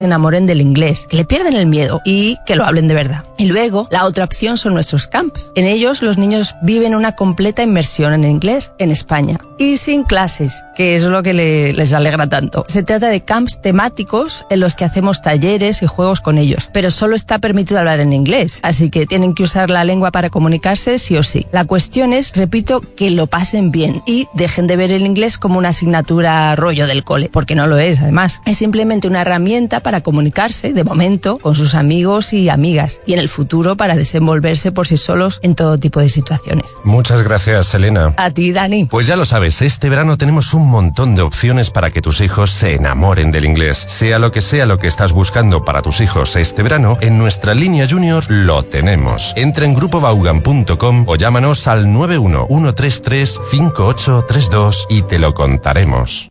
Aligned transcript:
enamoren 0.00 0.46
del 0.46 0.60
inglés, 0.60 1.06
que 1.08 1.16
le 1.16 1.24
pierden 1.24 1.54
el 1.54 1.66
miedo 1.66 2.00
y 2.04 2.36
que 2.46 2.56
lo 2.56 2.64
hablen 2.64 2.88
de 2.88 2.94
verdad. 2.94 3.24
Y 3.38 3.46
luego, 3.46 3.86
la 3.90 4.04
otra 4.04 4.24
opción 4.24 4.58
son 4.58 4.74
nuestros 4.74 5.06
camps. 5.06 5.52
En 5.54 5.66
ellos 5.66 6.02
los 6.02 6.18
niños 6.18 6.56
viven 6.62 6.94
una 6.94 7.14
completa 7.14 7.62
inmersión 7.62 8.12
en 8.12 8.24
inglés 8.24 8.72
en 8.78 8.90
España 8.90 9.38
y 9.58 9.76
sin 9.76 10.02
clases, 10.02 10.62
que 10.76 10.96
es 10.96 11.04
lo 11.04 11.22
que 11.22 11.32
le- 11.34 11.72
les 11.72 11.92
alegra 11.92 12.26
tanto. 12.28 12.64
Se 12.68 12.82
trata 12.82 13.08
de 13.08 13.20
camps 13.20 13.60
temáticos 13.60 14.46
en 14.50 14.60
los 14.60 14.74
que 14.76 14.84
hacemos 14.84 15.22
talleres 15.22 15.82
y 15.82 15.86
juegos 15.86 16.20
con 16.20 16.38
ellos, 16.38 16.68
pero 16.72 16.90
solo 16.90 17.14
está 17.16 17.38
permitido 17.38 17.78
hablar 17.80 18.00
en 18.00 18.12
inglés, 18.12 18.60
así 18.62 18.90
que 18.90 19.06
tienen 19.06 19.34
que 19.34 19.42
usar 19.42 19.70
la 19.70 19.84
lengua 19.84 20.10
para 20.10 20.30
comunicarse 20.30 20.98
sí 20.98 21.16
o 21.16 21.22
sí. 21.22 21.46
La 21.52 21.64
cuestión 21.64 22.12
es, 22.12 22.34
repito, 22.36 22.80
que 22.96 23.10
lo 23.10 23.26
pasen 23.26 23.70
bien 23.70 24.02
y 24.06 24.26
dejen 24.34 24.66
de 24.66 24.76
ver 24.76 24.92
el 24.92 25.06
inglés 25.06 25.38
como 25.38 25.58
una 25.58 25.70
asignatura 25.70 26.54
rollo 26.56 26.86
del 26.86 27.04
cole, 27.04 27.28
porque 27.32 27.54
no 27.54 27.66
lo 27.66 27.78
es, 27.78 28.00
además. 28.00 28.40
Es 28.46 28.58
simplemente 28.58 29.06
una 29.08 29.20
herramienta 29.22 29.80
para 29.80 30.00
comunicarse, 30.02 30.72
de 30.72 30.84
momento, 30.84 31.38
con 31.38 31.54
sus 31.54 31.74
amigos 31.74 32.32
y 32.32 32.48
amigas, 32.48 33.00
y 33.06 33.12
en 33.12 33.18
el 33.18 33.28
futuro 33.28 33.76
para 33.76 33.96
desenvolverse 33.96 34.72
por 34.72 34.86
sí 34.86 34.96
solos 34.96 35.40
en 35.42 35.54
todo 35.54 35.78
tipo 35.78 36.00
de 36.00 36.08
situaciones. 36.08 36.74
Muchas 36.84 37.22
gracias, 37.22 37.74
Elena. 37.74 38.14
A 38.16 38.30
ti, 38.30 38.52
Dani. 38.52 38.86
Pues 38.86 39.06
ya 39.06 39.16
lo 39.16 39.24
sabes, 39.24 39.62
este 39.62 39.88
verano 39.88 40.18
tenemos 40.18 40.54
un 40.54 40.63
montón 40.68 41.14
de 41.14 41.22
opciones 41.22 41.70
para 41.70 41.90
que 41.90 42.02
tus 42.02 42.20
hijos 42.20 42.50
se 42.50 42.74
enamoren 42.74 43.30
del 43.30 43.44
inglés. 43.44 43.78
Sea 43.78 44.18
lo 44.18 44.32
que 44.32 44.40
sea 44.40 44.66
lo 44.66 44.78
que 44.78 44.86
estás 44.86 45.12
buscando 45.12 45.64
para 45.64 45.82
tus 45.82 46.00
hijos 46.00 46.36
este 46.36 46.62
verano, 46.62 46.96
en 47.00 47.18
nuestra 47.18 47.54
línea 47.54 47.86
junior 47.88 48.24
lo 48.28 48.62
tenemos. 48.64 49.32
Entra 49.36 49.64
en 49.64 49.74
grupobaugan.com 49.74 51.04
o 51.06 51.16
llámanos 51.16 51.66
al 51.66 51.86
911335832 51.86 54.86
y 54.88 55.02
te 55.02 55.18
lo 55.18 55.34
contaremos. 55.34 56.30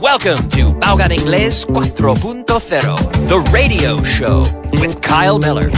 Welcome 0.00 0.48
to 0.50 0.72
Baugan 0.80 1.12
Inglés 1.12 1.64
4.0, 1.68 2.96
the 3.28 3.38
radio 3.52 4.02
show 4.02 4.42
with 4.80 5.00
Kyle 5.00 5.38
Miller. 5.38 5.70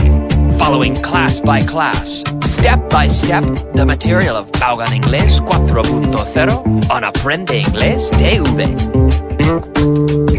Following 0.65 0.95
class 0.95 1.41
by 1.41 1.59
class, 1.59 2.23
step 2.41 2.89
by 2.89 3.05
step, 3.05 3.43
the 3.75 3.85
material 3.85 4.37
of 4.37 4.49
Vaughan 4.55 4.87
Inglés 4.87 5.41
4.0 5.41 6.89
on 6.89 7.03
Aprende 7.03 7.61
Inglés 7.61 8.09
TV. 8.13 8.73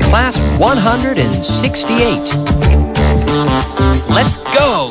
Class 0.05 0.39
168. 0.59 2.19
Let's 4.09 4.39
go! 4.57 4.89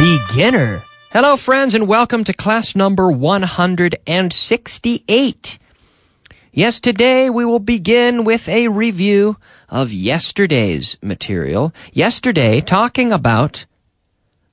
Beginner. 0.00 0.82
Hello, 1.12 1.36
friends, 1.36 1.76
and 1.76 1.86
welcome 1.86 2.24
to 2.24 2.32
class 2.32 2.74
number 2.74 3.08
168. 3.08 5.58
Yes, 6.56 6.78
today 6.78 7.28
we 7.30 7.44
will 7.44 7.58
begin 7.58 8.22
with 8.22 8.48
a 8.48 8.68
review 8.68 9.38
of 9.68 9.92
yesterday's 9.92 10.96
material. 11.02 11.74
Yesterday, 11.92 12.60
talking 12.60 13.12
about 13.12 13.66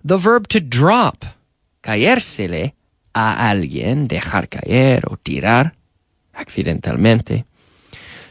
the 0.03 0.17
verb 0.17 0.47
to 0.47 0.59
drop. 0.59 1.23
Caérsele 1.83 2.73
a 3.13 3.35
alguien, 3.53 4.07
dejar 4.07 4.49
caer 4.49 5.03
o 5.11 5.15
tirar 5.23 5.73
accidentalmente. 6.35 7.45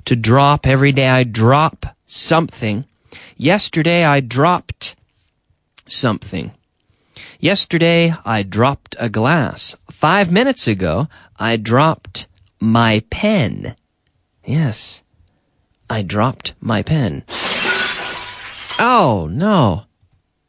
To 0.07 0.17
drop, 0.17 0.67
every 0.67 0.91
day 0.91 1.09
I 1.09 1.23
drop 1.23 1.95
something. 2.07 2.87
Yesterday 3.37 4.05
I 4.05 4.19
dropped 4.19 4.97
something. 5.87 6.51
Yesterday, 7.39 8.15
I 8.25 8.43
dropped 8.43 8.97
a 8.99 9.09
glass. 9.09 9.77
Five 9.91 10.33
minutes 10.33 10.67
ago, 10.67 11.09
I 11.39 11.57
dropped 11.57 12.27
my 12.61 13.03
pen. 13.11 13.75
Yes, 14.45 15.03
I 15.89 16.03
dropped 16.03 16.55
my 16.61 16.83
pen. 16.83 17.25
Oh, 18.79 19.29
no. 19.31 19.85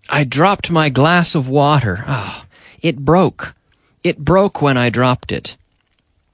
I 0.10 0.24
dropped 0.24 0.72
my 0.72 0.90
glass 0.90 1.36
of 1.36 1.50
water. 1.50 2.04
Oh, 2.08 2.46
it 2.82 3.00
broke. 3.00 3.56
It 4.04 4.20
broke 4.20 4.62
when 4.62 4.78
I 4.78 4.90
dropped 4.90 5.32
it. 5.32 5.58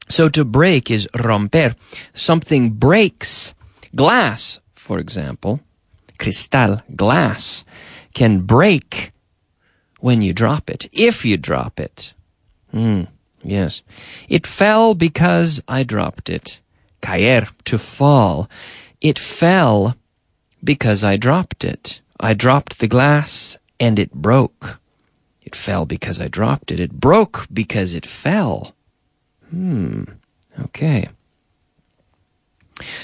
So 0.09 0.29
to 0.29 0.45
break 0.45 0.89
is 0.89 1.07
romper. 1.13 1.75
Something 2.13 2.71
breaks. 2.71 3.53
Glass, 3.95 4.59
for 4.73 4.99
example, 4.99 5.59
cristal, 6.17 6.81
glass, 6.95 7.63
can 8.13 8.41
break 8.41 9.11
when 9.99 10.21
you 10.21 10.33
drop 10.33 10.69
it, 10.69 10.89
if 10.91 11.25
you 11.25 11.37
drop 11.37 11.79
it. 11.79 12.13
Hmm, 12.71 13.03
yes. 13.43 13.81
It 14.29 14.47
fell 14.47 14.95
because 14.95 15.61
I 15.67 15.83
dropped 15.83 16.29
it. 16.29 16.61
Caer, 17.01 17.47
to 17.65 17.77
fall. 17.77 18.49
It 19.01 19.19
fell 19.19 19.95
because 20.63 21.03
I 21.03 21.17
dropped 21.17 21.63
it. 21.63 22.01
I 22.19 22.33
dropped 22.33 22.79
the 22.79 22.87
glass 22.87 23.57
and 23.79 23.99
it 23.99 24.11
broke. 24.13 24.79
It 25.41 25.55
fell 25.55 25.85
because 25.85 26.19
I 26.19 26.27
dropped 26.27 26.71
it. 26.71 26.79
It 26.79 26.99
broke 26.99 27.47
because 27.53 27.95
it 27.95 28.05
fell. 28.05 28.75
Hmm, 29.49 30.03
okay. 30.59 31.07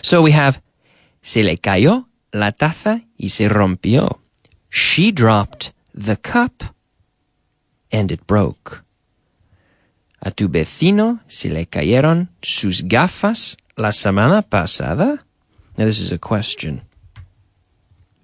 So 0.01 0.21
we 0.21 0.31
have 0.31 0.61
se 1.21 1.41
le 1.43 1.55
cayó 1.57 2.05
la 2.33 2.51
taza 2.51 3.01
y 3.17 3.27
se 3.29 3.47
rompió. 3.47 4.19
She 4.69 5.11
dropped 5.11 5.71
the 5.93 6.17
cup 6.17 6.63
and 7.91 8.11
it 8.11 8.25
broke. 8.27 8.82
A 10.25 10.31
tu 10.31 10.47
vecino 10.47 11.19
se 11.27 11.49
le 11.49 11.65
cayeron 11.65 12.29
sus 12.41 12.81
gafas 12.81 13.57
la 13.77 13.89
semana 13.89 14.41
pasada? 14.41 15.19
Now 15.77 15.85
this 15.85 15.99
is 15.99 16.13
a 16.13 16.17
question. 16.17 16.81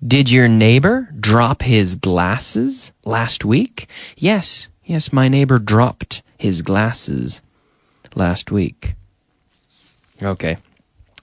Did 0.05 0.31
your 0.31 0.47
neighbor 0.47 1.09
drop 1.19 1.61
his 1.61 1.97
glasses 1.97 2.93
last 3.03 3.43
week? 3.43 3.87
Yes, 4.15 4.69
yes, 4.85 5.11
my 5.11 5.27
neighbor 5.27 5.59
dropped 5.59 6.21
his 6.37 6.61
glasses 6.61 7.41
last 8.15 8.49
week. 8.49 8.95
Okay. 10.23 10.55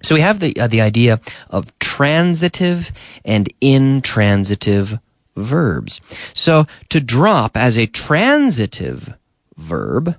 So 0.03 0.15
we 0.15 0.21
have 0.21 0.41
the 0.41 0.55
uh, 0.61 0.67
the 0.67 0.83
idea 0.83 1.21
of 1.49 1.77
transitive 1.79 2.93
and 3.25 3.49
intransitive 3.63 5.01
verbs. 5.37 6.03
So 6.35 6.67
to 6.91 7.01
drop 7.01 7.57
as 7.57 7.79
a 7.79 7.87
transitive 7.87 9.15
verb, 9.57 10.17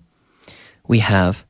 we 0.87 0.99
have 0.99 1.45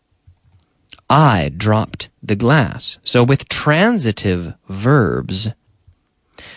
I 1.09 1.51
dropped 1.55 2.09
the 2.21 2.35
glass. 2.35 2.99
So 3.03 3.23
with 3.23 3.47
transitive 3.47 4.55
verbs, 4.67 5.49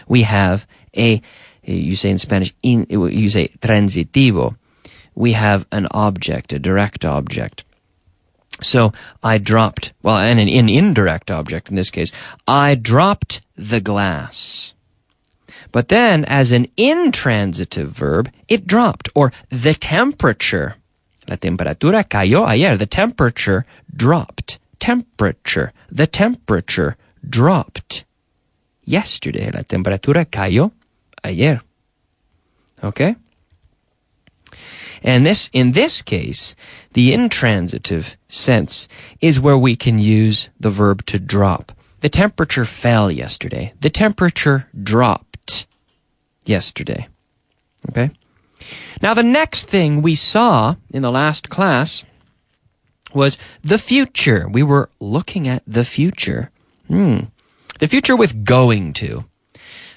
we 0.09 0.23
have 0.23 0.67
a, 0.97 1.23
you 1.63 1.95
say 1.95 2.11
in 2.11 2.19
Spanish, 2.19 2.53
in, 2.63 2.87
you 2.89 3.31
say 3.31 3.49
transitivo. 3.61 4.57
We 5.15 5.33
have 5.33 5.67
an 5.71 5.87
object, 5.93 6.53
a 6.53 6.59
direct 6.59 7.05
object. 7.05 7.65
So 8.63 8.93
I 9.23 9.39
dropped, 9.39 9.93
well, 10.03 10.17
and 10.19 10.41
an, 10.41 10.49
an 10.49 10.69
indirect 10.69 11.31
object 11.31 11.71
in 11.71 11.77
this 11.77 11.91
case, 11.91 12.11
I 12.47 12.75
dropped 12.75 13.41
the 13.57 13.81
glass. 13.81 14.75
But 15.73 15.89
then, 15.89 16.25
as 16.25 16.51
an 16.51 16.67
intransitive 16.77 17.91
verb, 17.91 18.31
it 18.49 18.67
dropped, 18.67 19.09
or 19.15 19.33
the 19.51 19.75
temperature. 19.75 20.77
La 21.29 21.37
temperatura 21.37 22.05
cayó 22.05 22.47
ayer. 22.47 22.77
The 22.77 22.87
temperature 22.87 23.65
dropped. 23.95 24.59
Temperature. 24.79 25.73
The 25.91 26.07
temperature 26.07 26.97
dropped. 27.29 28.05
Yesterday, 28.85 29.51
la 29.53 29.63
temperatura 29.63 30.25
cayó 30.25 30.73
ayer. 31.23 31.61
Okay? 32.83 33.15
And 35.03 35.25
this, 35.25 35.49
in 35.53 35.73
this 35.73 36.03
case, 36.03 36.55
the 36.93 37.13
intransitive 37.13 38.17
sense 38.29 38.89
is 39.21 39.41
where 39.41 39.57
we 39.57 39.77
can 39.77 39.99
use 39.99 40.51
the 40.59 40.71
verb 40.71 41.07
to 41.07 41.19
drop. 41.19 41.73
The 42.01 42.09
temperature 42.09 42.65
fell 42.65 43.11
yesterday. 43.11 43.73
The 43.81 43.91
temperature 43.91 44.69
dropped 44.83 45.67
yesterday. 46.45 47.09
Okay? 47.91 48.11
Now, 49.03 49.15
the 49.15 49.23
next 49.23 49.65
thing 49.69 50.03
we 50.03 50.15
saw 50.15 50.77
in 50.91 51.03
the 51.03 51.11
last 51.11 51.49
class 51.49 52.05
was 53.15 53.39
the 53.63 53.79
future. 53.79 54.49
We 54.49 54.63
were 54.63 54.91
looking 55.01 55.49
at 55.49 55.63
the 55.67 55.85
future. 55.85 56.51
Hmm. 56.89 57.21
The 57.79 57.89
future 57.89 58.17
with 58.17 58.45
going 58.45 58.93
to. 58.95 59.25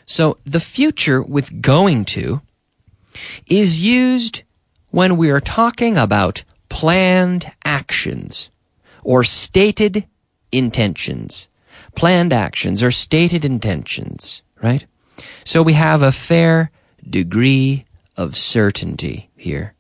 So 0.05 0.37
the 0.45 0.59
future 0.59 1.21
with 1.21 1.61
going 1.61 2.05
to 2.05 2.41
is 3.47 3.81
used 3.81 4.43
when 4.89 5.17
we 5.17 5.29
are 5.29 5.39
talking 5.41 5.97
about 5.97 6.43
planned 6.69 7.51
actions 7.65 8.49
or 9.03 9.23
stated 9.23 10.05
intentions. 10.51 11.49
Planned 11.95 12.33
actions 12.33 12.81
or 12.81 12.91
stated 12.91 13.43
intentions, 13.43 14.41
right? 14.61 14.85
So 15.43 15.61
we 15.61 15.73
have 15.73 16.01
a 16.01 16.11
fair 16.11 16.71
degree 17.07 17.85
of 18.17 18.37
certainty 18.37 19.29
here. 19.35 19.73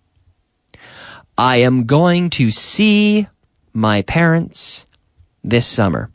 I 1.37 1.57
am 1.57 1.85
going 1.85 2.29
to 2.31 2.51
see 2.51 3.27
my 3.73 4.01
parents 4.03 4.85
this 5.43 5.65
summer. 5.65 6.11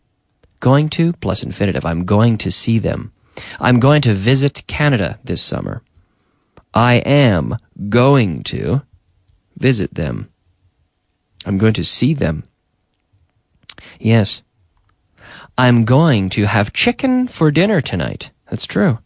Going 0.61 0.89
to 0.91 1.13
plus 1.15 1.43
infinitive. 1.43 1.85
I'm 1.85 2.05
going 2.05 2.39
to 2.39 2.51
see 2.51 2.79
them. 2.79 3.13
I'm 3.61 3.79
going 3.79 4.03
to 4.03 4.15
visit 4.15 4.65
Canada 4.67 5.19
this 5.25 5.43
summer. 5.43 5.83
I 6.75 6.95
am 6.95 7.57
going 7.89 8.43
to 8.45 8.83
visit 9.57 9.95
them. 9.95 10.29
I'm 11.47 11.59
going 11.59 11.75
to 11.75 11.85
see 11.85 12.15
them. 12.15 12.45
Yes. 13.99 14.43
I'm 15.57 15.85
going 15.85 16.31
to 16.31 16.47
have 16.47 16.73
chicken 16.73 17.27
for 17.27 17.51
dinner 17.51 17.81
tonight. 17.81 18.31
That's 18.51 18.67
true. 18.67 18.99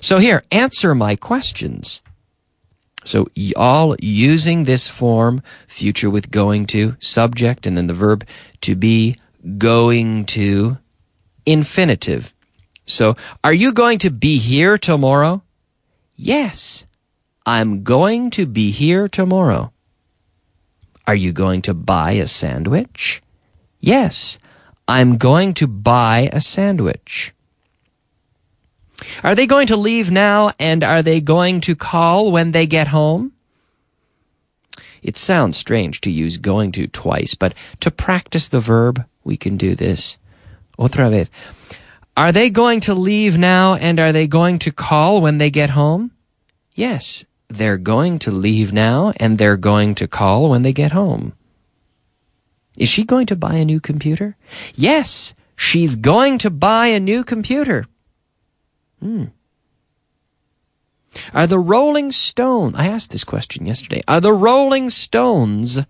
So 0.00 0.18
here, 0.18 0.42
answer 0.50 0.94
my 0.94 1.16
questions. 1.16 2.02
So 3.04 3.28
all 3.56 3.96
using 4.00 4.64
this 4.64 4.88
form, 4.88 5.42
future 5.66 6.10
with 6.10 6.30
going 6.30 6.66
to, 6.68 6.96
subject, 7.00 7.66
and 7.66 7.76
then 7.76 7.88
the 7.88 7.94
verb 7.94 8.26
to 8.62 8.76
be, 8.76 9.16
going 9.58 10.24
to, 10.26 10.78
infinitive. 11.44 12.32
So, 12.84 13.16
are 13.42 13.52
you 13.52 13.72
going 13.72 13.98
to 14.00 14.10
be 14.10 14.38
here 14.38 14.76
tomorrow? 14.76 15.42
Yes, 16.16 16.86
I'm 17.46 17.82
going 17.82 18.30
to 18.32 18.46
be 18.46 18.70
here 18.70 19.08
tomorrow. 19.08 19.72
Are 21.06 21.14
you 21.14 21.32
going 21.32 21.62
to 21.62 21.74
buy 21.74 22.12
a 22.12 22.26
sandwich? 22.26 23.22
Yes, 23.80 24.38
I'm 24.86 25.16
going 25.16 25.54
to 25.54 25.66
buy 25.66 26.28
a 26.32 26.40
sandwich. 26.40 27.32
Are 29.22 29.34
they 29.34 29.46
going 29.46 29.66
to 29.68 29.76
leave 29.76 30.10
now 30.10 30.52
and 30.58 30.82
are 30.84 31.02
they 31.02 31.20
going 31.20 31.60
to 31.62 31.74
call 31.74 32.32
when 32.32 32.52
they 32.52 32.66
get 32.66 32.88
home? 32.88 33.32
It 35.02 35.16
sounds 35.16 35.56
strange 35.56 36.00
to 36.02 36.10
use 36.10 36.38
going 36.38 36.72
to 36.72 36.86
twice, 36.86 37.34
but 37.34 37.54
to 37.80 37.90
practice 37.90 38.48
the 38.48 38.60
verb, 38.60 39.04
we 39.24 39.36
can 39.36 39.56
do 39.56 39.74
this. 39.74 40.16
Otra 40.78 41.10
vez. 41.10 41.28
Are 42.16 42.32
they 42.32 42.50
going 42.50 42.80
to 42.80 42.94
leave 42.94 43.38
now 43.38 43.74
and 43.74 43.98
are 43.98 44.12
they 44.12 44.26
going 44.26 44.58
to 44.60 44.72
call 44.72 45.20
when 45.20 45.38
they 45.38 45.50
get 45.50 45.70
home? 45.70 46.12
Yes, 46.74 47.24
they're 47.48 47.78
going 47.78 48.18
to 48.20 48.30
leave 48.30 48.72
now 48.72 49.12
and 49.16 49.38
they're 49.38 49.56
going 49.56 49.94
to 49.96 50.08
call 50.08 50.50
when 50.50 50.62
they 50.62 50.72
get 50.72 50.92
home. 50.92 51.32
Is 52.76 52.88
she 52.88 53.04
going 53.04 53.26
to 53.26 53.36
buy 53.36 53.54
a 53.54 53.64
new 53.64 53.80
computer? 53.80 54.36
Yes, 54.74 55.34
she's 55.56 55.96
going 55.96 56.38
to 56.38 56.50
buy 56.50 56.86
a 56.88 57.00
new 57.00 57.24
computer. 57.24 57.86
Hmm. 59.02 59.24
Are 61.34 61.48
the 61.48 61.58
Rolling 61.58 62.12
Stones, 62.12 62.74
I 62.78 62.86
asked 62.86 63.10
this 63.10 63.24
question 63.24 63.66
yesterday, 63.66 64.00
are 64.06 64.20
the 64.20 64.32
Rolling 64.32 64.90
Stones 64.90 65.80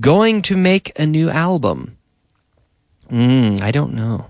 going 0.00 0.42
to 0.42 0.56
make 0.56 0.98
a 0.98 1.06
new 1.06 1.30
album? 1.30 1.96
Hmm, 3.08 3.54
I 3.62 3.70
don't 3.70 3.94
know. 3.94 4.26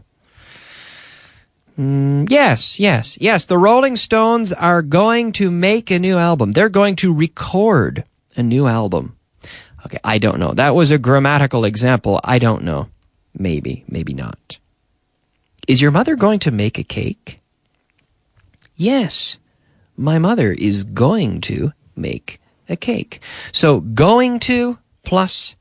Mm, 1.79 2.31
yes, 2.31 2.79
yes, 2.79 3.17
yes. 3.21 3.47
The 3.47 3.59
Rolling 3.59 3.97
Stones 3.97 4.53
are 4.53 4.83
going 4.83 5.33
to 5.33 5.51
make 5.51 5.91
a 5.91 5.99
new 5.99 6.19
album. 6.19 6.53
They're 6.53 6.69
going 6.69 6.97
to 6.97 7.12
record 7.12 8.05
a 8.37 8.43
new 8.43 8.67
album. 8.67 9.17
Okay, 9.87 9.99
I 10.05 10.19
don't 10.19 10.39
know. 10.39 10.53
That 10.53 10.75
was 10.75 10.91
a 10.91 10.99
grammatical 10.99 11.65
example. 11.65 12.21
I 12.23 12.39
don't 12.39 12.62
know. 12.62 12.89
Maybe, 13.37 13.85
maybe 13.89 14.12
not. 14.12 14.59
Is 15.67 15.81
your 15.81 15.91
mother 15.91 16.15
going 16.15 16.39
to 16.41 16.51
make 16.51 16.79
a 16.79 16.85
cake? 16.85 17.41
Yes, 18.76 19.38
my 19.97 20.19
mother 20.19 20.53
is 20.53 20.85
going 20.85 21.41
to 21.43 21.73
make 21.94 22.41
a 22.69 22.76
cake. 22.76 23.21
So 23.53 23.81
going 23.81 24.41
to 24.41 24.79
plus 25.05 25.56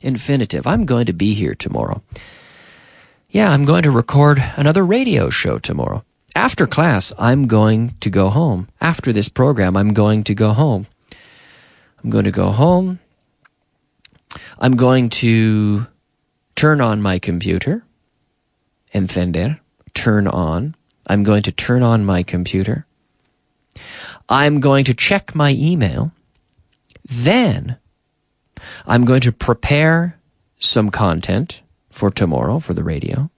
infinitive. 0.00 0.66
I'm 0.66 0.84
going 0.84 1.06
to 1.06 1.12
be 1.12 1.34
here 1.34 1.54
tomorrow. 1.54 2.02
Yeah, 3.30 3.50
I'm 3.50 3.64
going 3.64 3.82
to 3.84 3.90
record 3.90 4.42
another 4.56 4.84
radio 4.84 5.30
show 5.30 5.58
tomorrow. 5.58 6.04
After 6.36 6.66
class, 6.66 7.12
I'm 7.18 7.46
going 7.46 7.96
to 8.00 8.10
go 8.10 8.28
home. 8.28 8.68
After 8.80 9.12
this 9.12 9.28
program, 9.28 9.76
I'm 9.76 9.92
going 9.92 10.24
to 10.24 10.34
go 10.34 10.52
home. 10.52 10.86
I'm 12.02 12.10
going 12.10 12.24
to 12.24 12.30
go 12.30 12.50
home. 12.50 13.00
I'm 14.58 14.76
going 14.76 15.08
to 15.10 15.86
turn 16.54 16.80
on 16.80 17.02
my 17.02 17.18
computer. 17.18 17.84
Encender. 18.94 19.60
Turn 19.94 20.26
on. 20.26 20.74
I'm 21.06 21.22
going 21.22 21.42
to 21.42 21.52
turn 21.52 21.82
on 21.82 22.04
my 22.04 22.22
computer. 22.22 22.86
I'm 24.28 24.60
going 24.60 24.84
to 24.84 24.94
check 24.94 25.34
my 25.34 25.50
email. 25.50 26.12
Then 27.04 27.78
I'm 28.86 29.04
going 29.04 29.20
to 29.22 29.32
prepare 29.32 30.18
some 30.58 30.90
content 30.90 31.62
for 31.90 32.10
tomorrow 32.10 32.58
for 32.58 32.74
the 32.74 32.84
radio. 32.84 33.30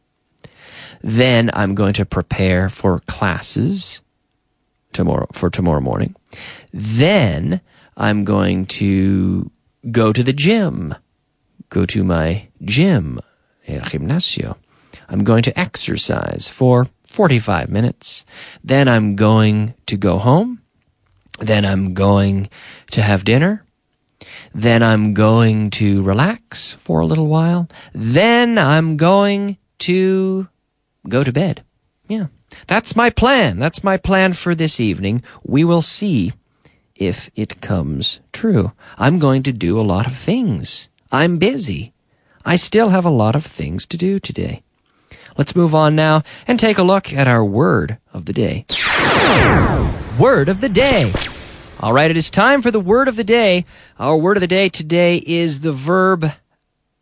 Then 1.03 1.51
I'm 1.53 1.75
going 1.75 1.95
to 1.95 2.05
prepare 2.05 2.69
for 2.69 3.01
classes 3.01 4.01
tomorrow 4.93 5.27
for 5.33 5.51
tomorrow 5.51 5.81
morning. 5.81 6.15
Then 6.73 7.61
I'm 7.97 8.25
going 8.25 8.67
to 8.81 9.51
go 9.91 10.13
to 10.13 10.23
the 10.23 10.33
gym, 10.33 10.95
go 11.69 11.85
to 11.87 12.05
my 12.05 12.49
gym, 12.63 13.21
el 13.67 13.81
gimnasio. 13.81 14.57
I'm 15.09 15.25
going 15.25 15.43
to 15.43 15.59
exercise 15.59 16.49
for 16.49 16.89
45 17.15 17.69
minutes. 17.71 18.25
Then 18.65 18.89
I'm 18.89 19.15
going 19.15 19.75
to 19.87 19.97
go 19.97 20.19
home. 20.19 20.61
Then 21.39 21.65
I'm 21.65 21.95
going 21.95 22.49
to 22.91 23.03
have 23.03 23.25
dinner. 23.25 23.65
Then 24.53 24.83
I'm 24.83 25.15
going 25.15 25.71
to 25.79 26.03
relax 26.03 26.75
for 26.75 27.01
a 27.01 27.07
little 27.07 27.29
while. 27.29 27.69
Then 27.93 28.59
I'm 28.59 28.97
going 28.97 29.59
to 29.81 30.49
go 31.09 31.23
to 31.23 31.33
bed. 31.33 31.63
Yeah. 32.09 32.27
That's 32.67 32.97
my 32.97 33.11
plan. 33.11 33.59
That's 33.59 33.85
my 33.85 33.97
plan 33.97 34.33
for 34.33 34.55
this 34.55 34.81
evening. 34.81 35.23
We 35.45 35.63
will 35.65 35.83
see 35.83 36.33
if 36.97 37.31
it 37.35 37.61
comes 37.61 38.21
true. 38.33 38.73
I'm 38.99 39.19
going 39.19 39.43
to 39.45 39.53
do 39.53 39.79
a 39.79 39.83
lot 39.83 40.07
of 40.07 40.17
things. 40.17 40.89
I'm 41.13 41.39
busy. 41.39 41.93
I 42.45 42.57
still 42.57 42.91
have 42.91 43.05
a 43.05 43.11
lot 43.11 43.37
of 43.37 43.45
things 43.45 43.87
to 43.87 43.97
do 43.97 44.19
today. 44.19 44.63
Let's 45.37 45.57
move 45.57 45.75
on 45.75 45.97
now 45.97 46.23
and 46.47 46.59
take 46.59 46.79
a 46.79 46.83
look 46.83 47.13
at 47.13 47.27
our 47.27 47.45
word 47.45 47.99
of 48.13 48.27
the 48.27 48.33
day. 48.33 48.67
Word 50.19 50.49
of 50.49 50.61
the 50.61 50.69
day. 50.69 51.13
All 51.81 51.93
right, 51.93 52.11
it 52.11 52.17
is 52.17 52.31
time 52.31 52.63
for 52.63 52.71
the 52.71 52.81
word 52.81 53.09
of 53.09 53.17
the 53.17 53.25
day. 53.25 53.65
Our 53.99 54.17
word 54.17 54.37
of 54.37 54.41
the 54.43 54.47
day 54.47 54.69
today 54.69 55.17
is 55.17 55.61
the 55.61 55.73
verb 55.73 56.31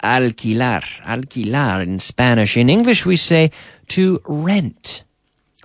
alquilar. 0.02 0.82
Alquilar 1.02 1.82
in 1.82 1.98
Spanish. 1.98 2.56
In 2.56 2.70
English, 2.70 3.04
we 3.04 3.16
say 3.16 3.50
to 3.88 4.20
rent. 4.24 5.04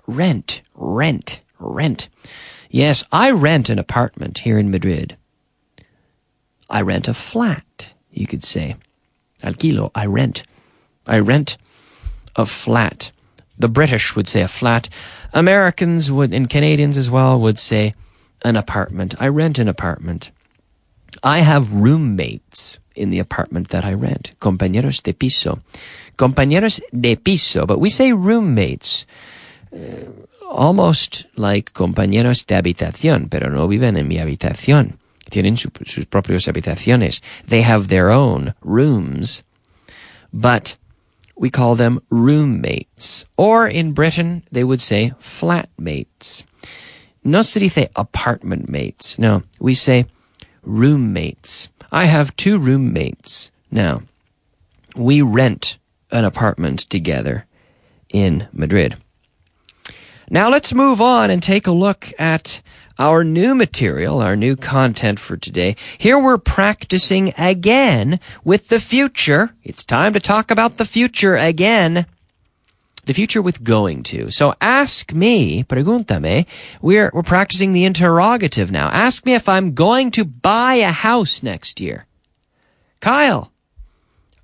Rent, 0.06 0.62
rent, 0.76 1.42
rent. 1.60 2.10
Yes, 2.70 3.04
I 3.14 3.32
rent 3.32 3.70
an 3.70 3.80
apartment 3.80 4.40
here 4.40 4.60
in 4.60 4.70
Madrid. 4.70 5.16
I 6.70 6.82
rent 6.82 7.08
a 7.08 7.14
flat, 7.14 7.94
you 8.12 8.28
could 8.28 8.44
say. 8.44 8.76
Alquilo, 9.42 9.90
I 9.96 10.06
rent. 10.06 10.44
I 11.08 11.20
rent 11.20 11.58
a 12.38 12.46
flat. 12.46 13.12
The 13.58 13.68
British 13.68 14.16
would 14.16 14.28
say 14.28 14.42
a 14.42 14.48
flat. 14.48 14.88
Americans 15.34 16.12
would, 16.12 16.34
and 16.34 16.50
Canadians 16.50 16.98
as 16.98 17.10
well, 17.10 17.40
would 17.40 17.60
say 17.60 17.96
an 18.46 18.56
apartment. 18.56 19.16
I 19.20 19.28
rent 19.28 19.60
an 19.60 19.68
apartment. 19.68 20.32
I 21.24 21.40
have 21.40 21.74
roommates 21.74 22.80
in 22.96 23.10
the 23.10 23.20
apartment 23.20 23.70
that 23.70 23.84
I 23.84 23.94
rent. 23.94 24.34
Compañeros 24.40 25.02
de 25.04 25.14
piso. 25.14 25.60
Compañeros 26.18 26.80
de 26.92 27.16
piso, 27.16 27.66
but 27.66 27.80
we 27.80 27.90
say 27.90 28.14
roommates. 28.14 29.06
Uh, 29.74 30.06
almost 30.50 31.26
like 31.36 31.74
compañeros 31.74 32.46
de 32.46 32.56
habitación, 32.56 33.30
pero 33.30 33.50
no 33.50 33.68
viven 33.68 33.98
en 33.98 34.08
mi 34.08 34.18
habitación. 34.18 34.98
Tienen 35.30 35.58
su, 35.58 35.70
sus 35.86 36.06
propias 36.06 36.48
habitaciones. 36.48 37.22
They 37.48 37.62
have 37.62 37.88
their 37.88 38.10
own 38.10 38.54
rooms. 38.62 39.44
But 40.32 40.78
we 41.38 41.50
call 41.50 41.76
them 41.76 42.00
roommates. 42.10 43.26
Or 43.38 43.68
in 43.68 43.94
Britain, 43.94 44.44
they 44.52 44.64
would 44.64 44.82
say 44.82 45.14
flatmates. 45.20 46.46
No 47.24 47.42
se 47.42 47.60
dice 47.60 47.90
apartment 47.96 48.70
mates. 48.70 49.20
No, 49.20 49.44
we 49.60 49.74
say 49.74 50.06
roommates. 50.64 51.70
I 51.92 52.06
have 52.06 52.36
two 52.36 52.58
roommates 52.58 53.52
now. 53.72 54.02
We 54.96 55.22
rent 55.22 55.78
an 56.12 56.26
apartment 56.26 56.80
together 56.90 57.46
in 58.10 58.48
Madrid. 58.52 58.98
Now 60.30 60.50
let's 60.50 60.74
move 60.74 61.00
on 61.00 61.30
and 61.30 61.42
take 61.42 61.68
a 61.68 61.72
look 61.72 62.12
at 62.20 62.62
our 63.00 63.24
new 63.24 63.56
material, 63.56 64.20
our 64.20 64.36
new 64.36 64.56
content 64.56 65.20
for 65.20 65.38
today. 65.38 65.76
Here 65.98 66.20
we're 66.20 66.38
practicing 66.38 67.34
again 67.38 68.20
with 68.44 68.70
the 68.70 68.80
future. 68.80 69.52
It's 69.64 69.86
time 69.86 70.14
to 70.14 70.20
talk 70.20 70.52
about 70.52 70.78
the 70.78 70.86
future 70.86 71.36
again. 71.36 72.06
The 73.06 73.14
future 73.14 73.42
with 73.42 73.64
going 73.64 74.04
to. 74.04 74.32
So 74.32 74.54
ask 74.60 75.14
me, 75.14 75.64
pregúntame, 75.64 76.46
we're, 76.82 77.10
we're 77.14 77.24
practicing 77.24 77.72
the 77.72 77.86
interrogative 77.86 78.72
now. 78.72 78.90
Ask 78.90 79.26
me 79.26 79.34
if 79.34 79.48
I'm 79.48 79.74
going 79.74 80.12
to 80.12 80.26
buy 80.26 80.76
a 80.76 80.92
house 80.92 81.42
next 81.42 81.80
year. 81.80 82.06
Kyle, 83.00 83.52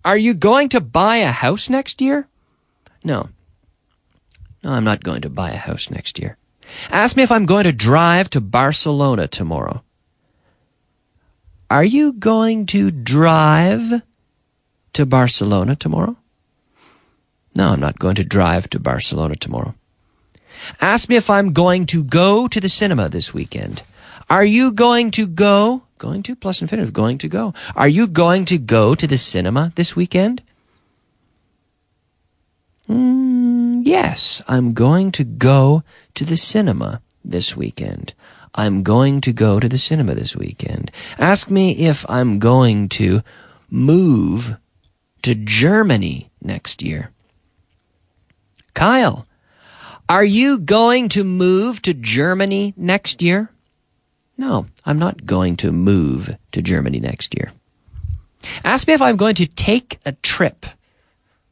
are 0.06 0.18
you 0.18 0.34
going 0.34 0.70
to 0.70 0.80
buy 0.80 1.18
a 1.18 1.32
house 1.32 1.70
next 1.70 2.02
year? 2.02 2.28
No. 3.04 3.30
No, 4.64 4.72
I'm 4.72 4.86
not 4.86 5.04
going 5.04 5.22
to 5.22 5.30
buy 5.30 5.52
a 5.52 5.58
house 5.58 5.90
next 5.90 6.18
year. 6.20 6.38
Ask 6.89 7.15
me 7.15 7.24
if 7.24 7.32
I'm 7.32 7.46
going 7.46 7.63
to 7.65 7.74
drive 7.74 8.29
to 8.32 8.41
Barcelona 8.41 9.27
tomorrow. 9.27 9.84
Are 11.70 11.84
you 11.84 12.13
going 12.13 12.65
to 12.67 12.91
drive 12.91 14.03
to 14.93 15.05
Barcelona 15.05 15.75
tomorrow? 15.75 16.17
No, 17.55 17.70
I'm 17.70 17.79
not 17.79 18.00
going 18.00 18.15
to 18.15 18.24
drive 18.24 18.70
to 18.72 18.79
Barcelona 18.79 19.36
tomorrow. 19.36 19.75
Ask 20.79 21.10
me 21.10 21.15
if 21.15 21.29
I'm 21.29 21.53
going 21.53 21.86
to 21.88 22.03
go 22.03 22.48
to 22.48 22.60
the 22.60 22.70
cinema 22.70 23.10
this 23.10 23.34
weekend. 23.34 23.84
Are 24.29 24.46
you 24.46 24.72
going 24.72 25.12
to 25.12 25.27
go? 25.27 25.84
Going 25.98 26.24
to 26.24 26.36
plus 26.36 26.62
infinitive, 26.62 26.93
going 26.93 27.17
to 27.20 27.27
go. 27.27 27.53
Are 27.75 27.88
you 27.88 28.08
going 28.08 28.46
to 28.46 28.58
go 28.58 28.96
to 28.96 29.08
the 29.08 29.17
cinema 29.17 29.72
this 29.75 29.96
weekend? 29.96 30.41
Mm, 32.89 33.82
yes, 33.86 34.41
I'm 34.48 34.74
going 34.74 35.12
to 35.13 35.24
go 35.24 35.84
to 36.15 36.25
the 36.25 36.38
cinema 36.38 37.01
this 37.24 37.55
weekend. 37.55 38.13
I'm 38.55 38.84
going 38.84 39.22
to 39.22 39.34
go 39.34 39.60
to 39.60 39.67
the 39.67 39.77
cinema 39.77 40.13
this 40.13 40.36
weekend. 40.36 40.91
Ask 41.17 41.50
me 41.50 41.72
if 41.72 42.08
I'm 42.10 42.39
going 42.39 42.89
to 42.89 43.22
move 43.70 44.58
to 45.24 45.34
Germany 45.34 46.29
next 46.41 46.84
year. 46.84 47.10
Kyle, 48.74 49.25
are 50.08 50.25
you 50.25 50.60
going 50.60 51.10
to 51.10 51.24
move 51.24 51.82
to 51.84 51.93
Germany 51.93 52.74
next 52.77 53.22
year? 53.22 53.50
No, 54.38 54.67
I'm 54.86 55.00
not 55.00 55.25
going 55.25 55.55
to 55.58 55.72
move 55.72 56.36
to 56.51 56.62
Germany 56.62 57.00
next 57.00 57.36
year. 57.36 57.51
Ask 58.63 58.88
me 58.88 58.93
if 58.93 59.01
I'm 59.01 59.15
going 59.15 59.36
to 59.36 59.48
take 59.48 60.00
a 60.05 60.12
trip. 60.12 60.65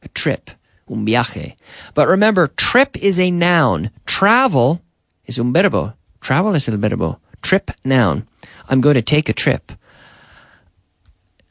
A 0.02 0.08
trip. 0.08 0.50
Un 0.92 1.06
viaje. 1.06 1.56
But 1.94 2.06
remember, 2.06 2.48
trip 2.48 2.96
is 3.02 3.18
a 3.18 3.30
noun. 3.30 3.90
Travel 4.04 4.82
is 5.24 5.38
un 5.38 5.52
verbo. 5.52 5.94
Travel 6.20 6.54
is 6.54 6.68
el 6.68 6.76
verbo. 6.76 7.18
Trip, 7.40 7.70
noun. 7.84 8.26
I'm 8.68 8.82
going 8.82 8.94
to 8.94 9.02
take 9.02 9.30
a 9.30 9.32
trip. 9.32 9.72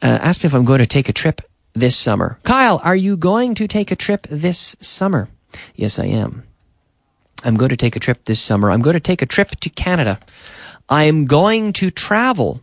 Uh, 0.02 0.20
ask 0.22 0.44
me 0.44 0.48
if 0.48 0.54
I'm 0.54 0.64
going 0.64 0.80
to 0.80 0.86
take 0.86 1.10
a 1.10 1.14
trip 1.14 1.42
this 1.74 1.96
summer. 1.96 2.38
Kyle, 2.44 2.80
are 2.84 2.96
you 2.96 3.18
going 3.18 3.56
to 3.56 3.68
take 3.68 3.92
a 3.92 3.96
trip 3.96 4.28
this 4.30 4.76
summer? 4.80 5.28
Yes, 5.76 6.00
I 6.00 6.06
am. 6.06 6.44
I'm 7.44 7.58
going 7.58 7.70
to 7.70 7.78
take 7.78 7.96
a 7.96 8.00
trip 8.00 8.26
this 8.26 8.40
summer. 8.40 8.70
I'm 8.70 8.82
going 8.82 8.94
to 8.94 9.00
take 9.00 9.22
a 9.22 9.26
trip 9.26 9.52
to 9.62 9.70
Canada. 9.70 10.20
I'm 10.88 11.26
going 11.26 11.74
to 11.74 11.90
travel. 11.90 12.62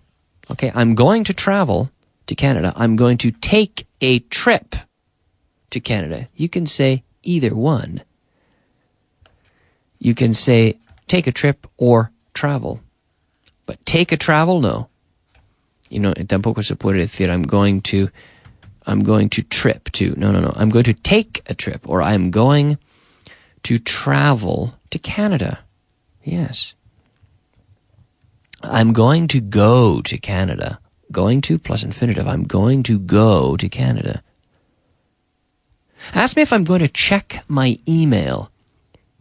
Okay, 0.51 0.71
I'm 0.75 0.95
going 0.95 1.25
to 1.25 1.35
travel 1.35 1.91
to 2.27 2.35
Canada. 2.35 2.73
I'm 2.77 2.97
going 2.97 3.19
to 3.19 3.31
take 3.31 3.87
a 4.01 4.21
trip 4.21 4.77
to 5.71 5.81
Canada. 5.81 6.29
You 6.35 6.49
can 6.49 6.67
say 6.67 7.05
either 7.23 7.55
one. 7.55 8.03
You 9.99 10.15
can 10.15 10.35
say 10.35 10.79
take 11.07 11.27
a 11.27 11.33
trip 11.33 11.67
or 11.77 12.13
travel. 12.35 12.81
But 13.67 13.85
take 13.85 14.13
a 14.13 14.17
travel, 14.17 14.61
no. 14.61 14.89
You 15.91 16.01
know, 16.01 16.13
tampoco 16.13 16.63
se 16.63 16.75
puede 16.75 17.01
decir 17.01 17.31
I'm 17.31 17.43
going 17.43 17.81
to, 17.83 18.11
I'm 18.87 19.03
going 19.03 19.29
to 19.31 19.43
trip 19.43 19.91
to. 19.93 20.15
No, 20.17 20.31
no, 20.31 20.41
no. 20.41 20.53
I'm 20.57 20.71
going 20.71 20.85
to 20.85 20.95
take 20.95 21.43
a 21.47 21.55
trip 21.55 21.89
or 21.89 22.03
I'm 22.03 22.31
going 22.31 22.79
to 23.65 23.79
travel 23.79 24.75
to 24.91 24.99
Canada. 24.99 25.61
Yes. 26.23 26.75
I'm 28.63 28.93
going 28.93 29.29
to 29.29 29.41
go 29.41 30.01
to 30.03 30.19
Canada. 30.19 30.79
Going 31.11 31.41
to 31.43 31.59
plus 31.59 31.83
infinitive. 31.83 32.29
I'm 32.29 32.45
going 32.45 32.83
to 32.85 32.99
go 32.99 33.57
to 33.57 33.69
Canada. 33.69 34.23
Ask 36.15 36.37
me 36.37 36.43
if 36.43 36.53
I'm 36.53 36.65
going 36.65 36.81
to 36.81 36.89
check 36.89 37.45
my 37.49 37.79
email. 37.87 38.51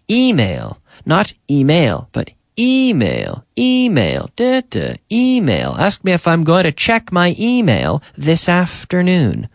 Email. 0.09 0.79
Not 1.05 1.33
email, 1.49 2.09
but 2.11 2.31
email. 2.57 3.45
Email. 3.57 4.29
Da, 4.35 4.61
da, 4.61 4.95
email. 5.11 5.75
Ask 5.77 6.03
me 6.03 6.13
if 6.13 6.27
I'm 6.27 6.43
going 6.43 6.63
to 6.63 6.71
check 6.71 7.11
my 7.11 7.35
email 7.39 8.01
this 8.17 8.49
afternoon. 8.49 9.49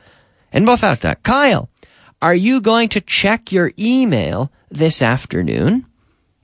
En 0.52 0.66
voz 0.66 0.82
alta. 0.82 1.16
Kyle, 1.22 1.68
are 2.20 2.34
you 2.34 2.60
going 2.60 2.88
to 2.90 3.00
check 3.00 3.50
your 3.50 3.72
email 3.78 4.52
this 4.70 5.02
afternoon? 5.02 5.86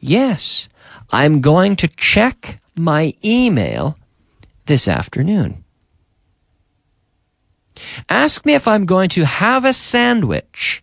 Yes. 0.00 0.68
I'm 1.12 1.40
going 1.40 1.76
to 1.76 1.88
check 1.88 2.61
my 2.76 3.14
email 3.25 3.97
this 4.66 4.88
afternoon. 4.88 5.64
Ask 8.09 8.45
me 8.47 8.55
if 8.55 8.69
I'm 8.69 8.87
going 8.87 9.09
to 9.11 9.25
have 9.25 9.64
a 9.64 9.73
sandwich 9.73 10.83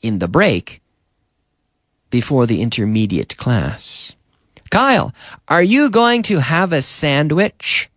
in 0.00 0.18
the 0.18 0.28
break 0.28 0.80
before 2.10 2.46
the 2.46 2.62
intermediate 2.62 3.36
class. 3.36 4.16
Kyle, 4.70 5.14
are 5.48 5.62
you 5.62 5.90
going 5.90 6.22
to 6.24 6.38
have 6.38 6.72
a 6.72 6.82
sandwich 6.82 7.90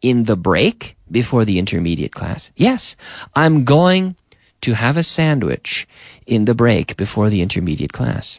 in 0.00 0.24
the 0.24 0.36
break 0.36 0.96
before 1.10 1.44
the 1.44 1.58
intermediate 1.58 2.12
class? 2.12 2.50
Yes, 2.56 2.96
I'm 3.34 3.64
going 3.64 4.16
to 4.62 4.74
have 4.74 4.96
a 4.96 5.02
sandwich 5.02 5.88
in 6.26 6.44
the 6.44 6.54
break 6.54 6.96
before 6.96 7.28
the 7.28 7.42
intermediate 7.42 7.92
class. 7.92 8.38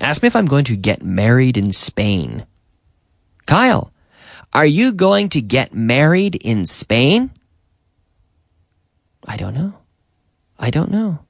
Ask 0.00 0.22
me 0.22 0.28
if 0.28 0.36
I'm 0.36 0.46
going 0.46 0.64
to 0.66 0.76
get 0.76 1.02
married 1.02 1.56
in 1.56 1.72
Spain. 1.72 2.46
Kyle, 3.46 3.92
are 4.52 4.66
you 4.66 4.92
going 4.92 5.28
to 5.30 5.40
get 5.40 5.74
married 5.74 6.36
in 6.36 6.66
Spain? 6.66 7.30
I 9.26 9.36
don't 9.36 9.54
know. 9.54 9.74
I 10.58 10.70
don't 10.70 10.90
know. 10.90 11.20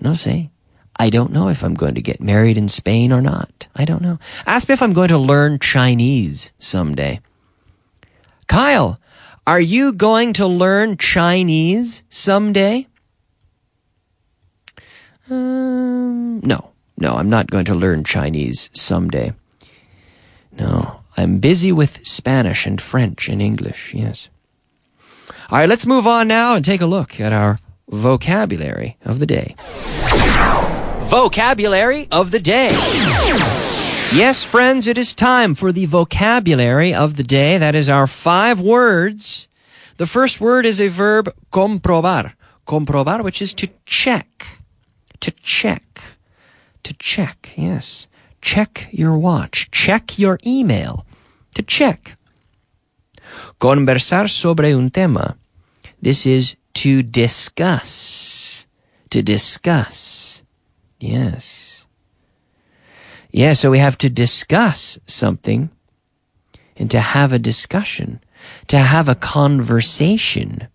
No 0.00 0.14
say. 0.14 0.50
I 0.98 1.10
don't 1.10 1.32
know 1.32 1.48
if 1.48 1.64
I'm 1.64 1.74
going 1.74 1.94
to 1.94 2.02
get 2.02 2.20
married 2.20 2.58
in 2.58 2.68
Spain 2.68 3.12
or 3.12 3.22
not. 3.22 3.66
I 3.74 3.84
don't 3.84 4.02
know. 4.02 4.18
Ask 4.46 4.68
me 4.68 4.74
if 4.74 4.82
I'm 4.82 4.92
going 4.92 5.08
to 5.08 5.18
learn 5.18 5.58
Chinese 5.58 6.52
someday. 6.58 7.20
Kyle, 8.46 9.00
are 9.46 9.60
you 9.60 9.92
going 9.92 10.32
to 10.34 10.46
learn 10.46 10.96
Chinese 10.96 12.02
someday? 12.08 12.86
Um, 15.30 16.40
no, 16.40 16.72
no, 16.98 17.14
I'm 17.14 17.30
not 17.30 17.50
going 17.50 17.64
to 17.66 17.74
learn 17.74 18.04
Chinese 18.04 18.70
someday. 18.72 19.32
No, 20.52 21.00
I'm 21.16 21.38
busy 21.38 21.72
with 21.72 22.06
Spanish 22.06 22.66
and 22.66 22.80
French 22.80 23.28
and 23.28 23.40
English, 23.40 23.94
yes. 23.94 24.28
All 25.52 25.58
right, 25.58 25.68
let's 25.68 25.84
move 25.84 26.06
on 26.06 26.28
now 26.28 26.54
and 26.54 26.64
take 26.64 26.80
a 26.80 26.86
look 26.86 27.20
at 27.20 27.30
our 27.30 27.58
vocabulary 27.86 28.96
of 29.04 29.18
the 29.18 29.26
day. 29.26 29.54
Vocabulary 31.10 32.08
of 32.10 32.30
the 32.30 32.40
day. 32.40 32.68
Yes, 34.16 34.44
friends, 34.44 34.86
it 34.86 34.96
is 34.96 35.12
time 35.12 35.54
for 35.54 35.70
the 35.70 35.84
vocabulary 35.84 36.94
of 36.94 37.18
the 37.18 37.22
day. 37.22 37.58
That 37.58 37.74
is 37.74 37.90
our 37.90 38.06
five 38.06 38.60
words. 38.60 39.46
The 39.98 40.06
first 40.06 40.40
word 40.40 40.64
is 40.64 40.80
a 40.80 40.88
verb 40.88 41.28
comprobar. 41.52 42.32
Comprobar, 42.66 43.22
which 43.22 43.42
is 43.42 43.52
to 43.52 43.68
check. 43.84 44.58
To 45.20 45.30
check. 45.32 46.16
To 46.84 46.94
check, 46.94 47.52
yes. 47.58 48.08
Check 48.40 48.88
your 48.90 49.18
watch. 49.18 49.70
Check 49.70 50.18
your 50.18 50.38
email. 50.46 51.04
To 51.56 51.62
check. 51.62 52.16
Conversar 53.58 54.30
sobre 54.30 54.74
un 54.74 54.90
tema. 54.90 55.36
This 56.02 56.26
is 56.26 56.56
to 56.74 57.02
discuss. 57.02 58.66
To 59.10 59.22
discuss. 59.22 60.42
Yes. 61.00 61.86
Yeah, 63.30 63.54
so 63.54 63.70
we 63.70 63.78
have 63.78 63.96
to 63.98 64.10
discuss 64.10 64.98
something 65.06 65.70
and 66.76 66.90
to 66.90 67.00
have 67.00 67.32
a 67.32 67.38
discussion, 67.38 68.20
to 68.68 68.78
have 68.78 69.08
a 69.08 69.14
conversation. 69.14 70.68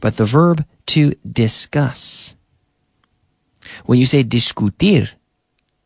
But 0.00 0.16
the 0.16 0.24
verb 0.24 0.64
to 0.86 1.14
discuss. 1.26 2.36
When 3.86 3.98
you 3.98 4.06
say 4.06 4.22
discutir, 4.22 5.10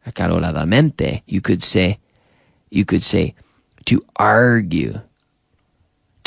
acaloradamente, 0.06 1.22
you 1.26 1.40
could 1.40 1.62
say 1.62 1.98
You 2.70 2.84
could 2.84 3.02
say 3.02 3.34
to 3.86 4.04
argue. 4.16 5.00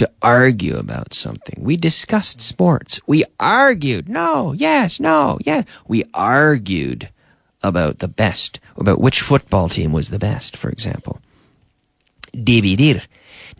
To 0.01 0.10
argue 0.24 0.77
about 0.77 1.13
something. 1.13 1.63
We 1.63 1.77
discussed 1.77 2.41
sports. 2.41 3.00
We 3.05 3.24
argued. 3.39 4.10
No, 4.10 4.51
yes, 4.51 5.00
no, 5.00 5.38
yes. 5.46 5.63
We 5.88 6.05
argued 6.12 7.10
about 7.62 8.00
the 8.00 8.08
best, 8.08 8.60
about 8.75 9.00
which 9.00 9.22
football 9.22 9.70
team 9.70 9.91
was 9.91 10.10
the 10.10 10.17
best, 10.17 10.58
for 10.58 10.72
example. 10.72 11.22
Dividir. 12.34 13.05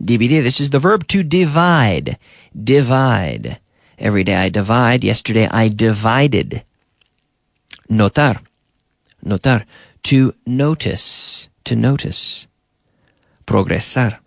Dividir. 0.02 0.42
This 0.42 0.60
is 0.60 0.70
the 0.70 0.80
verb 0.80 1.06
to 1.14 1.22
divide. 1.22 2.18
Divide. 2.52 3.60
Every 3.96 4.24
day 4.24 4.34
I 4.34 4.48
divide. 4.48 5.04
Yesterday 5.04 5.46
I 5.46 5.68
divided. 5.68 6.64
Notar. 7.88 8.42
Notar. 9.24 9.64
To 10.10 10.34
notice. 10.44 11.48
To 11.66 11.76
notice. 11.76 12.48
Progresar. 13.46 14.18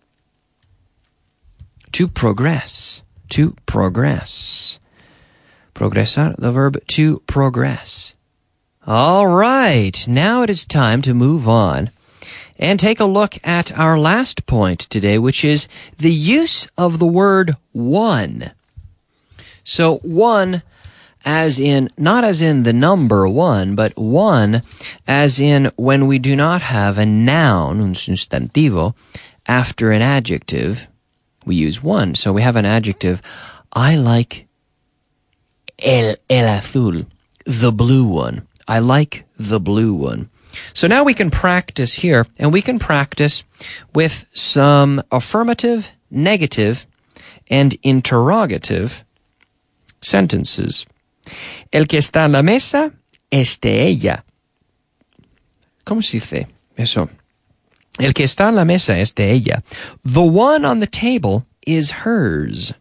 To 1.95 2.09
progress. 2.09 3.03
To 3.29 3.55
progress. 3.65 4.79
Progresar, 5.73 6.35
the 6.35 6.51
verb 6.51 6.85
to 6.87 7.19
progress. 7.19 8.15
All 8.85 9.27
right, 9.27 10.05
now 10.05 10.41
it 10.41 10.49
is 10.49 10.65
time 10.65 11.01
to 11.03 11.13
move 11.13 11.47
on 11.47 11.91
and 12.59 12.81
take 12.81 12.99
a 12.99 13.05
look 13.05 13.37
at 13.47 13.71
our 13.79 13.97
last 13.97 14.45
point 14.45 14.81
today, 14.81 15.17
which 15.17 15.45
is 15.45 15.69
the 15.97 16.11
use 16.11 16.67
of 16.77 16.99
the 16.99 17.07
word 17.07 17.55
one. 17.71 18.51
So 19.63 19.99
one 19.99 20.63
as 21.23 21.61
in, 21.61 21.87
not 21.97 22.25
as 22.25 22.41
in 22.41 22.63
the 22.63 22.73
number 22.73 23.25
one, 23.25 23.73
but 23.73 23.93
one 23.95 24.63
as 25.07 25.39
in 25.39 25.71
when 25.77 26.07
we 26.07 26.19
do 26.19 26.35
not 26.35 26.61
have 26.61 26.97
a 26.97 27.05
noun, 27.05 27.79
un 27.79 27.93
sustantivo, 27.93 28.95
after 29.47 29.93
an 29.93 30.01
adjective, 30.01 30.89
we 31.45 31.55
use 31.55 31.83
one. 31.83 32.15
So 32.15 32.33
we 32.33 32.41
have 32.41 32.55
an 32.55 32.65
adjective, 32.65 33.21
I 33.71 33.95
like 33.95 34.47
el, 35.83 36.15
el 36.29 36.47
azul, 36.47 37.05
the 37.45 37.71
blue 37.71 38.05
one. 38.05 38.47
I 38.67 38.79
like 38.79 39.25
the 39.37 39.59
blue 39.59 39.93
one. 39.93 40.29
So 40.73 40.87
now 40.87 41.03
we 41.03 41.13
can 41.13 41.29
practice 41.29 41.95
here, 41.95 42.25
and 42.37 42.53
we 42.53 42.61
can 42.61 42.79
practice 42.79 43.43
with 43.93 44.25
some 44.33 45.03
affirmative, 45.11 45.91
negative, 46.09 46.85
and 47.49 47.77
interrogative 47.83 49.03
sentences. 50.01 50.85
El 51.71 51.85
que 51.85 51.99
está 51.99 52.25
en 52.25 52.31
la 52.31 52.41
mesa 52.41 52.93
es 53.29 53.59
de 53.59 53.87
ella. 53.87 54.23
¿Cómo 55.85 56.01
se 56.01 56.17
dice 56.17 56.47
eso? 56.77 57.09
El 57.99 58.13
que 58.13 58.25
está 58.25 58.49
en 58.49 58.55
la 58.55 58.65
mesa 58.65 58.97
es 58.99 59.13
de 59.13 59.31
ella. 59.31 59.63
The 60.03 60.21
one 60.21 60.65
on 60.65 60.79
the 60.79 60.87
table 60.87 61.45
is 61.65 62.03
hers. 62.03 62.73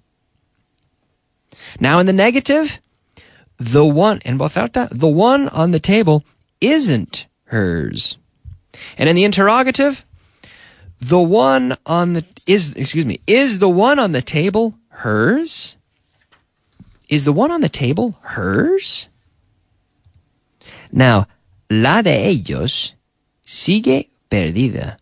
Now 1.81 1.99
in 1.99 2.07
the 2.07 2.13
negative, 2.13 2.81
the 3.59 3.85
one, 3.85 4.21
en 4.25 4.39
voz 4.39 4.57
alta, 4.57 4.89
the 4.91 5.09
one 5.09 5.49
on 5.49 5.71
the 5.71 5.81
table 5.81 6.25
isn't 6.61 7.27
hers. 7.45 8.19
And 8.99 9.09
in 9.09 9.17
the 9.17 9.25
interrogative, 9.25 10.05
the 11.01 11.21
one 11.21 11.77
on 11.87 12.15
the, 12.15 12.25
is, 12.47 12.75
excuse 12.75 13.07
me, 13.07 13.21
is 13.27 13.59
the 13.59 13.69
one 13.69 13.99
on 13.99 14.13
the 14.13 14.23
table 14.23 14.75
hers? 14.89 15.77
Is 17.09 17.25
the 17.25 17.33
one 17.33 17.51
on 17.51 17.61
the 17.61 17.69
table 17.69 18.17
hers? 18.23 19.09
Now, 20.91 21.27
la 21.71 22.03
de 22.03 22.29
ellos 22.29 22.95
sigue 23.47 24.09
perdida. 24.31 24.97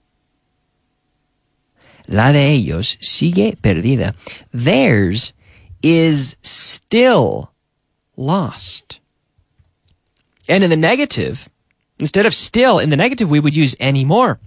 La 2.13 2.31
de 2.31 2.53
ellos 2.53 2.99
sigue 3.01 3.57
perdida. 3.63 4.15
Theirs 4.53 5.33
is 5.83 6.37
still 6.43 7.51
lost. 8.19 9.01
And 10.47 10.63
in 10.63 10.69
the 10.69 10.77
negative, 10.77 11.49
instead 11.99 12.27
of 12.27 12.35
still, 12.35 12.79
in 12.79 12.91
the 12.91 12.99
negative, 12.99 13.31
we 13.31 13.41
would 13.41 13.57
use 13.57 13.75
anymore. 13.81 14.39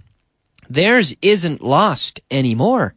Theirs 0.70 1.12
isn't 1.20 1.60
lost 1.60 2.20
anymore. 2.30 2.94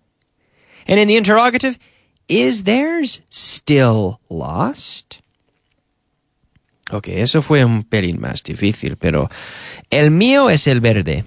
And 0.87 0.99
in 0.99 1.07
the 1.07 1.17
interrogative, 1.17 1.79
is 2.27 2.65
theirs 2.65 3.21
still 3.31 4.19
lost? 4.29 5.21
Ok, 6.91 7.07
eso 7.07 7.41
fue 7.41 7.63
un 7.65 7.83
pelín 7.83 8.19
más 8.19 8.43
difícil, 8.43 8.97
pero 8.97 9.29
el 9.89 10.11
mío 10.11 10.51
es 10.51 10.67
el 10.67 10.79
verde. 10.79 11.25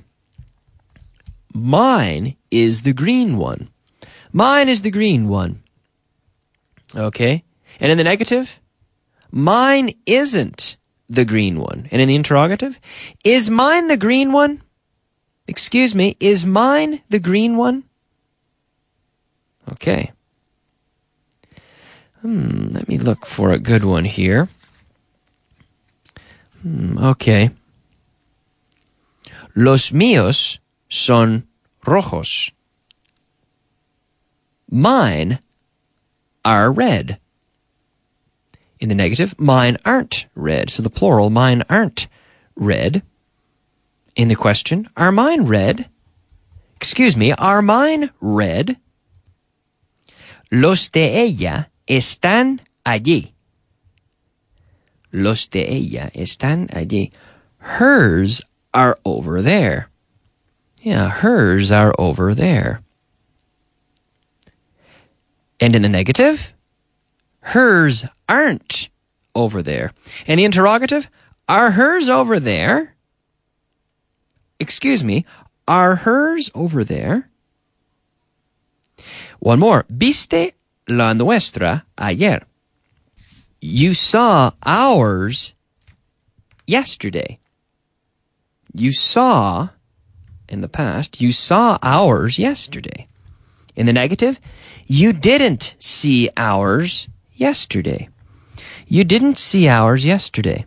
Mine 1.54 2.36
is 2.50 2.82
the 2.82 2.92
green 2.92 3.36
one. 3.36 3.68
Mine 4.32 4.68
is 4.68 4.82
the 4.82 4.90
green 4.90 5.28
one. 5.28 5.62
Okay? 6.94 7.44
And 7.80 7.90
in 7.92 7.98
the 7.98 8.04
negative, 8.04 8.60
Mine 9.32 9.94
isn't 10.04 10.76
the 11.08 11.24
green 11.24 11.58
one. 11.58 11.88
And 11.90 12.02
in 12.02 12.08
the 12.08 12.14
interrogative, 12.14 12.78
is 13.24 13.48
mine 13.48 13.88
the 13.88 13.96
green 13.96 14.30
one? 14.30 14.62
Excuse 15.48 15.94
me, 15.94 16.16
is 16.20 16.44
mine 16.44 17.00
the 17.08 17.18
green 17.18 17.56
one? 17.56 17.84
Okay. 19.72 20.12
Hmm, 22.20 22.68
let 22.72 22.88
me 22.88 22.98
look 22.98 23.24
for 23.24 23.52
a 23.52 23.58
good 23.58 23.84
one 23.84 24.04
here. 24.04 24.48
Hmm, 26.60 26.98
okay. 26.98 27.50
Los 29.56 29.90
míos 29.90 30.58
son 30.92 31.48
rojos. 31.86 32.52
Mine 34.70 35.38
are 36.44 36.70
red. 36.70 37.18
In 38.78 38.90
the 38.90 38.94
negative, 38.94 39.38
mine 39.38 39.78
aren't 39.86 40.26
red. 40.34 40.68
So 40.68 40.82
the 40.82 40.90
plural, 40.90 41.30
mine 41.30 41.62
aren't 41.70 42.08
red. 42.54 43.02
In 44.16 44.28
the 44.28 44.34
question, 44.34 44.86
are 44.94 45.10
mine 45.12 45.46
red? 45.46 45.88
Excuse 46.76 47.16
me, 47.16 47.32
are 47.32 47.62
mine 47.62 48.10
red? 48.20 48.76
Los 50.50 50.90
de 50.90 51.22
ella 51.22 51.68
están 51.88 52.60
allí. 52.84 53.32
Los 55.10 55.46
de 55.46 55.62
ella 55.62 56.10
están 56.14 56.68
allí. 56.68 57.12
Hers 57.60 58.42
are 58.74 58.98
over 59.04 59.40
there. 59.40 59.88
Yeah, 60.82 61.10
hers 61.10 61.70
are 61.70 61.94
over 61.96 62.34
there. 62.34 62.82
And 65.60 65.76
in 65.76 65.82
the 65.82 65.88
negative, 65.88 66.52
hers 67.40 68.04
aren't 68.28 68.90
over 69.32 69.62
there. 69.62 69.92
And 70.26 70.40
the 70.40 70.44
interrogative, 70.44 71.08
are 71.48 71.70
hers 71.70 72.08
over 72.08 72.40
there? 72.40 72.96
Excuse 74.58 75.04
me, 75.04 75.24
are 75.68 75.94
hers 75.96 76.50
over 76.52 76.82
there? 76.82 77.30
One 79.38 79.60
more. 79.60 79.84
Viste 79.88 80.52
la 80.88 81.12
nuestra 81.12 81.84
ayer. 81.96 82.42
You 83.60 83.94
saw 83.94 84.50
ours 84.64 85.54
yesterday. 86.66 87.38
You 88.74 88.92
saw, 88.92 89.68
in 90.52 90.60
the 90.60 90.68
past, 90.68 91.20
you 91.20 91.32
saw 91.32 91.78
ours 91.82 92.38
yesterday. 92.38 93.08
In 93.74 93.86
the 93.86 93.92
negative, 93.92 94.38
you 94.86 95.12
didn't 95.12 95.74
see 95.78 96.28
ours 96.36 97.08
yesterday. 97.32 98.10
You 98.86 99.04
didn't 99.04 99.38
see 99.38 99.66
ours 99.68 100.04
yesterday. 100.04 100.66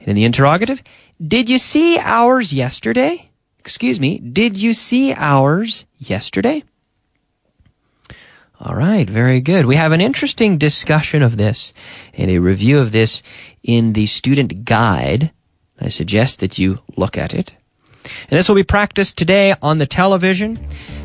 And 0.00 0.08
in 0.08 0.16
the 0.16 0.24
interrogative, 0.24 0.82
did 1.24 1.50
you 1.50 1.58
see 1.58 1.98
ours 1.98 2.54
yesterday? 2.54 3.30
Excuse 3.58 4.00
me, 4.00 4.18
did 4.18 4.56
you 4.56 4.72
see 4.72 5.12
ours 5.12 5.84
yesterday? 5.98 6.62
All 8.58 8.74
right, 8.74 9.08
very 9.08 9.42
good. 9.42 9.66
We 9.66 9.76
have 9.76 9.92
an 9.92 10.00
interesting 10.00 10.56
discussion 10.56 11.22
of 11.22 11.36
this 11.36 11.74
and 12.14 12.30
a 12.30 12.38
review 12.38 12.78
of 12.78 12.92
this 12.92 13.22
in 13.62 13.92
the 13.92 14.06
student 14.06 14.64
guide. 14.64 15.30
I 15.78 15.88
suggest 15.88 16.40
that 16.40 16.58
you 16.58 16.78
look 16.96 17.18
at 17.18 17.34
it. 17.34 17.54
And 18.30 18.38
this 18.38 18.48
will 18.48 18.56
be 18.56 18.62
practiced 18.62 19.16
today 19.18 19.54
on 19.62 19.78
the 19.78 19.86
television. 19.86 20.58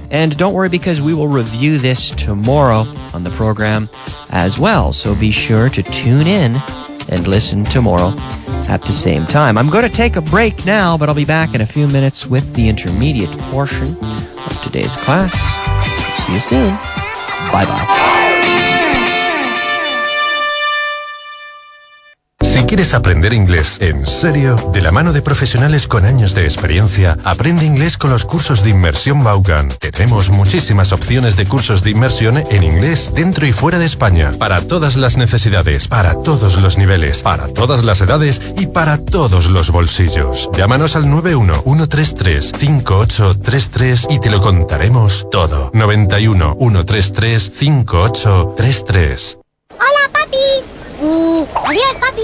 And 0.09 0.37
don't 0.37 0.53
worry 0.53 0.69
because 0.69 1.01
we 1.01 1.13
will 1.13 1.27
review 1.27 1.77
this 1.77 2.11
tomorrow 2.11 2.83
on 3.13 3.23
the 3.23 3.29
program 3.31 3.89
as 4.29 4.59
well. 4.59 4.91
So 4.91 5.15
be 5.15 5.31
sure 5.31 5.69
to 5.69 5.83
tune 5.83 6.27
in 6.27 6.55
and 7.09 7.27
listen 7.27 7.63
tomorrow 7.63 8.13
at 8.69 8.81
the 8.81 8.91
same 8.91 9.25
time. 9.25 9.57
I'm 9.57 9.69
going 9.69 9.83
to 9.83 9.89
take 9.89 10.15
a 10.17 10.21
break 10.21 10.65
now, 10.65 10.97
but 10.97 11.09
I'll 11.09 11.15
be 11.15 11.25
back 11.25 11.55
in 11.55 11.61
a 11.61 11.65
few 11.65 11.87
minutes 11.87 12.27
with 12.27 12.53
the 12.53 12.67
intermediate 12.67 13.31
portion 13.51 13.87
of 13.87 14.61
today's 14.63 14.95
class. 14.97 15.33
See 16.25 16.33
you 16.33 16.39
soon. 16.39 16.69
Bye 17.51 17.65
bye. 17.65 18.20
Quieres 22.71 22.93
aprender 22.93 23.33
inglés 23.33 23.77
en 23.81 24.05
serio, 24.05 24.55
de 24.73 24.81
la 24.81 24.91
mano 24.91 25.11
de 25.11 25.21
profesionales 25.21 25.87
con 25.87 26.05
años 26.05 26.33
de 26.33 26.45
experiencia, 26.45 27.17
aprende 27.23 27.65
inglés 27.65 27.97
con 27.97 28.09
los 28.09 28.23
cursos 28.23 28.63
de 28.63 28.69
inmersión 28.69 29.23
Vaughan. 29.23 29.67
Tenemos 29.79 30.29
muchísimas 30.29 30.93
opciones 30.93 31.35
de 31.35 31.45
cursos 31.45 31.83
de 31.83 31.89
inmersión 31.91 32.37
en 32.37 32.63
inglés 32.63 33.11
dentro 33.13 33.45
y 33.45 33.51
fuera 33.51 33.77
de 33.77 33.85
España, 33.85 34.31
para 34.39 34.61
todas 34.61 34.95
las 34.95 35.17
necesidades, 35.17 35.89
para 35.89 36.13
todos 36.13 36.61
los 36.61 36.77
niveles, 36.77 37.23
para 37.23 37.47
todas 37.47 37.83
las 37.83 37.99
edades 37.99 38.41
y 38.57 38.67
para 38.67 38.97
todos 38.97 39.49
los 39.49 39.69
bolsillos. 39.69 40.49
Llámanos 40.55 40.95
al 40.95 41.09
91 41.09 41.63
133 41.63 42.53
5833 42.57 44.07
y 44.09 44.19
te 44.19 44.29
lo 44.29 44.41
contaremos 44.41 45.27
todo. 45.29 45.71
91 45.73 46.55
133 46.57 47.51
5833. 47.53 49.37
¡Hola, 49.71 50.09
papi! 50.13 50.70
Adiós, 51.65 51.95
papi. 51.99 52.21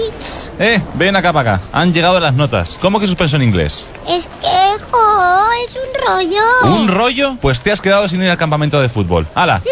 Eh, 0.58 0.82
ven 0.94 1.16
acá 1.16 1.32
para 1.32 1.54
acá. 1.54 1.64
Han 1.72 1.92
llegado 1.92 2.18
las 2.20 2.34
notas. 2.34 2.78
¿Cómo 2.80 3.00
que 3.00 3.06
suspenso 3.06 3.36
en 3.36 3.42
inglés? 3.42 3.84
Es 4.08 4.26
que, 4.40 4.84
jo, 4.90 5.46
es 5.66 5.76
un 5.76 6.06
rollo. 6.06 6.76
¿Un 6.76 6.88
rollo? 6.88 7.36
Pues 7.40 7.62
te 7.62 7.72
has 7.72 7.80
quedado 7.80 8.08
sin 8.08 8.22
ir 8.22 8.30
al 8.30 8.38
campamento 8.38 8.80
de 8.80 8.88
fútbol. 8.88 9.26
¡Hala! 9.34 9.62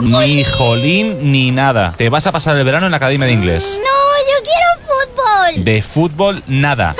No. 0.00 0.20
Ni 0.20 0.44
jolín 0.44 1.30
ni 1.32 1.50
nada. 1.50 1.94
Te 1.96 2.08
vas 2.08 2.26
a 2.26 2.32
pasar 2.32 2.56
el 2.56 2.64
verano 2.64 2.86
en 2.86 2.90
la 2.90 2.96
academia 2.96 3.26
de 3.26 3.32
inglés. 3.32 3.78
No, 3.78 3.84
yo 3.84 4.42
quiero 4.42 5.54
fútbol. 5.54 5.64
De 5.64 5.82
fútbol, 5.82 6.42
nada. 6.46 6.96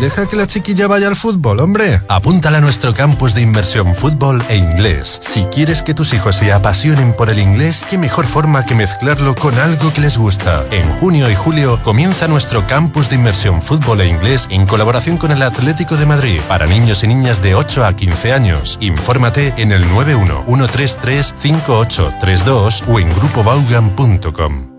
Deja 0.00 0.26
que 0.26 0.36
la 0.36 0.46
chiquilla 0.46 0.86
vaya 0.86 1.08
al 1.08 1.16
fútbol, 1.16 1.60
hombre. 1.60 2.02
Apúntala 2.08 2.58
a 2.58 2.60
nuestro 2.60 2.94
campus 2.94 3.34
de 3.34 3.42
inmersión 3.42 3.94
fútbol 3.94 4.42
e 4.48 4.56
inglés. 4.56 5.18
Si 5.22 5.44
quieres 5.44 5.82
que 5.82 5.94
tus 5.94 6.12
hijos 6.12 6.36
se 6.36 6.52
apasionen 6.52 7.12
por 7.12 7.30
el 7.30 7.38
inglés, 7.38 7.86
qué 7.88 7.96
mejor 7.96 8.26
forma 8.26 8.64
que 8.64 8.74
mezclarlo 8.74 9.34
con 9.34 9.58
algo 9.58 9.92
que 9.92 10.00
les 10.00 10.18
gusta. 10.18 10.64
En 10.70 10.88
junio 11.00 11.30
y 11.30 11.34
julio 11.34 11.80
comienza 11.82 12.28
nuestro 12.28 12.66
campus 12.66 13.08
de 13.08 13.16
inmersión 13.16 13.62
fútbol 13.62 14.00
e 14.00 14.08
inglés 14.08 14.46
en 14.50 14.66
colaboración 14.66 15.16
con 15.16 15.30
el 15.30 15.42
Atlético 15.42 15.96
de 15.96 16.06
Madrid 16.06 16.40
para 16.48 16.66
niños 16.66 17.04
y 17.04 17.08
niñas 17.08 17.42
de 17.42 17.54
8 17.54 17.84
a 17.84 17.94
15 17.94 18.32
años. 18.32 18.78
Infórmate 18.80 19.54
en 19.56 19.72
el 19.72 19.88
91 19.88 20.44
133 20.46 21.34
5832 21.38 22.84
o 22.88 22.98
en 22.98 23.08
grupobaugan.com. 23.10 24.73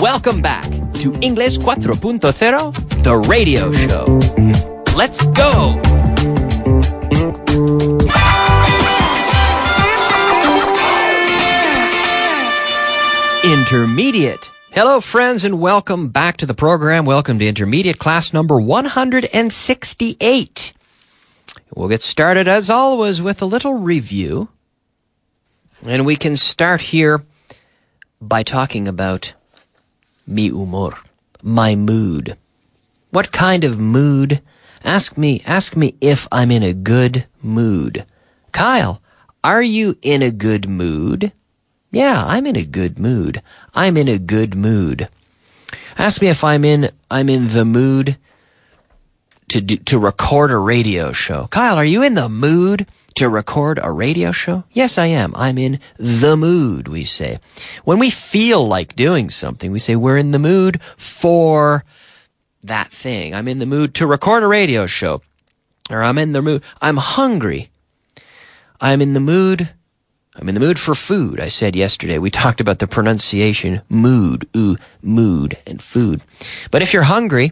Welcome 0.00 0.40
back 0.40 0.64
to 0.94 1.12
English 1.20 1.58
4.0, 1.58 3.02
the 3.02 3.16
radio 3.28 3.70
show. 3.70 4.18
Let's 4.96 5.26
go! 5.32 5.78
Intermediate. 13.44 14.50
Hello, 14.70 15.02
friends, 15.02 15.44
and 15.44 15.60
welcome 15.60 16.08
back 16.08 16.38
to 16.38 16.46
the 16.46 16.54
program. 16.54 17.04
Welcome 17.04 17.38
to 17.38 17.46
Intermediate 17.46 17.98
class 17.98 18.32
number 18.32 18.58
168. 18.58 20.72
We'll 21.74 21.90
get 21.90 22.00
started, 22.00 22.48
as 22.48 22.70
always, 22.70 23.20
with 23.20 23.42
a 23.42 23.46
little 23.46 23.74
review. 23.74 24.48
And 25.84 26.06
we 26.06 26.16
can 26.16 26.36
start 26.36 26.80
here 26.80 27.22
by 28.22 28.42
talking 28.42 28.88
about 28.88 29.34
mi 30.30 30.48
humor, 30.48 30.96
my 31.42 31.74
mood. 31.74 32.36
What 33.10 33.32
kind 33.32 33.64
of 33.64 33.78
mood? 33.78 34.40
Ask 34.84 35.18
me, 35.18 35.42
ask 35.46 35.76
me 35.76 35.94
if 36.00 36.28
I'm 36.30 36.50
in 36.50 36.62
a 36.62 36.72
good 36.72 37.26
mood. 37.42 38.06
Kyle, 38.52 39.02
are 39.42 39.62
you 39.62 39.96
in 40.02 40.22
a 40.22 40.30
good 40.30 40.68
mood? 40.68 41.32
Yeah, 41.90 42.22
I'm 42.24 42.46
in 42.46 42.56
a 42.56 42.64
good 42.64 42.98
mood. 42.98 43.42
I'm 43.74 43.96
in 43.96 44.08
a 44.08 44.18
good 44.18 44.54
mood. 44.54 45.08
Ask 45.98 46.22
me 46.22 46.28
if 46.28 46.44
I'm 46.44 46.64
in, 46.64 46.90
I'm 47.10 47.28
in 47.28 47.48
the 47.48 47.64
mood 47.64 48.16
to 49.50 49.60
do, 49.60 49.76
to 49.76 49.98
record 49.98 50.50
a 50.50 50.56
radio 50.56 51.12
show. 51.12 51.48
Kyle, 51.50 51.76
are 51.76 51.84
you 51.84 52.02
in 52.02 52.14
the 52.14 52.28
mood 52.28 52.86
to 53.16 53.28
record 53.28 53.78
a 53.82 53.90
radio 53.90 54.32
show? 54.32 54.64
Yes, 54.70 54.96
I 54.96 55.06
am. 55.06 55.34
I'm 55.36 55.58
in 55.58 55.80
the 55.96 56.36
mood, 56.36 56.88
we 56.88 57.04
say. 57.04 57.38
When 57.84 57.98
we 57.98 58.10
feel 58.10 58.66
like 58.66 58.96
doing 58.96 59.28
something, 59.28 59.72
we 59.72 59.78
say 59.78 59.96
we're 59.96 60.16
in 60.16 60.30
the 60.30 60.38
mood 60.38 60.80
for 60.96 61.84
that 62.62 62.88
thing. 62.88 63.34
I'm 63.34 63.48
in 63.48 63.58
the 63.58 63.66
mood 63.66 63.94
to 63.94 64.06
record 64.06 64.42
a 64.42 64.46
radio 64.46 64.86
show. 64.86 65.22
Or 65.90 66.02
I'm 66.02 66.18
in 66.18 66.32
the 66.32 66.42
mood. 66.42 66.62
I'm 66.80 66.98
hungry. 66.98 67.70
I'm 68.80 69.02
in 69.02 69.14
the 69.14 69.20
mood. 69.20 69.70
I'm 70.36 70.48
in 70.48 70.54
the 70.54 70.60
mood 70.60 70.78
for 70.78 70.94
food. 70.94 71.40
I 71.40 71.48
said 71.48 71.74
yesterday. 71.74 72.18
We 72.18 72.30
talked 72.30 72.60
about 72.60 72.78
the 72.78 72.86
pronunciation 72.86 73.82
mood, 73.88 74.48
ooh, 74.56 74.76
mood, 75.02 75.56
and 75.66 75.82
food. 75.82 76.22
But 76.70 76.82
if 76.82 76.92
you're 76.94 77.02
hungry, 77.02 77.50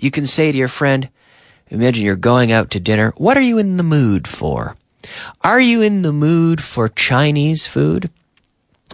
you 0.00 0.10
can 0.10 0.26
say 0.26 0.50
to 0.50 0.58
your 0.58 0.66
friend, 0.68 1.08
imagine 1.68 2.04
you're 2.04 2.16
going 2.16 2.52
out 2.52 2.70
to 2.70 2.80
dinner. 2.80 3.12
What 3.16 3.36
are 3.36 3.42
you 3.42 3.58
in 3.58 3.76
the 3.76 3.82
mood 3.82 4.28
for? 4.28 4.76
Are 5.42 5.60
you 5.60 5.82
in 5.82 6.02
the 6.02 6.12
mood 6.12 6.62
for 6.62 6.88
Chinese 6.88 7.66
food? 7.66 8.10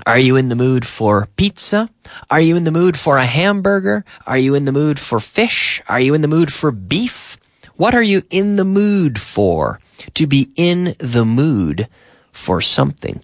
Are 0.06 0.18
you 0.18 0.36
in 0.36 0.48
the 0.48 0.56
mood 0.56 0.86
for 0.86 1.28
pizza? 1.36 1.90
Are 2.30 2.40
you 2.40 2.56
in 2.56 2.64
the 2.64 2.70
mood 2.70 2.98
for 2.98 3.18
a 3.18 3.26
hamburger? 3.26 4.04
Are 4.26 4.38
you 4.38 4.54
in 4.54 4.64
the 4.64 4.72
mood 4.72 4.98
for 4.98 5.20
fish? 5.20 5.82
Are 5.88 6.00
you 6.00 6.14
in 6.14 6.22
the 6.22 6.28
mood 6.28 6.52
for 6.52 6.70
beef? 6.70 7.36
What 7.76 7.94
are 7.94 8.02
you 8.02 8.22
in 8.30 8.56
the 8.56 8.64
mood 8.64 9.20
for? 9.20 9.80
To 10.14 10.26
be 10.26 10.50
in 10.56 10.94
the 10.98 11.24
mood 11.24 11.88
for 12.32 12.60
something. 12.60 13.22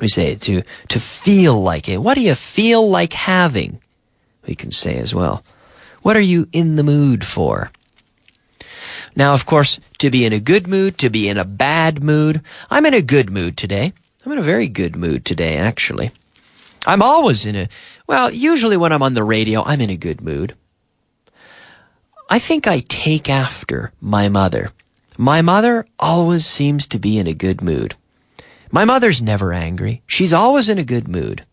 We 0.00 0.08
say 0.08 0.34
to, 0.34 0.62
to 0.88 1.00
feel 1.00 1.60
like 1.60 1.88
it. 1.88 1.98
What 1.98 2.14
do 2.14 2.20
you 2.20 2.34
feel 2.34 2.88
like 2.88 3.12
having? 3.12 3.80
We 4.46 4.54
can 4.54 4.70
say 4.70 4.96
as 4.98 5.14
well. 5.14 5.42
What 6.02 6.16
are 6.16 6.20
you 6.20 6.46
in 6.52 6.76
the 6.76 6.84
mood 6.84 7.24
for? 7.24 7.70
Now, 9.18 9.34
of 9.34 9.46
course, 9.46 9.80
to 9.98 10.10
be 10.10 10.24
in 10.24 10.32
a 10.32 10.38
good 10.38 10.68
mood, 10.68 10.96
to 10.98 11.10
be 11.10 11.28
in 11.28 11.38
a 11.38 11.44
bad 11.44 12.04
mood. 12.04 12.40
I'm 12.70 12.86
in 12.86 12.94
a 12.94 13.02
good 13.02 13.30
mood 13.30 13.56
today. 13.56 13.92
I'm 14.24 14.30
in 14.30 14.38
a 14.38 14.42
very 14.42 14.68
good 14.68 14.94
mood 14.94 15.24
today, 15.24 15.56
actually. 15.56 16.12
I'm 16.86 17.02
always 17.02 17.44
in 17.44 17.56
a, 17.56 17.68
well, 18.06 18.30
usually 18.30 18.76
when 18.76 18.92
I'm 18.92 19.02
on 19.02 19.14
the 19.14 19.24
radio, 19.24 19.64
I'm 19.64 19.80
in 19.80 19.90
a 19.90 19.96
good 19.96 20.20
mood. 20.20 20.54
I 22.30 22.38
think 22.38 22.68
I 22.68 22.78
take 22.78 23.28
after 23.28 23.92
my 24.00 24.28
mother. 24.28 24.70
My 25.16 25.42
mother 25.42 25.84
always 25.98 26.46
seems 26.46 26.86
to 26.86 27.00
be 27.00 27.18
in 27.18 27.26
a 27.26 27.34
good 27.34 27.60
mood. 27.60 27.96
My 28.70 28.84
mother's 28.84 29.20
never 29.20 29.52
angry. 29.52 30.00
She's 30.06 30.32
always 30.32 30.68
in 30.68 30.78
a 30.78 30.84
good 30.84 31.08
mood. 31.08 31.44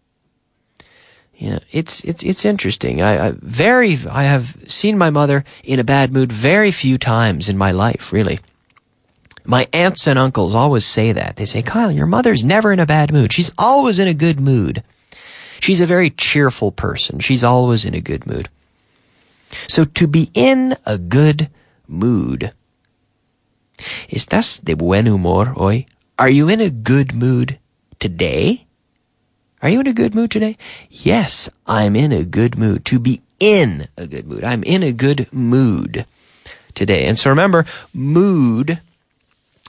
Yeah, 1.37 1.59
it's 1.71 2.03
it's 2.05 2.23
it's 2.23 2.45
interesting. 2.45 3.01
I, 3.01 3.27
I 3.27 3.33
very 3.41 3.97
I 4.09 4.23
have 4.23 4.57
seen 4.67 4.97
my 4.97 5.09
mother 5.09 5.43
in 5.63 5.79
a 5.79 5.83
bad 5.83 6.13
mood 6.13 6.31
very 6.31 6.71
few 6.71 6.97
times 6.97 7.49
in 7.49 7.57
my 7.57 7.71
life, 7.71 8.13
really. 8.13 8.39
My 9.43 9.67
aunts 9.73 10.07
and 10.07 10.17
uncles 10.17 10.55
always 10.55 10.85
say 10.85 11.11
that. 11.11 11.35
They 11.35 11.45
say, 11.45 11.61
Kyle, 11.61 11.91
your 11.91 12.07
mother's 12.07 12.43
never 12.43 12.73
in 12.73 12.79
a 12.79 12.85
bad 12.85 13.11
mood. 13.11 13.31
She's 13.31 13.51
always 13.57 13.99
in 13.99 14.07
a 14.07 14.13
good 14.13 14.39
mood. 14.39 14.81
She's 15.59 15.81
a 15.81 15.85
very 15.85 16.09
cheerful 16.09 16.71
person. 16.71 17.19
She's 17.19 17.43
always 17.43 17.85
in 17.85 17.93
a 17.93 18.01
good 18.01 18.25
mood. 18.25 18.49
So 19.67 19.85
to 19.85 20.07
be 20.07 20.31
in 20.33 20.75
a 20.85 20.97
good 20.97 21.49
mood. 21.87 22.53
¿Estás 24.09 24.63
de 24.63 24.75
buen 24.75 25.05
humor 25.05 25.53
hoy? 25.57 25.85
Are 26.17 26.29
you 26.29 26.49
in 26.49 26.61
a 26.61 26.69
good 26.69 27.13
mood 27.13 27.59
today? 27.99 28.65
Are 29.65 29.69
you 29.69 29.79
in 29.79 29.87
a 29.87 29.93
good 29.93 30.13
mood 30.13 30.29
today? 30.29 30.57
Yes, 30.91 31.49
I'm 31.65 31.95
in 31.95 32.11
a 32.11 32.23
good 32.23 32.55
mood. 32.55 32.85
To 32.85 32.99
be 32.99 33.23
in 33.39 33.87
a 33.97 34.05
good 34.05 34.27
mood. 34.27 34.43
I'm 34.43 34.61
in 34.61 34.83
a 34.83 34.91
good 34.91 35.27
mood 35.33 36.05
today. 36.75 37.07
And 37.07 37.17
so 37.17 37.31
remember, 37.31 37.65
mood, 37.91 38.79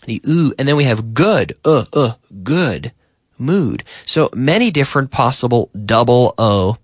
the 0.05 0.21
oo, 0.29 0.53
and 0.59 0.69
then 0.69 0.77
we 0.77 0.85
have 0.85 1.15
good, 1.15 1.55
uh, 1.65 1.87
uh, 1.95 2.13
good 2.43 2.93
mood. 3.39 3.85
So 4.05 4.29
many 4.35 4.71
different 4.71 5.11
possible 5.11 5.71
double 5.73 6.35
O 6.37 6.77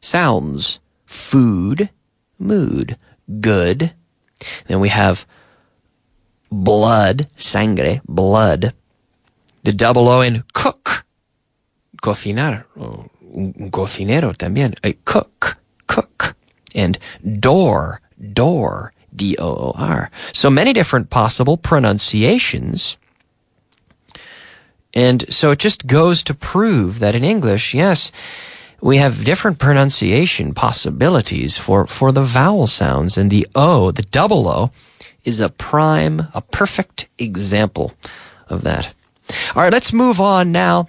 sounds. 0.00 0.78
Food, 1.06 1.90
mood, 2.38 2.96
good. 3.40 3.94
Then 4.68 4.78
we 4.78 4.90
have 4.90 5.26
blood, 6.52 7.26
sangre, 7.34 8.00
blood. 8.06 8.74
The 9.64 9.72
double 9.72 10.06
O 10.06 10.20
in 10.20 10.44
cook, 10.52 10.97
cocinar, 12.00 12.64
un 12.76 13.70
cocinero 13.70 14.34
también, 14.34 14.74
a 14.84 14.94
cook, 15.04 15.58
cook. 15.86 16.36
And 16.74 16.98
door, 17.40 18.00
door, 18.32 18.92
D-O-O-R. 19.14 20.10
So 20.32 20.50
many 20.50 20.72
different 20.72 21.10
possible 21.10 21.56
pronunciations. 21.56 22.98
And 24.94 25.32
so 25.32 25.50
it 25.50 25.58
just 25.58 25.86
goes 25.86 26.22
to 26.24 26.34
prove 26.34 26.98
that 27.00 27.14
in 27.14 27.24
English, 27.24 27.74
yes, 27.74 28.12
we 28.80 28.98
have 28.98 29.24
different 29.24 29.58
pronunciation 29.58 30.54
possibilities 30.54 31.58
for, 31.58 31.86
for 31.86 32.12
the 32.12 32.22
vowel 32.22 32.66
sounds 32.66 33.18
and 33.18 33.30
the 33.30 33.46
O, 33.54 33.90
the 33.90 34.02
double 34.02 34.48
O, 34.48 34.70
is 35.24 35.40
a 35.40 35.48
prime, 35.48 36.22
a 36.32 36.40
perfect 36.40 37.08
example 37.18 37.92
of 38.48 38.62
that. 38.62 38.94
All 39.54 39.62
right, 39.62 39.72
let's 39.72 39.92
move 39.92 40.20
on 40.20 40.52
now 40.52 40.88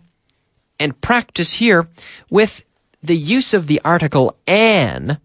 and 0.79 0.99
practice 1.01 1.53
here 1.53 1.87
with 2.29 2.65
the 3.01 3.17
use 3.17 3.53
of 3.53 3.67
the 3.67 3.81
article 3.83 4.35
an 4.47 5.19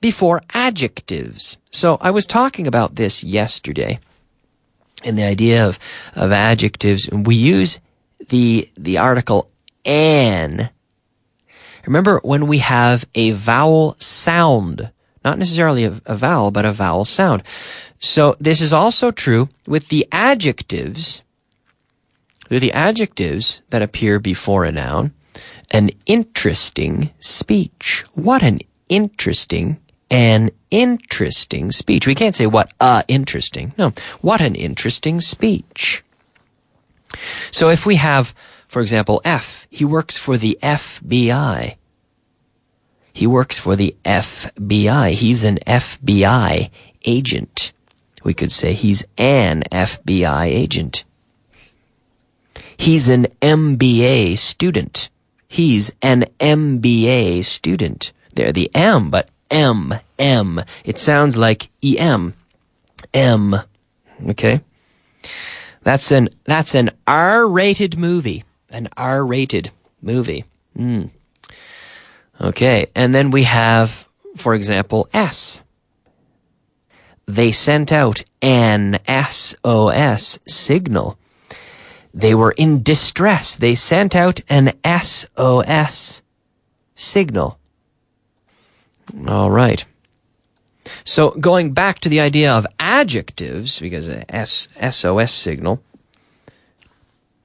before 0.00 0.42
adjectives. 0.54 1.58
So 1.70 1.98
I 2.00 2.10
was 2.10 2.26
talking 2.26 2.66
about 2.66 2.96
this 2.96 3.22
yesterday 3.22 4.00
and 5.04 5.18
the 5.18 5.24
idea 5.24 5.66
of, 5.66 5.78
of 6.14 6.32
adjectives. 6.32 7.08
We 7.10 7.34
use 7.34 7.80
the, 8.28 8.68
the 8.76 8.98
article 8.98 9.50
an. 9.84 10.70
Remember 11.86 12.20
when 12.22 12.46
we 12.46 12.58
have 12.58 13.04
a 13.14 13.30
vowel 13.32 13.96
sound, 13.98 14.90
not 15.24 15.38
necessarily 15.38 15.84
a, 15.84 16.00
a 16.06 16.14
vowel, 16.14 16.50
but 16.50 16.64
a 16.64 16.72
vowel 16.72 17.04
sound. 17.04 17.42
So 17.98 18.36
this 18.38 18.60
is 18.60 18.72
also 18.72 19.10
true 19.10 19.48
with 19.66 19.88
the 19.88 20.06
adjectives, 20.12 21.22
with 22.50 22.60
the 22.60 22.72
adjectives 22.72 23.62
that 23.70 23.80
appear 23.80 24.18
before 24.18 24.64
a 24.64 24.72
noun. 24.72 25.14
An 25.70 25.90
interesting 26.04 27.10
speech. 27.20 28.04
What 28.14 28.42
an 28.42 28.58
interesting 28.88 29.78
an 30.10 30.50
interesting 30.70 31.70
speech. 31.70 32.06
We 32.06 32.14
can't 32.14 32.34
say 32.34 32.46
what 32.46 32.72
a 32.80 33.04
interesting. 33.08 33.72
No, 33.78 33.92
what 34.20 34.40
an 34.40 34.54
interesting 34.54 35.20
speech. 35.20 36.02
So 37.50 37.70
if 37.70 37.86
we 37.86 37.96
have, 37.96 38.34
for 38.68 38.82
example, 38.82 39.22
F, 39.24 39.66
he 39.70 39.84
works 39.84 40.16
for 40.16 40.36
the 40.36 40.58
FBI. 40.62 41.76
He 43.12 43.26
works 43.26 43.58
for 43.58 43.76
the 43.76 43.96
FBI. 44.04 45.12
He's 45.12 45.44
an 45.44 45.58
FBI 45.58 46.70
agent. 47.04 47.72
We 48.22 48.34
could 48.34 48.52
say 48.52 48.74
he's 48.74 49.04
an 49.16 49.62
FBI 49.70 50.44
agent. 50.44 51.04
He's 52.80 53.10
an 53.10 53.26
MBA 53.42 54.38
student. 54.38 55.10
He's 55.46 55.92
an 56.00 56.24
MBA 56.38 57.44
student. 57.44 58.10
They're 58.32 58.52
the 58.52 58.70
M, 58.74 59.10
but 59.10 59.28
M, 59.50 59.92
M. 60.18 60.62
It 60.86 60.96
sounds 60.96 61.36
like 61.36 61.68
EM. 61.84 62.32
M. 63.12 63.54
Okay? 64.30 64.62
That's 65.82 66.10
an, 66.10 66.30
that's 66.44 66.74
an 66.74 66.92
R-rated 67.06 67.98
movie. 67.98 68.44
An 68.70 68.88
R-rated 68.96 69.70
movie. 70.00 70.46
Mm. 70.74 71.10
Okay. 72.40 72.86
And 72.96 73.14
then 73.14 73.30
we 73.30 73.42
have, 73.42 74.08
for 74.36 74.54
example, 74.54 75.06
S. 75.12 75.60
They 77.26 77.52
sent 77.52 77.92
out 77.92 78.24
an 78.40 79.00
SOS 79.06 80.38
signal. 80.46 81.18
They 82.12 82.34
were 82.34 82.54
in 82.56 82.82
distress. 82.82 83.56
They 83.56 83.74
sent 83.74 84.16
out 84.16 84.40
an 84.48 84.72
SOS 84.84 86.22
signal. 86.94 87.58
All 89.26 89.50
right. 89.50 89.84
So 91.04 91.30
going 91.30 91.72
back 91.72 91.98
to 92.00 92.08
the 92.08 92.20
idea 92.20 92.52
of 92.52 92.66
adjectives, 92.78 93.78
because 93.78 94.08
a 94.08 94.24
S, 94.34 94.68
SOS 94.90 95.32
signal, 95.32 95.82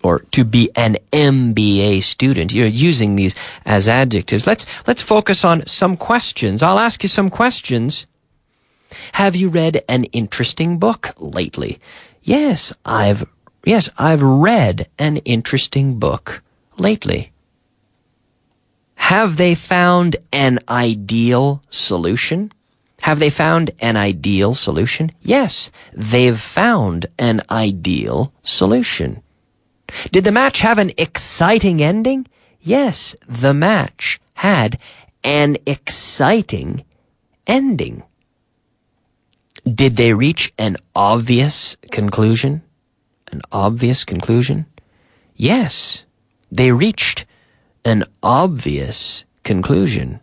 or 0.03 0.19
to 0.31 0.43
be 0.43 0.69
an 0.75 0.97
MBA 1.11 2.03
student, 2.03 2.53
you're 2.53 2.67
using 2.67 3.15
these 3.15 3.35
as 3.65 3.87
adjectives. 3.87 4.45
Let's, 4.45 4.65
let's 4.87 5.01
focus 5.01 5.43
on 5.43 5.65
some 5.65 5.97
questions. 5.97 6.61
I'll 6.61 6.79
ask 6.79 7.01
you 7.01 7.09
some 7.09 7.29
questions. 7.29 8.05
Have 9.13 9.35
you 9.35 9.49
read 9.49 9.83
an 9.89 10.03
interesting 10.05 10.77
book 10.77 11.13
lately? 11.17 11.79
Yes, 12.21 12.71
I've, 12.85 13.25
yes, 13.65 13.89
I've 13.97 14.23
read 14.23 14.87
an 14.97 15.17
interesting 15.17 15.99
book 15.99 16.43
lately. 16.77 17.31
Have 18.95 19.37
they 19.37 19.55
found 19.55 20.15
an 20.31 20.59
ideal 20.69 21.61
solution? 21.69 22.51
Have 23.01 23.19
they 23.19 23.29
found 23.29 23.71
an 23.79 23.97
ideal 23.97 24.55
solution? 24.55 25.11
Yes, 25.21 25.71
they've 25.93 26.39
found 26.39 27.05
an 27.19 27.41
ideal 27.51 28.33
solution. 28.41 29.21
Did 30.11 30.23
the 30.23 30.31
match 30.31 30.61
have 30.61 30.79
an 30.79 30.91
exciting 30.97 31.83
ending? 31.83 32.25
Yes, 32.61 33.15
the 33.27 33.53
match 33.53 34.19
had 34.35 34.79
an 35.23 35.57
exciting 35.67 36.83
ending. 37.45 38.01
Did 39.63 39.97
they 39.97 40.13
reach 40.13 40.51
an 40.57 40.77
obvious 40.95 41.77
conclusion? 41.91 42.61
An 43.31 43.41
obvious 43.51 44.03
conclusion? 44.03 44.65
Yes, 45.35 46.05
they 46.51 46.71
reached 46.71 47.25
an 47.83 48.05
obvious 48.23 49.25
conclusion. 49.43 50.19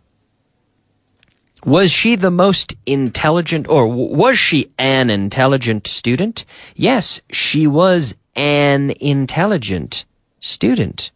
Was 1.65 1.91
she 1.91 2.15
the 2.15 2.31
most 2.31 2.75
intelligent, 2.85 3.69
or 3.69 3.87
was 3.87 4.37
she 4.37 4.71
an 4.77 5.09
intelligent 5.09 5.87
student? 5.87 6.45
Yes, 6.75 7.21
she 7.29 7.67
was 7.67 8.15
an 8.35 8.93
intelligent 8.99 10.03
student. 10.39 11.11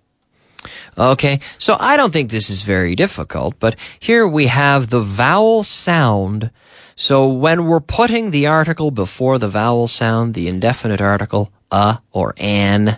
Okay, 0.98 1.40
so 1.58 1.76
I 1.80 1.98
don't 1.98 2.12
think 2.12 2.30
this 2.32 2.50
is 2.50 2.62
very 2.62 2.96
difficult, 2.96 3.60
but 3.60 3.76
here 4.00 4.28
we 4.28 4.48
have 4.48 4.90
the 4.90 5.02
vowel 5.02 5.64
sound. 5.64 6.52
So 7.00 7.28
when 7.28 7.68
we're 7.68 7.80
putting 7.80 8.32
the 8.32 8.48
article 8.48 8.90
before 8.90 9.38
the 9.38 9.48
vowel 9.48 9.88
sound, 9.88 10.34
the 10.34 10.48
indefinite 10.48 11.00
article, 11.00 11.52
a 11.72 12.00
or 12.12 12.34
an, 12.38 12.98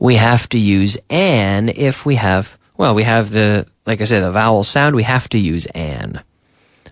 we 0.00 0.16
have 0.16 0.48
to 0.48 0.58
use 0.58 0.98
an 1.08 1.68
if 1.68 2.04
we 2.04 2.16
have 2.16 2.58
well, 2.76 2.94
we 2.94 3.04
have 3.04 3.30
the, 3.30 3.66
like 3.86 4.00
I 4.00 4.04
said, 4.04 4.20
the 4.20 4.32
vowel 4.32 4.64
sound. 4.64 4.96
We 4.96 5.04
have 5.04 5.28
to 5.30 5.38
use 5.38 5.64
an. 5.66 6.22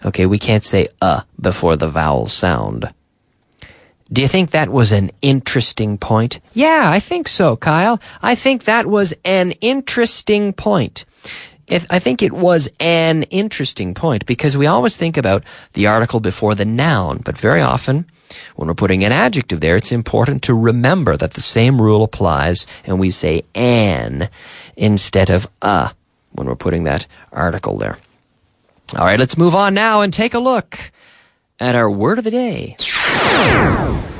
Okay, 0.05 0.27
we 0.27 0.39
can't 0.39 0.63
say 0.63 0.87
uh 1.03 1.23
before 1.41 1.75
the 1.75 1.89
vowel 1.89 2.29
sound. 2.29 2.89
Do 4.13 4.23
you 4.23 4.29
think 4.29 4.53
that 4.53 4.69
was 4.69 4.93
an 4.93 5.11
interesting 5.23 5.99
point? 5.99 6.39
Yeah, 6.53 6.85
I 6.85 7.01
think 7.01 7.27
so, 7.27 7.57
Kyle. 7.57 8.01
I 8.23 8.37
think 8.37 8.63
that 8.63 8.87
was 8.87 9.13
an 9.25 9.53
interesting 9.61 10.53
point. 10.53 11.05
I 11.69 11.99
think 11.99 12.23
it 12.23 12.33
was 12.33 12.69
an 12.79 13.25
interesting 13.25 13.95
point 13.95 14.27
because 14.27 14.57
we 14.57 14.67
always 14.67 14.97
think 14.97 15.17
about 15.17 15.45
the 15.73 15.87
article 15.87 16.21
before 16.21 16.55
the 16.55 16.65
noun, 16.65 17.19
but 17.25 17.39
very 17.39 17.63
often 17.63 18.07
when 18.57 18.69
we're 18.69 18.75
putting 18.75 19.05
an 19.05 19.13
adjective 19.13 19.61
there, 19.61 19.77
it's 19.77 19.93
important 19.93 20.43
to 20.43 20.55
remember 20.55 21.17
that 21.17 21.35
the 21.35 21.41
same 21.41 21.81
rule 21.81 22.03
applies 22.03 22.67
and 22.85 22.99
we 22.99 23.11
say 23.11 23.45
an 23.55 24.29
instead 24.77 25.31
of 25.31 25.49
a 25.63 25.93
when 26.33 26.47
we're 26.47 26.57
putting 26.57 26.85
that 26.85 27.07
article 27.33 27.79
there. 27.79 27.99
All 28.97 29.05
right, 29.05 29.19
let's 29.19 29.39
move 29.39 29.55
on 29.55 29.75
now 29.75 30.03
and 30.03 30.13
take 30.13 30.35
a 30.35 30.39
look 30.39 30.91
at 31.59 31.75
our 31.75 31.91
word 31.91 32.19
of 32.19 32.25
the 32.25 32.31
day. 32.31 32.77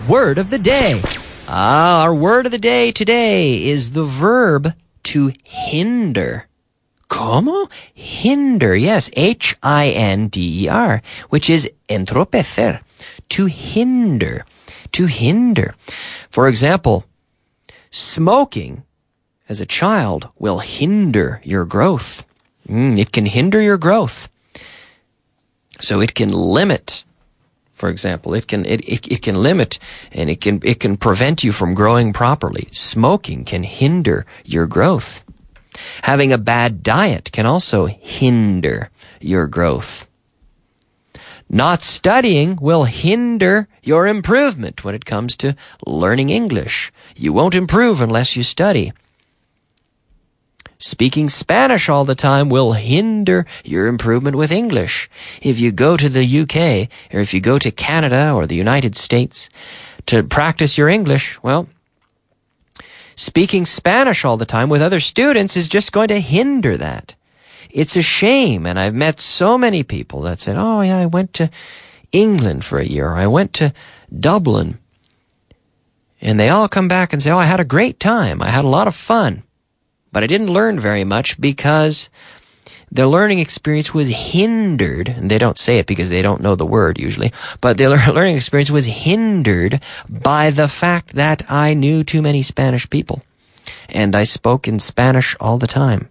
Word 0.09 0.39
of 0.39 0.51
the 0.51 0.59
day. 0.59 1.01
Ah, 1.49 2.03
our 2.03 2.15
word 2.15 2.47
of 2.47 2.53
the 2.53 2.59
day 2.59 2.91
today 2.91 3.65
is 3.65 3.93
the 3.93 4.05
verb 4.05 4.73
to 5.05 5.33
hinder. 5.45 6.47
Como? 7.15 7.69
Hinder, 7.95 8.75
yes, 8.75 9.09
H-I-N-D-E-R, 9.15 11.01
which 11.29 11.49
is 11.49 11.71
entropecer, 11.89 12.81
to 13.29 13.47
hinder, 13.47 14.45
to 14.91 15.07
hinder. 15.07 15.77
For 16.29 16.49
example, 16.49 17.05
smoking 17.93 18.83
as 19.49 19.61
a 19.61 19.67
child 19.67 20.29
will 20.41 20.59
hinder 20.59 21.41
your 21.45 21.65
growth. 21.65 22.27
Mm, 22.69 22.99
it 22.99 23.13
can 23.13 23.27
hinder 23.27 23.61
your 23.61 23.79
growth. 23.79 24.29
So 25.81 26.01
it 26.01 26.17
can 26.17 26.31
limit, 26.31 27.05
for 27.73 27.91
example, 27.91 28.35
it 28.35 28.49
can, 28.49 28.67
it, 28.67 28.81
it, 28.89 29.07
it 29.07 29.23
can 29.23 29.41
limit 29.41 29.79
and 30.11 30.29
it 30.29 30.41
can, 30.41 30.61
it 30.65 30.81
can 30.81 30.97
prevent 30.97 31.45
you 31.45 31.53
from 31.53 31.75
growing 31.75 32.13
properly. 32.13 32.67
Smoking 32.73 33.45
can 33.45 33.63
hinder 33.63 34.27
your 34.45 34.67
growth. 34.67 35.24
Having 36.03 36.33
a 36.33 36.39
bad 36.39 36.83
diet 36.83 37.33
can 37.33 37.47
also 37.47 37.87
hinder 37.87 38.89
your 39.21 39.47
growth. 39.47 40.07
Not 41.49 41.83
studying 41.83 42.57
will 42.57 42.85
hinder 42.85 43.69
your 43.83 44.07
improvement 44.07 44.85
when 44.85 44.95
it 44.95 45.05
comes 45.05 45.37
to 45.37 45.57
learning 45.87 46.31
English. 46.31 46.93
You 47.17 47.33
won't 47.33 47.55
improve 47.55 48.01
unless 48.01 48.35
you 48.35 48.43
study. 48.43 48.93
Speaking 50.79 51.29
Spanish 51.29 51.89
all 51.89 52.05
the 52.05 52.15
time 52.15 52.49
will 52.49 52.73
hinder 52.73 53.47
your 53.65 53.87
improvement 53.87 54.37
with 54.37 54.51
English. 54.51 55.09
If 55.41 55.59
you 55.59 55.71
go 55.73 55.97
to 55.97 56.09
the 56.09 56.27
UK, 56.41 56.91
or 57.15 57.21
if 57.21 57.33
you 57.33 57.41
go 57.41 57.59
to 57.59 57.71
Canada 57.71 58.33
or 58.35 58.47
the 58.47 58.57
United 58.57 58.97
States 58.97 59.49
to 60.07 60.23
practice 60.23 60.77
your 60.77 60.89
English, 60.89 61.43
well, 61.43 61.69
speaking 63.17 63.65
Spanish 63.65 64.25
all 64.25 64.37
the 64.37 64.47
time 64.47 64.69
with 64.69 64.83
other 64.83 65.01
students 65.01 65.57
is 65.57 65.69
just 65.69 65.93
going 65.93 66.09
to 66.09 66.21
hinder 66.21 66.77
that. 66.77 67.15
It's 67.71 67.97
a 67.97 68.03
shame, 68.03 68.67
and 68.67 68.79
I've 68.79 68.95
met 68.95 69.19
so 69.19 69.59
many 69.59 69.83
people 69.83 70.21
that 70.23 70.39
said, 70.39 70.57
oh 70.57 70.81
yeah, 70.81 70.99
I 70.99 71.07
went 71.07 71.33
to 71.35 71.51
England 72.13 72.65
for 72.65 72.79
a 72.79 72.87
year, 72.87 73.15
I 73.15 73.27
went 73.27 73.53
to 73.55 73.73
Dublin. 74.17 74.79
And 76.21 76.39
they 76.39 76.49
all 76.49 76.69
come 76.69 76.89
back 76.89 77.13
and 77.13 77.23
say, 77.23 77.31
oh, 77.31 77.39
I 77.39 77.45
had 77.45 77.61
a 77.61 77.65
great 77.65 77.99
time, 77.99 78.41
I 78.41 78.51
had 78.51 78.65
a 78.65 78.69
lot 78.69 78.87
of 78.87 78.95
fun. 78.95 79.43
But 80.13 80.23
I 80.23 80.29
didn't 80.29 80.53
learn 80.53 80.79
very 80.79 81.03
much 81.03 81.41
because 81.41 82.09
the 82.95 83.09
learning 83.09 83.41
experience 83.41 83.93
was 83.93 84.09
hindered, 84.09 85.17
they 85.19 85.37
don't 85.37 85.59
say 85.59 85.79
it 85.79 85.87
because 85.87 86.11
they 86.11 86.23
don't 86.23 86.41
know 86.41 86.55
the 86.55 86.65
word 86.65 86.99
usually, 86.99 87.33
but 87.61 87.77
the 87.77 87.89
learning 88.15 88.37
experience 88.37 88.71
was 88.71 88.87
hindered 88.87 89.83
by 90.09 90.51
the 90.51 90.69
fact 90.69 91.15
that 91.15 91.43
I 91.51 91.75
knew 91.75 92.05
too 92.05 92.23
many 92.23 92.41
Spanish 92.41 92.89
people. 92.89 93.23
And 93.89 94.15
I 94.15 94.23
spoke 94.23 94.69
in 94.69 94.79
Spanish 94.79 95.37
all 95.41 95.59
the 95.59 95.67
time. 95.67 96.09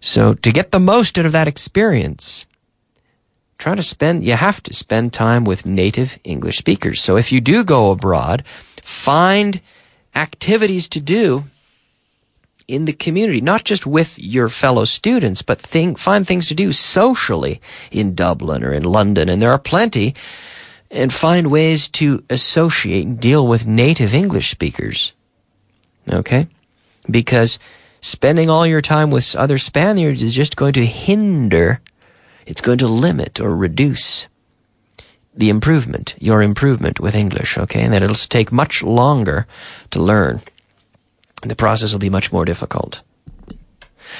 So 0.00 0.32
to 0.32 0.50
get 0.50 0.70
the 0.70 0.80
most 0.80 1.18
out 1.18 1.26
of 1.26 1.32
that 1.32 1.48
experience, 1.48 2.46
try 3.58 3.74
to 3.74 3.82
spend, 3.82 4.24
you 4.24 4.32
have 4.32 4.62
to 4.62 4.72
spend 4.72 5.12
time 5.12 5.44
with 5.44 5.66
native 5.66 6.18
English 6.24 6.56
speakers. 6.56 7.02
So 7.02 7.18
if 7.18 7.30
you 7.30 7.42
do 7.42 7.62
go 7.62 7.90
abroad, 7.90 8.42
find 8.82 9.60
activities 10.14 10.88
to 10.88 11.00
do 11.00 11.44
in 12.70 12.84
the 12.84 12.92
community, 12.92 13.40
not 13.40 13.64
just 13.64 13.86
with 13.86 14.18
your 14.18 14.48
fellow 14.48 14.84
students, 14.84 15.42
but 15.42 15.60
think, 15.60 15.98
find 15.98 16.26
things 16.26 16.48
to 16.48 16.54
do 16.54 16.72
socially 16.72 17.60
in 17.90 18.14
Dublin 18.14 18.64
or 18.64 18.72
in 18.72 18.84
London. 18.84 19.28
And 19.28 19.42
there 19.42 19.52
are 19.52 19.58
plenty. 19.58 20.14
And 20.92 21.12
find 21.12 21.52
ways 21.52 21.88
to 21.88 22.24
associate 22.30 23.06
and 23.06 23.20
deal 23.20 23.46
with 23.46 23.64
native 23.64 24.12
English 24.12 24.50
speakers. 24.50 25.12
Okay? 26.10 26.48
Because 27.08 27.60
spending 28.00 28.50
all 28.50 28.66
your 28.66 28.82
time 28.82 29.10
with 29.10 29.36
other 29.36 29.58
Spaniards 29.58 30.22
is 30.22 30.34
just 30.34 30.56
going 30.56 30.72
to 30.72 30.84
hinder, 30.84 31.80
it's 32.44 32.60
going 32.60 32.78
to 32.78 32.88
limit 32.88 33.40
or 33.40 33.54
reduce 33.54 34.26
the 35.32 35.48
improvement, 35.48 36.16
your 36.18 36.42
improvement 36.42 36.98
with 36.98 37.14
English, 37.14 37.56
okay? 37.56 37.82
And 37.82 37.92
that 37.92 38.02
it'll 38.02 38.14
take 38.16 38.50
much 38.50 38.82
longer 38.82 39.46
to 39.90 40.00
learn. 40.00 40.40
The 41.42 41.56
process 41.56 41.92
will 41.92 41.98
be 42.00 42.10
much 42.10 42.32
more 42.32 42.44
difficult. 42.44 43.02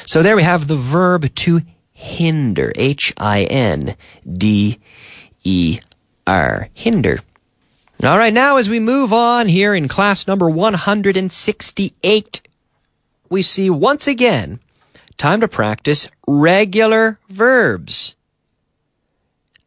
So 0.07 0.23
there 0.23 0.37
we 0.37 0.43
have 0.43 0.67
the 0.69 0.77
verb 0.77 1.35
to 1.35 1.61
hinder. 1.93 2.73
H-I-N-D-E-R. 2.77 3.99
Hinder. 6.73 7.21
All 8.03 8.17
right, 8.17 8.33
now 8.33 8.57
as 8.57 8.71
we 8.71 8.81
move 8.81 9.13
on 9.13 9.47
here 9.49 9.75
in 9.75 9.87
class 9.87 10.27
number 10.27 10.49
168, 10.49 12.43
we 13.29 13.43
see 13.43 13.69
once 13.69 14.07
again 14.07 14.59
time 15.19 15.41
to 15.41 15.49
practice 15.49 16.09
regular 16.27 17.19
verbs. 17.29 18.17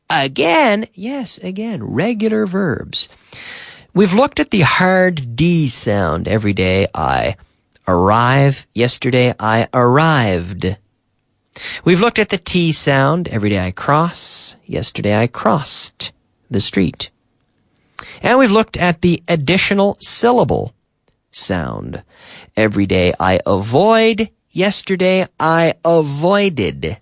Again, 0.09 0.87
yes, 0.93 1.37
again, 1.37 1.83
regular 1.83 2.47
verbs. 2.47 3.07
We've 3.95 4.13
looked 4.13 4.39
at 4.39 4.49
the 4.49 4.61
hard 4.61 5.35
D 5.35 5.67
sound 5.67 6.27
every 6.27 6.53
day. 6.53 6.87
I 6.95 7.35
arrive. 7.87 8.65
Yesterday 8.73 9.35
I 9.39 9.67
arrived. 9.71 10.77
We've 11.85 12.01
looked 12.01 12.17
at 12.17 12.29
the 12.29 12.39
T 12.39 12.71
sound. 12.71 13.27
Every 13.27 13.51
day 13.51 13.63
I 13.63 13.69
cross. 13.69 14.55
Yesterday 14.65 15.15
I 15.15 15.27
crossed 15.27 16.11
the 16.49 16.59
street. 16.59 17.11
And 18.23 18.39
we've 18.39 18.49
looked 18.49 18.77
at 18.77 19.01
the 19.01 19.21
additional 19.27 19.97
syllable 19.99 20.73
sound. 21.29 22.01
Every 22.57 22.87
day 22.87 23.13
I 23.19 23.41
avoid. 23.45 24.31
Yesterday 24.49 25.27
I 25.39 25.75
avoided. 25.85 26.97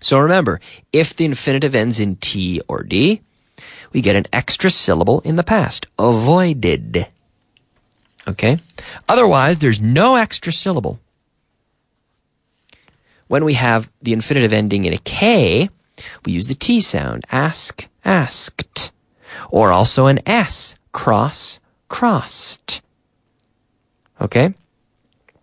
So 0.00 0.18
remember, 0.20 0.58
if 0.90 1.14
the 1.14 1.26
infinitive 1.26 1.74
ends 1.74 2.00
in 2.00 2.16
T 2.16 2.62
or 2.66 2.82
D, 2.82 3.20
we 3.96 4.02
get 4.02 4.14
an 4.14 4.26
extra 4.30 4.70
syllable 4.70 5.20
in 5.20 5.36
the 5.36 5.42
past. 5.42 5.86
Avoided. 5.98 7.08
Okay? 8.28 8.58
Otherwise, 9.08 9.58
there's 9.58 9.80
no 9.80 10.16
extra 10.16 10.52
syllable. 10.52 11.00
When 13.26 13.42
we 13.46 13.54
have 13.54 13.90
the 14.02 14.12
infinitive 14.12 14.52
ending 14.52 14.84
in 14.84 14.92
a 14.92 14.98
K, 14.98 15.70
we 16.26 16.32
use 16.32 16.46
the 16.46 16.54
T 16.54 16.78
sound. 16.78 17.24
Ask, 17.32 17.88
asked. 18.04 18.92
Or 19.48 19.72
also 19.72 20.08
an 20.08 20.20
S. 20.26 20.74
Cross, 20.92 21.60
crossed. 21.88 22.82
Okay? 24.20 24.52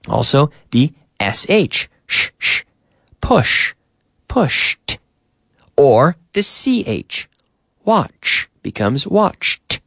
Also, 0.07 0.51
the 0.69 0.93
SH. 1.19 1.87
Sh, 2.05 2.29
sh. 2.37 2.61
Push, 3.19 3.73
pushed. 4.27 4.99
Or 5.75 6.17
the 6.33 6.43
CH. 6.43 7.27
Watch 7.85 8.49
becomes 8.61 9.05
watched. 9.05 9.81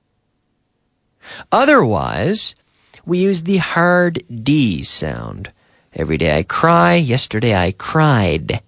Otherwise, 1.50 2.54
we 3.04 3.18
use 3.18 3.44
the 3.44 3.58
hard 3.58 4.22
D 4.28 4.82
sound. 4.82 5.50
Every 5.94 6.18
day 6.18 6.36
I 6.36 6.42
cry, 6.42 6.94
yesterday 6.94 7.54
I 7.56 7.72
cried. 7.72 8.60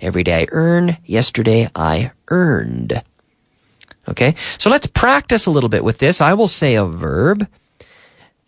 Every 0.00 0.22
day 0.22 0.42
I 0.42 0.46
earn, 0.52 0.98
yesterday 1.04 1.68
I 1.74 2.12
earned. 2.28 3.02
Okay, 4.08 4.36
so 4.58 4.70
let's 4.70 4.86
practice 4.86 5.46
a 5.46 5.50
little 5.50 5.68
bit 5.68 5.82
with 5.82 5.98
this. 5.98 6.20
I 6.20 6.34
will 6.34 6.48
say 6.48 6.76
a 6.76 6.84
verb, 6.84 7.48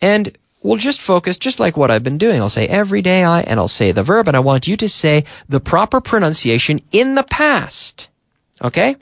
and 0.01 0.37
we'll 0.63 0.77
just 0.77 1.01
focus, 1.01 1.37
just 1.37 1.59
like 1.59 1.75
what 1.75 1.91
I've 1.91 2.03
been 2.03 2.17
doing. 2.17 2.39
I'll 2.39 2.47
say 2.47 2.67
every 2.67 3.01
day 3.01 3.23
I, 3.25 3.41
and 3.41 3.59
I'll 3.59 3.67
say 3.67 3.91
the 3.91 4.03
verb, 4.03 4.29
and 4.29 4.37
I 4.37 4.41
want 4.41 4.67
you 4.67 4.77
to 4.77 4.87
say 4.87 5.25
the 5.49 5.59
proper 5.59 5.99
pronunciation 5.99 6.79
in 6.93 7.15
the 7.15 7.23
past. 7.23 8.07
Okay? 8.61 8.95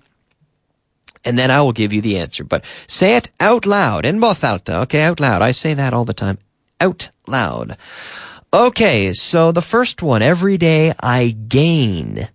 And 1.28 1.38
then 1.38 1.52
I 1.52 1.60
will 1.60 1.74
give 1.74 1.92
you 1.92 2.00
the 2.00 2.20
answer. 2.20 2.46
But 2.46 2.64
say 2.88 3.18
it 3.18 3.32
out 3.42 3.66
loud, 3.66 4.06
in 4.06 4.22
voz 4.22 4.42
alta, 4.46 4.80
okay, 4.84 5.02
out 5.02 5.20
loud. 5.20 5.42
I 5.42 5.52
say 5.52 5.74
that 5.74 5.94
all 5.94 6.06
the 6.06 6.14
time. 6.14 6.38
Out 6.80 7.10
loud. 7.28 7.76
Okay, 8.54 9.12
so 9.12 9.52
the 9.52 9.62
first 9.62 10.02
one, 10.02 10.22
every 10.22 10.58
day 10.58 10.94
I 11.02 11.32
gain. 11.32 12.30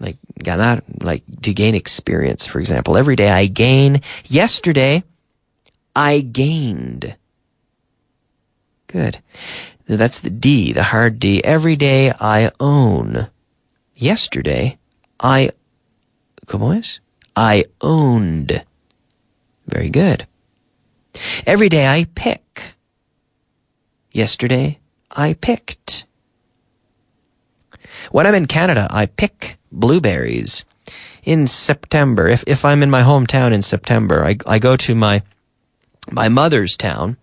Like, 0.00 0.16
ganar, 0.36 0.82
like 1.00 1.22
to 1.42 1.54
gain 1.54 1.76
experience, 1.76 2.46
for 2.46 2.58
example. 2.58 2.96
Every 2.96 3.14
day 3.14 3.30
I 3.30 3.46
gain. 3.46 4.00
Yesterday, 4.24 5.04
I 5.94 6.18
gained. 6.18 7.16
Good. 8.88 9.22
That's 9.86 10.18
the 10.18 10.30
D, 10.30 10.72
the 10.72 10.82
hard 10.82 11.20
D. 11.20 11.44
Every 11.44 11.76
day 11.76 12.12
I 12.18 12.50
own. 12.58 13.28
Yesterday, 13.94 14.78
I, 15.20 15.50
¿cómo 16.46 16.76
es? 16.76 16.98
I 17.38 17.66
owned. 17.80 18.64
Very 19.68 19.90
good. 19.90 20.26
Every 21.46 21.68
day 21.68 21.86
I 21.86 22.06
pick. 22.16 22.74
Yesterday 24.10 24.80
I 25.16 25.34
picked. 25.34 26.04
When 28.10 28.26
I'm 28.26 28.34
in 28.34 28.46
Canada, 28.46 28.88
I 28.90 29.06
pick 29.06 29.56
blueberries. 29.70 30.64
In 31.22 31.46
September, 31.46 32.26
if, 32.26 32.42
if 32.48 32.64
I'm 32.64 32.82
in 32.82 32.90
my 32.90 33.02
hometown 33.02 33.52
in 33.52 33.62
September, 33.62 34.24
I, 34.24 34.36
I 34.44 34.58
go 34.58 34.76
to 34.76 34.96
my, 34.96 35.22
my 36.10 36.28
mother's 36.28 36.76
town 36.76 37.18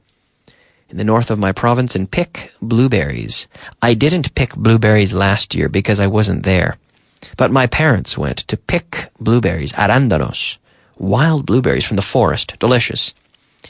in 0.87 0.95
the 0.95 1.03
north 1.03 1.29
of 1.29 1.39
my 1.39 1.51
province 1.51 1.93
and 1.93 2.09
pick 2.09 2.53
blueberries. 2.61 3.47
I 3.81 3.95
didn't 3.95 4.33
pick 4.33 4.55
blueberries 4.55 5.13
last 5.13 5.53
year 5.53 5.67
because 5.67 5.99
I 5.99 6.07
wasn't 6.07 6.43
there. 6.43 6.77
But 7.37 7.51
my 7.51 7.67
parents 7.67 8.17
went 8.17 8.39
to 8.47 8.57
pick 8.57 9.09
blueberries, 9.19 9.73
arándanos, 9.73 10.57
wild 10.97 11.45
blueberries 11.45 11.85
from 11.85 11.95
the 11.95 12.01
forest, 12.01 12.57
delicious. 12.59 13.13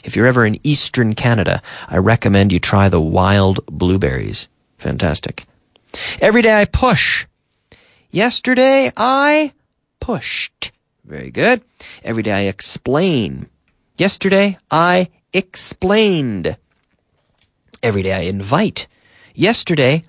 If 0.04 0.14
you're 0.14 0.26
ever 0.26 0.46
in 0.46 0.60
eastern 0.62 1.14
Canada, 1.14 1.62
I 1.88 1.96
recommend 1.98 2.52
you 2.52 2.58
try 2.58 2.88
the 2.88 3.00
wild 3.00 3.64
blueberries. 3.66 4.48
Fantastic. 4.78 5.44
Every 6.20 6.42
day 6.42 6.60
I 6.60 6.64
push. 6.64 7.26
Yesterday 8.10 8.92
I 8.96 9.52
pushed. 10.00 10.72
Very 11.04 11.30
good. 11.30 11.62
Every 12.04 12.22
day 12.22 12.32
I 12.32 12.40
explain. 12.42 13.48
Yesterday 13.96 14.58
I 14.70 15.08
explained. 15.32 16.56
Every 17.82 18.02
day 18.02 18.12
I 18.12 18.20
invite. 18.20 18.86
Yesterday 19.34 20.02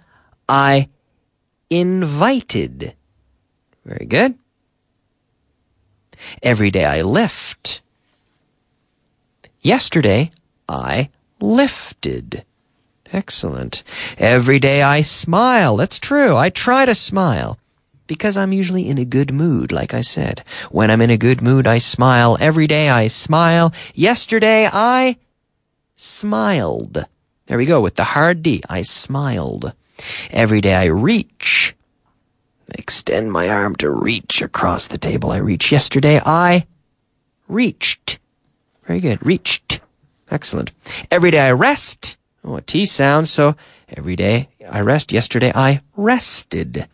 I 0.48 0.90
invited. 1.70 2.96
Very 3.88 4.06
good. 4.06 4.36
Every 6.44 6.72
day 6.72 6.84
I 6.84 7.02
lift. 7.04 7.82
Yesterday 9.62 10.32
I 10.68 11.10
lifted. 11.40 12.44
Excellent. 13.14 13.84
Every 14.18 14.60
day 14.60 14.82
I 14.82 15.00
smile. 15.02 15.78
That's 15.78 16.00
true. 16.00 16.36
I 16.36 16.50
try 16.50 16.86
to 16.86 16.94
smile. 16.94 17.58
Because 18.08 18.36
I'm 18.36 18.52
usually 18.52 18.90
in 18.90 18.98
a 18.98 19.06
good 19.06 19.32
mood, 19.34 19.72
like 19.72 19.94
I 19.94 20.02
said. 20.02 20.44
When 20.70 20.92
I'm 20.92 21.02
in 21.02 21.10
a 21.10 21.18
good 21.18 21.42
mood, 21.42 21.66
I 21.66 21.78
smile. 21.78 22.36
Every 22.42 22.68
day 22.68 22.90
I 22.90 23.08
smile. 23.08 23.74
Yesterday 23.94 24.68
I 24.72 25.16
smiled. 25.94 27.06
There 27.46 27.58
we 27.58 27.66
go 27.66 27.80
with 27.80 27.96
the 27.96 28.04
hard 28.04 28.44
D. 28.44 28.62
I 28.70 28.82
smiled. 28.82 29.72
Every 30.32 30.60
day 30.60 30.76
I 30.76 30.86
reach. 30.86 31.77
Extend 32.78 33.32
my 33.32 33.50
arm 33.50 33.76
to 33.78 33.90
reach 33.90 34.42
across 34.42 34.88
the 34.88 34.98
table. 34.98 35.32
I 35.32 35.38
reach. 35.38 35.72
Yesterday 35.72 36.22
I 36.26 36.68
reached. 37.48 38.20
Very 38.86 39.00
good. 39.00 39.26
Reached. 39.26 39.82
Excellent. 40.30 40.72
Every 41.10 41.32
day 41.32 41.40
I 41.40 41.52
rest. 41.52 42.18
Oh, 42.44 42.56
a 42.56 42.62
T 42.62 42.86
sound. 42.86 43.28
So 43.28 43.56
every 43.90 44.16
day 44.16 44.50
I 44.70 44.82
rest. 44.82 45.12
Yesterday 45.12 45.52
I 45.54 45.82
rested. 45.96 46.88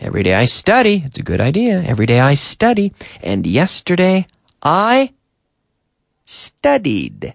Every 0.00 0.22
day 0.22 0.34
I 0.34 0.46
study. 0.46 1.02
It's 1.04 1.18
a 1.18 1.22
good 1.22 1.40
idea. 1.40 1.82
Every 1.82 2.06
day 2.06 2.20
I 2.20 2.34
study. 2.34 2.92
And 3.22 3.46
yesterday 3.46 4.26
I 4.62 5.12
studied. 6.22 7.34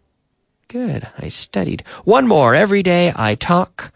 Good. 0.68 1.08
I 1.18 1.30
studied. 1.30 1.84
One 2.04 2.28
more. 2.28 2.56
Every 2.56 2.84
day 2.84 3.14
I 3.16 3.36
talk. 3.36 3.94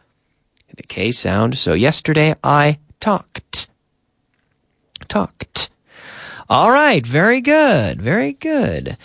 The 0.76 0.84
K 0.84 1.12
sound. 1.12 1.56
So 1.56 1.74
yesterday 1.74 2.36
I 2.44 2.80
talked. 3.04 3.68
Talked. 5.10 5.70
All 6.50 6.72
right. 6.72 7.06
Very 7.06 7.42
good. 7.42 8.02
Very 8.02 8.32
good. 8.32 8.96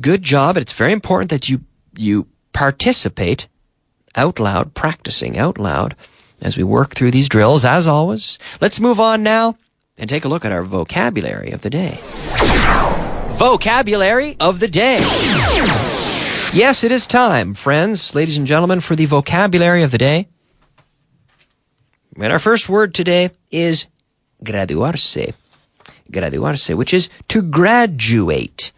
Good 0.00 0.22
job. 0.22 0.56
It's 0.56 0.72
very 0.72 0.92
important 0.92 1.30
that 1.30 1.48
you, 1.48 1.62
you 1.96 2.28
participate 2.52 3.48
out 4.14 4.38
loud, 4.38 4.74
practicing 4.74 5.36
out 5.36 5.58
loud 5.58 5.96
as 6.40 6.56
we 6.56 6.62
work 6.62 6.94
through 6.94 7.10
these 7.10 7.28
drills. 7.28 7.64
As 7.64 7.88
always, 7.88 8.38
let's 8.60 8.78
move 8.78 9.00
on 9.00 9.24
now 9.24 9.56
and 9.96 10.08
take 10.08 10.24
a 10.24 10.28
look 10.28 10.44
at 10.44 10.52
our 10.52 10.62
vocabulary 10.62 11.50
of 11.50 11.62
the 11.62 11.70
day. 11.70 11.98
Vocabulary 13.38 14.36
of 14.38 14.60
the 14.60 14.68
day. 14.68 14.98
Yes, 16.54 16.84
it 16.84 16.92
is 16.92 17.08
time, 17.08 17.54
friends, 17.54 18.14
ladies 18.14 18.38
and 18.38 18.46
gentlemen, 18.46 18.78
for 18.78 18.94
the 18.94 19.06
vocabulary 19.06 19.82
of 19.82 19.90
the 19.90 19.98
day. 19.98 20.28
And 22.20 22.32
our 22.32 22.38
first 22.38 22.68
word 22.68 22.94
today 22.94 23.30
is 23.50 23.86
graduarse. 24.42 25.34
Graduarse, 26.10 26.74
which 26.74 26.92
is 26.92 27.08
to 27.28 27.42
graduate. 27.42 28.72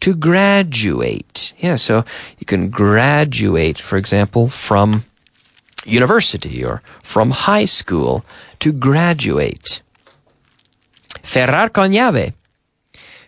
To 0.00 0.14
graduate. 0.14 1.52
Yeah, 1.58 1.76
so 1.76 2.04
you 2.38 2.46
can 2.46 2.70
graduate, 2.70 3.78
for 3.78 3.96
example, 3.96 4.48
from 4.48 5.04
university 5.84 6.64
or 6.64 6.82
from 7.02 7.30
high 7.30 7.66
school. 7.66 8.24
To 8.60 8.72
graduate. 8.72 9.82
Cerrar 11.22 11.72
con 11.72 11.92
llave. 11.92 12.34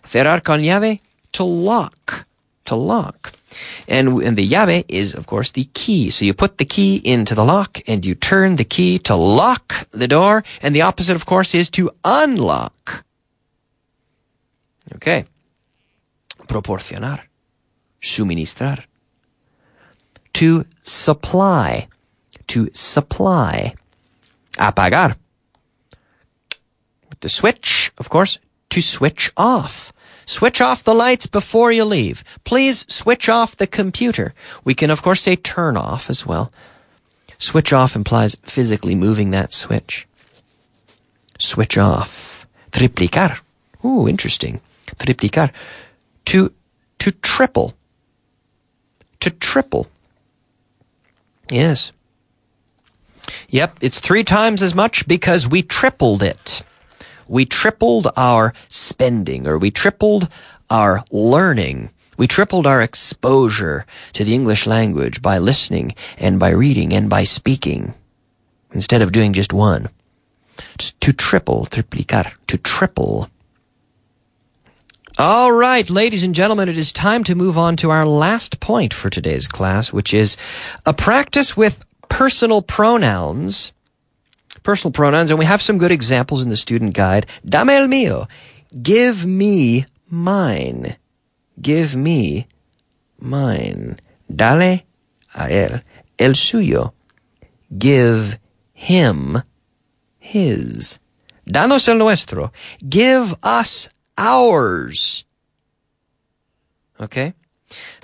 Cerrar 0.05 0.43
con 0.43 0.61
llave, 0.61 1.01
to 1.33 1.45
lock. 1.45 2.27
To 2.67 2.75
lock. 2.75 3.33
And, 3.89 4.23
and 4.23 4.37
the 4.37 4.49
llave 4.49 4.85
is, 4.89 5.15
of 5.15 5.27
course, 5.27 5.51
the 5.53 5.65
key. 5.75 6.11
So 6.11 6.25
you 6.25 6.35
put 6.35 6.59
the 6.59 6.65
key 6.65 6.97
into 6.97 7.35
the 7.35 7.45
lock 7.45 7.81
and 7.87 8.05
you 8.05 8.15
turn 8.15 8.57
the 8.57 8.65
key 8.65 8.99
to 9.01 9.15
lock 9.15 9.89
the 9.91 10.09
door. 10.09 10.45
And 10.63 10.75
the 10.75 10.83
opposite, 10.83 11.17
of 11.17 11.27
course, 11.27 11.55
is 11.55 11.71
to 11.71 11.91
unlock. 12.05 13.05
Okay. 14.95 15.25
Proporcionar. 16.47 17.21
Suministrar. 18.01 18.85
To 20.35 20.65
supply. 20.83 21.89
To 22.49 22.69
supply. 22.73 23.75
Apagar. 24.59 25.17
With 27.09 27.21
the 27.21 27.29
switch, 27.29 27.93
of 27.99 28.09
course, 28.09 28.39
to 28.71 28.83
switch 28.83 29.33
off. 29.37 29.92
Switch 30.27 30.61
off 30.61 30.85
the 30.85 30.95
lights 30.95 31.27
before 31.27 31.73
you 31.73 31.85
leave. 31.85 32.25
Please 32.45 32.87
switch 32.93 33.29
off 33.29 33.57
the 33.57 33.67
computer. 33.67 34.35
We 34.65 34.75
can, 34.75 34.91
of 34.91 35.03
course, 35.03 35.21
say 35.23 35.37
turn 35.37 35.77
off 35.77 36.09
as 36.09 36.25
well. 36.27 36.53
Switch 37.39 37.73
off 37.73 37.97
implies 37.97 38.37
physically 38.43 38.95
moving 38.95 39.31
that 39.31 39.53
switch. 39.53 40.07
Switch 41.39 41.77
off. 41.77 42.47
Triplicar. 42.71 43.41
Ooh, 43.85 44.09
interesting. 44.09 44.61
Triplicar. 44.99 45.51
To, 46.27 46.53
to 47.01 47.11
triple. 47.11 47.75
To 49.21 49.31
triple. 49.31 49.89
Yes. 51.51 51.93
Yep, 53.49 53.79
it's 53.81 54.01
three 54.01 54.25
times 54.25 54.63
as 54.63 54.75
much 54.75 55.07
because 55.07 55.49
we 55.49 55.63
tripled 55.63 56.23
it 56.23 56.63
we 57.33 57.47
tripled 57.47 58.09
our 58.15 58.53
spending 58.69 59.47
or 59.47 59.57
we 59.57 59.71
tripled 59.71 60.29
our 60.69 61.03
learning. 61.11 61.91
We 62.19 62.27
tripled 62.27 62.67
our 62.67 62.83
exposure 62.83 63.87
to 64.13 64.23
the 64.23 64.35
English 64.35 64.67
language 64.67 65.23
by 65.23 65.39
listening 65.39 65.95
and 66.19 66.39
by 66.39 66.51
reading 66.51 66.93
and 66.93 67.09
by 67.09 67.25
speaking 67.25 67.95
instead 68.73 69.01
of 69.01 69.13
doing 69.13 69.33
just 69.33 69.51
one. 69.51 69.89
To 71.01 71.13
triple, 71.15 71.67
triplicar, 71.71 72.33
to 72.49 72.59
triple. 72.59 73.31
All 75.17 75.53
right, 75.53 75.89
ladies 75.89 76.25
and 76.25 76.35
gentlemen, 76.35 76.69
it 76.69 76.77
is 76.77 76.93
time 76.93 77.25
to 77.25 77.35
move 77.35 77.57
on 77.57 77.77
to 77.77 77.91
our 77.91 78.05
last 78.05 78.61
point 78.61 78.93
for 78.93 79.09
today's 79.09 79.49
class, 79.49 79.91
which 79.91 80.13
is 80.13 80.37
a 80.85 80.93
practice 80.93 81.57
with 81.57 81.83
personal 82.11 82.61
pronouns 82.61 83.73
personal 84.63 84.93
pronouns, 84.93 85.31
and 85.31 85.39
we 85.39 85.45
have 85.45 85.63
some 85.63 85.79
good 85.79 85.93
examples 85.93 86.43
in 86.43 86.49
the 86.49 86.57
student 86.57 86.95
guide. 86.95 87.27
Dame 87.45 87.71
el 87.71 87.89
mío. 87.89 88.29
Give 88.83 89.27
me 89.27 89.87
mine. 90.11 90.97
Give 91.61 91.95
me 91.95 92.47
mine. 93.19 93.99
Dale 94.35 94.85
a 95.35 95.49
él 95.51 95.83
el 96.19 96.33
suyo. 96.33 96.93
Give 97.77 98.39
him 98.73 99.43
his. 100.19 100.99
Danos 101.47 101.89
el 101.89 101.99
nuestro. 101.99 102.53
Give 102.89 103.35
us 103.43 103.89
ours. 104.17 105.25
Okay? 107.01 107.35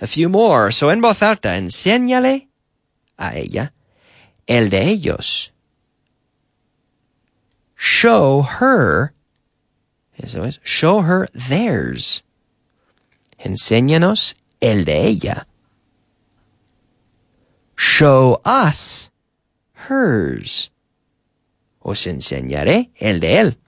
A 0.00 0.06
few 0.06 0.28
more. 0.28 0.72
So 0.72 0.90
en 0.90 1.00
voz 1.00 1.22
alta, 1.22 1.56
enséñale 1.56 2.48
a 3.18 3.36
ella 3.36 3.72
el 4.46 4.70
de 4.70 4.88
ellos 4.88 5.52
show 7.78 8.42
her, 8.42 9.14
eso 10.16 10.42
es, 10.44 10.60
show 10.64 11.02
her 11.02 11.28
theirs. 11.32 12.24
Enséñanos 13.38 14.34
el 14.60 14.84
de 14.84 15.06
ella. 15.06 15.46
Show 17.76 18.40
us 18.44 19.10
hers. 19.88 20.72
Os 21.78 22.06
enseñaré 22.06 22.90
el 22.96 23.20
de 23.20 23.38
él. 23.38 23.58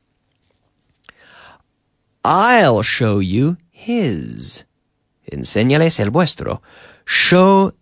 I'll 2.24 2.82
show 2.82 3.20
you 3.20 3.56
his. 3.70 4.66
Enséñales 5.24 6.00
el 6.00 6.10
vuestro. 6.10 6.60
Show, 7.06 7.72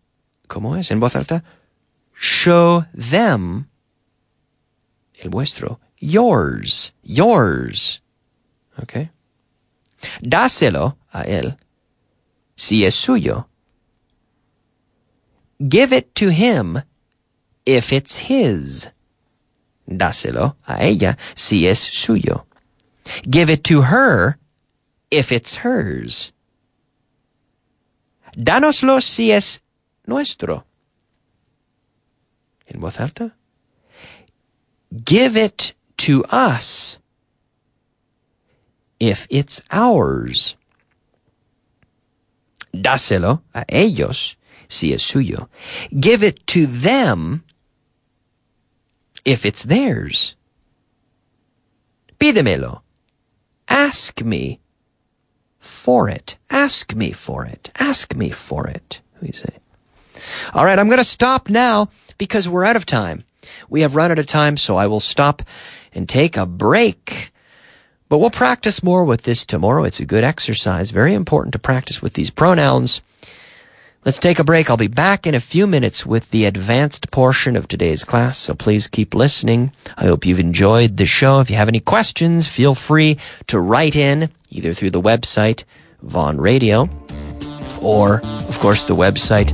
¿cómo 0.47 0.77
es 0.77 0.91
en 0.91 1.01
voz 1.01 1.17
alta? 1.17 1.43
Show 2.15 2.85
them 2.93 3.69
el 5.21 5.31
vuestro 5.31 5.81
yours, 5.99 6.93
yours. 7.03 8.01
Okay? 8.83 9.11
Dáselo 10.23 10.97
a 11.13 11.25
él 11.25 11.57
si 12.55 12.85
es 12.85 12.95
suyo. 12.95 13.47
Give 15.69 15.93
it 15.93 16.15
to 16.17 16.29
him 16.31 16.83
if 17.67 17.93
it's 17.93 18.19
his. 18.19 18.91
Dáselo 19.89 20.57
a 20.67 20.83
ella 20.85 21.17
si 21.35 21.67
es 21.67 21.81
suyo. 21.81 22.45
Give 23.29 23.51
it 23.51 23.65
to 23.65 23.83
her 23.83 24.39
if 25.11 25.33
it's 25.33 25.57
hers. 25.57 26.33
Dánoslo 28.37 29.01
si 29.01 29.33
es 29.33 29.61
nuestro. 30.07 30.65
En 32.69 32.81
voz 32.81 33.01
alta. 33.01 33.35
Give 35.05 35.37
it 35.37 35.75
to 35.99 36.25
us 36.25 36.99
if 38.99 39.27
it's 39.31 39.63
ours. 39.71 40.57
Dáselo 42.75 43.43
a 43.55 43.65
ellos 43.69 44.37
si 44.69 44.93
es 44.93 45.03
suyo. 45.03 45.49
Give 45.99 46.23
it 46.23 46.47
to 46.49 46.67
them 46.67 47.45
if 49.25 49.45
it's 49.45 49.65
theirs. 49.65 50.37
Pídemelo. 52.19 52.83
Ask 53.69 54.23
me 54.23 54.61
for 55.59 56.09
it. 56.09 56.39
Ask 56.51 56.95
me 56.95 57.13
for 57.13 57.45
it. 57.45 57.71
Ask 57.79 58.15
me 58.15 58.31
for 58.31 58.67
it. 58.67 59.01
We 59.21 59.33
say. 59.33 59.59
All 60.55 60.65
right, 60.65 60.79
I'm 60.79 60.89
going 60.89 60.99
to 60.99 61.05
stop 61.05 61.49
now 61.49 61.91
because 62.17 62.49
we're 62.49 62.65
out 62.65 62.77
of 62.77 62.87
time. 62.87 63.25
We 63.69 63.83
have 63.83 63.95
run 63.95 64.11
out 64.11 64.19
of 64.19 64.27
time, 64.27 64.57
so 64.57 64.77
I 64.77 64.87
will 64.87 65.01
stop 65.01 65.43
and 65.95 66.09
take 66.09 66.37
a 66.37 66.47
break. 66.47 67.31
But 68.09 68.19
we'll 68.19 68.31
practice 68.31 68.83
more 68.83 69.05
with 69.05 69.23
this 69.23 69.45
tomorrow. 69.45 69.85
It's 69.85 70.01
a 70.01 70.07
good 70.07 70.25
exercise. 70.25 70.91
Very 70.91 71.15
important 71.15 71.53
to 71.53 71.59
practice 71.59 72.01
with 72.01 72.15
these 72.15 72.31
pronouns. 72.31 73.03
Let's 74.05 74.19
take 74.19 74.39
a 74.39 74.45
break. 74.45 74.71
I'll 74.71 74.77
be 74.79 74.87
back 74.87 75.27
in 75.27 75.35
a 75.35 75.41
few 75.41 75.67
minutes 75.67 76.07
with 76.07 76.31
the 76.31 76.47
advanced 76.47 77.11
portion 77.11 77.57
of 77.57 77.69
today's 77.69 78.05
class, 78.05 78.39
so 78.39 78.55
please 78.55 78.87
keep 78.87 79.15
listening. 79.15 79.73
I 79.97 80.07
hope 80.07 80.25
you've 80.25 80.41
enjoyed 80.41 80.97
the 80.97 81.05
show. 81.05 81.41
If 81.41 81.51
you 81.51 81.57
have 81.57 81.69
any 81.69 81.81
questions, 81.81 82.47
feel 82.47 82.75
free 82.75 83.19
to 83.49 83.61
write 83.61 83.97
in 83.97 84.31
either 84.51 84.73
through 84.73 84.91
the 84.91 85.03
website, 85.03 85.65
Vaughan 86.01 86.41
Radio, 86.41 86.89
or, 87.83 88.21
of 88.25 88.59
course, 88.61 88.85
the 88.85 88.97
website, 88.97 89.51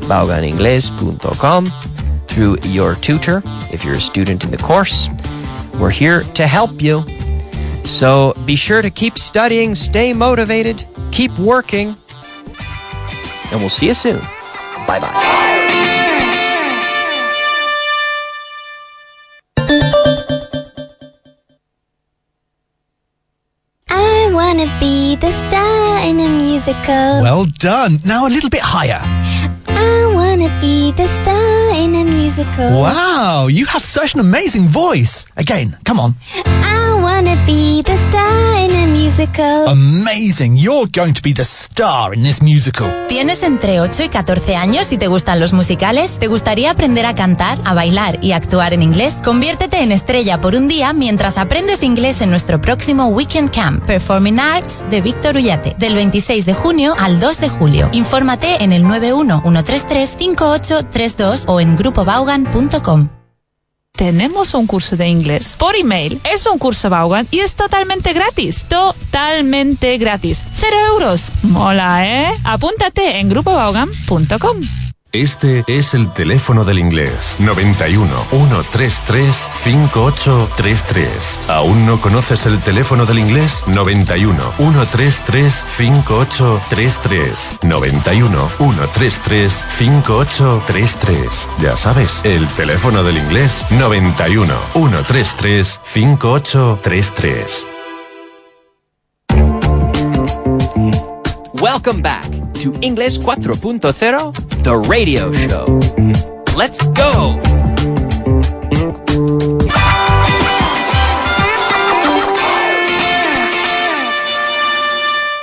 vaughaningles.com 0.00 1.66
through 2.28 2.56
your 2.62 2.94
tutor 2.94 3.42
if 3.72 3.84
you're 3.84 3.96
a 3.96 4.00
student 4.00 4.44
in 4.44 4.50
the 4.50 4.56
course. 4.58 5.08
We're 5.80 5.90
here 5.90 6.22
to 6.22 6.46
help 6.46 6.82
you. 6.82 7.04
So 7.84 8.34
be 8.44 8.56
sure 8.56 8.82
to 8.82 8.90
keep 8.90 9.16
studying, 9.16 9.74
stay 9.74 10.12
motivated, 10.12 10.84
keep 11.10 11.36
working, 11.38 11.96
and 13.50 13.60
we'll 13.60 13.68
see 13.68 13.86
you 13.86 13.94
soon. 13.94 14.20
Bye 14.86 14.98
bye. 15.00 15.48
I 23.88 24.30
wanna 24.32 24.66
be 24.80 25.16
the 25.16 25.30
star 25.30 26.04
in 26.04 26.20
a 26.20 26.28
musical. 26.28 27.22
Well 27.22 27.44
done. 27.44 28.00
Now 28.04 28.26
a 28.26 28.30
little 28.30 28.50
bit 28.50 28.62
higher. 28.62 29.00
I 29.68 30.07
wanna 30.18 30.50
be 30.60 30.92
the 30.92 31.06
star 31.22 31.70
in 31.74 31.94
a 31.94 32.04
musical. 32.04 32.82
Wow, 32.82 33.48
you 33.48 33.66
have 33.66 33.84
such 33.84 34.14
an 34.14 34.20
amazing 34.20 34.66
voice. 34.68 35.26
Again, 35.36 35.76
come 35.84 36.00
on. 36.00 36.16
I 36.44 36.94
wanna 37.00 37.36
be 37.46 37.82
the 37.82 37.96
star 38.08 38.58
in 38.58 38.74
a 38.74 38.86
musical. 38.86 39.68
Amazing. 39.68 40.56
You're 40.56 40.88
going 40.92 41.14
to 41.14 41.22
be 41.22 41.32
the 41.32 41.44
star 41.44 42.14
in 42.14 42.24
this 42.24 42.42
musical. 42.42 42.88
¿Tienes 43.08 43.42
entre 43.42 43.80
8 43.80 44.04
y 44.04 44.08
14 44.08 44.56
años 44.56 44.92
y 44.92 44.98
te 44.98 45.06
gustan 45.06 45.38
los 45.38 45.52
musicales? 45.52 46.18
¿Te 46.18 46.26
gustaría 46.26 46.72
aprender 46.72 47.06
a 47.06 47.14
cantar, 47.14 47.58
a 47.64 47.74
bailar 47.74 48.18
y 48.20 48.32
actuar 48.32 48.72
en 48.74 48.82
inglés? 48.82 49.20
Conviértete 49.24 49.82
en 49.82 49.92
estrella 49.92 50.40
por 50.40 50.54
un 50.54 50.66
día 50.68 50.92
mientras 50.92 51.38
aprendes 51.38 51.82
inglés 51.82 52.20
en 52.20 52.30
nuestro 52.30 52.60
próximo 52.60 53.06
Weekend 53.06 53.50
Camp 53.50 53.84
Performing 53.84 54.40
Arts 54.40 54.84
de 54.90 55.00
Víctor 55.00 55.36
Ullate, 55.36 55.76
del 55.78 55.94
26 55.94 56.44
de 56.44 56.54
junio 56.54 56.94
al 56.98 57.20
2 57.20 57.40
de 57.40 57.48
julio. 57.48 57.88
Infórmate 57.92 58.62
en 58.62 58.72
el 58.72 58.82
911335832 60.16 61.44
o 61.48 61.60
en 61.60 61.76
grupobaugan.com. 61.76 63.08
Tenemos 63.92 64.54
un 64.54 64.68
curso 64.68 64.96
de 64.96 65.08
inglés 65.08 65.56
por 65.58 65.74
email. 65.74 66.20
Es 66.22 66.46
un 66.46 66.58
curso 66.58 66.88
Vaughan 66.88 67.26
y 67.32 67.40
es 67.40 67.56
totalmente 67.56 68.12
gratis. 68.12 68.64
Totalmente 68.68 69.98
gratis. 69.98 70.46
Cero 70.52 70.76
euros. 70.92 71.32
Mola, 71.42 72.06
¿eh? 72.06 72.32
Apúntate 72.44 73.18
en 73.18 73.28
grupobaugan.com. 73.28 74.87
Este 75.12 75.64
es 75.68 75.94
el 75.94 76.12
teléfono 76.12 76.66
del 76.66 76.78
inglés. 76.78 77.36
91 77.38 78.06
133 78.28 79.48
5833. 79.64 81.38
¿Aún 81.48 81.86
no 81.86 81.98
conoces 81.98 82.44
el 82.44 82.60
teléfono 82.60 83.06
del 83.06 83.20
inglés? 83.20 83.64
91 83.68 84.52
133 84.58 85.64
5833. 85.78 87.58
91 87.62 88.48
133 88.58 89.64
5833. 89.78 91.48
Ya 91.58 91.74
sabes, 91.78 92.20
el 92.24 92.46
teléfono 92.48 93.02
del 93.02 93.16
inglés. 93.16 93.64
91 93.70 94.54
133 94.74 95.80
5833. 95.82 97.66
Welcome 101.62 102.02
back 102.02 102.47
to 102.58 102.74
English 102.80 103.18
4.0, 103.18 104.62
the 104.64 104.76
radio 104.76 105.32
show. 105.32 105.78
Let's 106.56 106.84
go! 106.88 107.38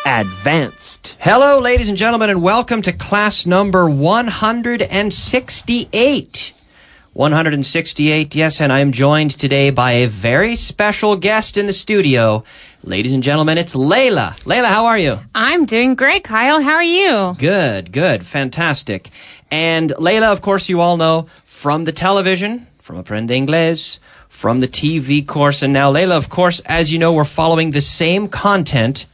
Advanced. 0.05 1.15
Hello, 1.21 1.59
ladies 1.59 1.87
and 1.87 1.97
gentlemen, 1.97 2.29
and 2.29 2.43
welcome 2.43 2.81
to 2.81 2.91
class 2.91 3.45
number 3.45 3.89
168. 3.89 6.53
168, 7.13 8.35
yes, 8.35 8.59
and 8.59 8.73
I 8.73 8.79
am 8.79 8.91
joined 8.91 9.31
today 9.31 9.69
by 9.69 9.93
a 9.93 10.07
very 10.07 10.57
special 10.57 11.15
guest 11.15 11.55
in 11.55 11.65
the 11.65 11.71
studio. 11.71 12.43
Ladies 12.85 13.13
and 13.13 13.23
gentlemen, 13.23 13.57
it's 13.57 13.73
Layla. 13.73 14.39
Layla, 14.43 14.67
how 14.67 14.85
are 14.85 14.97
you? 14.97 15.17
I'm 15.33 15.65
doing 15.65 15.95
great, 15.95 16.23
Kyle. 16.23 16.61
How 16.61 16.75
are 16.75 16.83
you? 16.83 17.33
Good, 17.39 17.91
good, 17.91 18.23
fantastic. 18.23 19.09
And 19.49 19.89
Layla, 19.89 20.31
of 20.31 20.43
course, 20.43 20.69
you 20.69 20.81
all 20.81 20.95
know 20.95 21.25
from 21.45 21.85
the 21.85 21.91
television, 21.91 22.67
from 22.77 23.03
Aprende 23.03 23.31
Inglés, 23.31 23.97
from 24.29 24.59
the 24.59 24.67
TV 24.67 25.25
course, 25.25 25.63
and 25.63 25.73
now 25.73 25.91
Layla, 25.91 26.11
of 26.11 26.29
course, 26.29 26.59
as 26.59 26.93
you 26.93 26.99
know, 26.99 27.11
we're 27.11 27.25
following 27.25 27.71
the 27.71 27.81
same 27.81 28.27
content. 28.27 29.07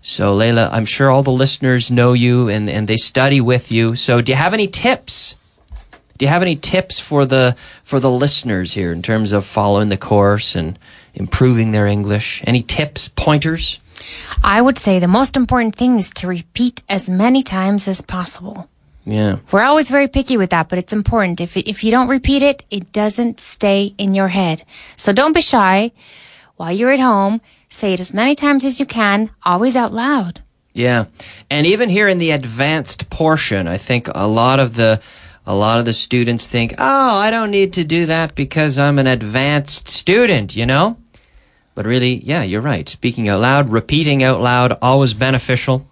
So 0.00 0.34
Layla, 0.34 0.70
I'm 0.72 0.86
sure 0.86 1.10
all 1.10 1.22
the 1.22 1.30
listeners 1.30 1.90
know 1.90 2.14
you 2.14 2.48
and, 2.48 2.70
and 2.70 2.88
they 2.88 2.96
study 2.96 3.42
with 3.42 3.70
you. 3.70 3.96
So 3.96 4.22
do 4.22 4.32
you 4.32 4.36
have 4.36 4.54
any 4.54 4.66
tips? 4.66 5.36
Do 6.16 6.24
you 6.24 6.30
have 6.30 6.42
any 6.42 6.56
tips 6.56 7.00
for 7.00 7.26
the 7.26 7.54
for 7.82 8.00
the 8.00 8.10
listeners 8.10 8.72
here 8.72 8.92
in 8.92 9.02
terms 9.02 9.32
of 9.32 9.44
following 9.44 9.90
the 9.90 9.98
course 9.98 10.54
and 10.54 10.78
improving 11.14 11.72
their 11.72 11.86
English? 11.86 12.42
Any 12.46 12.62
tips, 12.62 13.08
pointers? 13.08 13.80
I 14.42 14.60
would 14.60 14.78
say 14.78 14.98
the 14.98 15.08
most 15.08 15.36
important 15.36 15.76
thing 15.76 15.98
is 15.98 16.10
to 16.14 16.26
repeat 16.26 16.82
as 16.88 17.08
many 17.08 17.42
times 17.42 17.88
as 17.88 18.00
possible. 18.02 18.68
Yeah. 19.04 19.36
We're 19.52 19.62
always 19.62 19.90
very 19.90 20.08
picky 20.08 20.36
with 20.36 20.50
that, 20.50 20.68
but 20.68 20.78
it's 20.78 20.92
important. 20.92 21.40
If 21.40 21.56
if 21.56 21.84
you 21.84 21.90
don't 21.90 22.08
repeat 22.08 22.42
it, 22.42 22.62
it 22.70 22.90
doesn't 22.92 23.38
stay 23.38 23.94
in 23.98 24.14
your 24.14 24.28
head. 24.28 24.64
So 24.96 25.12
don't 25.12 25.34
be 25.34 25.42
shy. 25.42 25.92
While 26.56 26.72
you're 26.72 26.92
at 26.92 27.00
home, 27.00 27.40
say 27.68 27.92
it 27.92 28.00
as 28.00 28.14
many 28.14 28.34
times 28.34 28.64
as 28.64 28.78
you 28.80 28.86
can, 28.86 29.30
always 29.44 29.76
out 29.76 29.92
loud. 29.92 30.40
Yeah. 30.72 31.06
And 31.50 31.66
even 31.66 31.88
here 31.88 32.08
in 32.08 32.18
the 32.18 32.30
advanced 32.30 33.10
portion, 33.10 33.68
I 33.68 33.76
think 33.76 34.08
a 34.14 34.26
lot 34.26 34.60
of 34.60 34.74
the 34.74 35.00
a 35.46 35.54
lot 35.54 35.78
of 35.78 35.84
the 35.84 35.92
students 35.92 36.46
think, 36.46 36.74
"Oh, 36.78 37.18
I 37.18 37.30
don't 37.30 37.50
need 37.50 37.74
to 37.74 37.84
do 37.84 38.06
that 38.06 38.34
because 38.34 38.78
I'm 38.78 38.98
an 38.98 39.06
advanced 39.06 39.88
student," 39.88 40.56
you 40.56 40.64
know? 40.64 40.96
But 41.74 41.86
really, 41.86 42.14
yeah, 42.16 42.42
you're 42.42 42.60
right. 42.60 42.88
Speaking 42.88 43.28
out 43.28 43.40
loud, 43.40 43.68
repeating 43.68 44.22
out 44.22 44.40
loud 44.40 44.78
always 44.80 45.14
beneficial. 45.14 45.86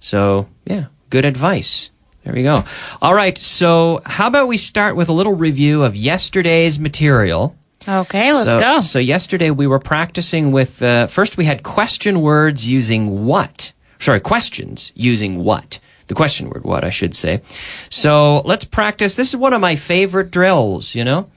So, 0.00 0.48
yeah, 0.64 0.86
good 1.10 1.24
advice. 1.24 1.90
There 2.24 2.32
we 2.32 2.42
go. 2.42 2.64
All 3.02 3.14
right, 3.14 3.36
so 3.36 4.00
how 4.06 4.28
about 4.28 4.48
we 4.48 4.56
start 4.56 4.96
with 4.96 5.08
a 5.10 5.12
little 5.12 5.34
review 5.34 5.82
of 5.82 5.94
yesterday's 5.94 6.78
material? 6.78 7.54
Okay, 7.86 8.32
let's 8.32 8.50
so, 8.50 8.58
go. 8.58 8.80
So 8.80 8.98
yesterday 8.98 9.50
we 9.50 9.66
were 9.66 9.78
practicing 9.78 10.52
with 10.52 10.82
uh, 10.82 11.06
first 11.06 11.36
we 11.36 11.44
had 11.44 11.62
question 11.62 12.22
words 12.22 12.66
using 12.66 13.26
what. 13.26 13.72
Sorry, 13.98 14.20
questions 14.20 14.90
using 14.94 15.44
what. 15.44 15.80
The 16.06 16.14
question 16.14 16.48
word 16.48 16.64
what 16.64 16.84
I 16.84 16.90
should 16.90 17.14
say. 17.14 17.42
So 17.90 18.40
let's 18.40 18.64
practice. 18.64 19.14
This 19.14 19.28
is 19.28 19.36
one 19.36 19.52
of 19.52 19.60
my 19.60 19.76
favorite 19.76 20.30
drills. 20.30 20.94
You 20.94 21.04
know, 21.04 21.30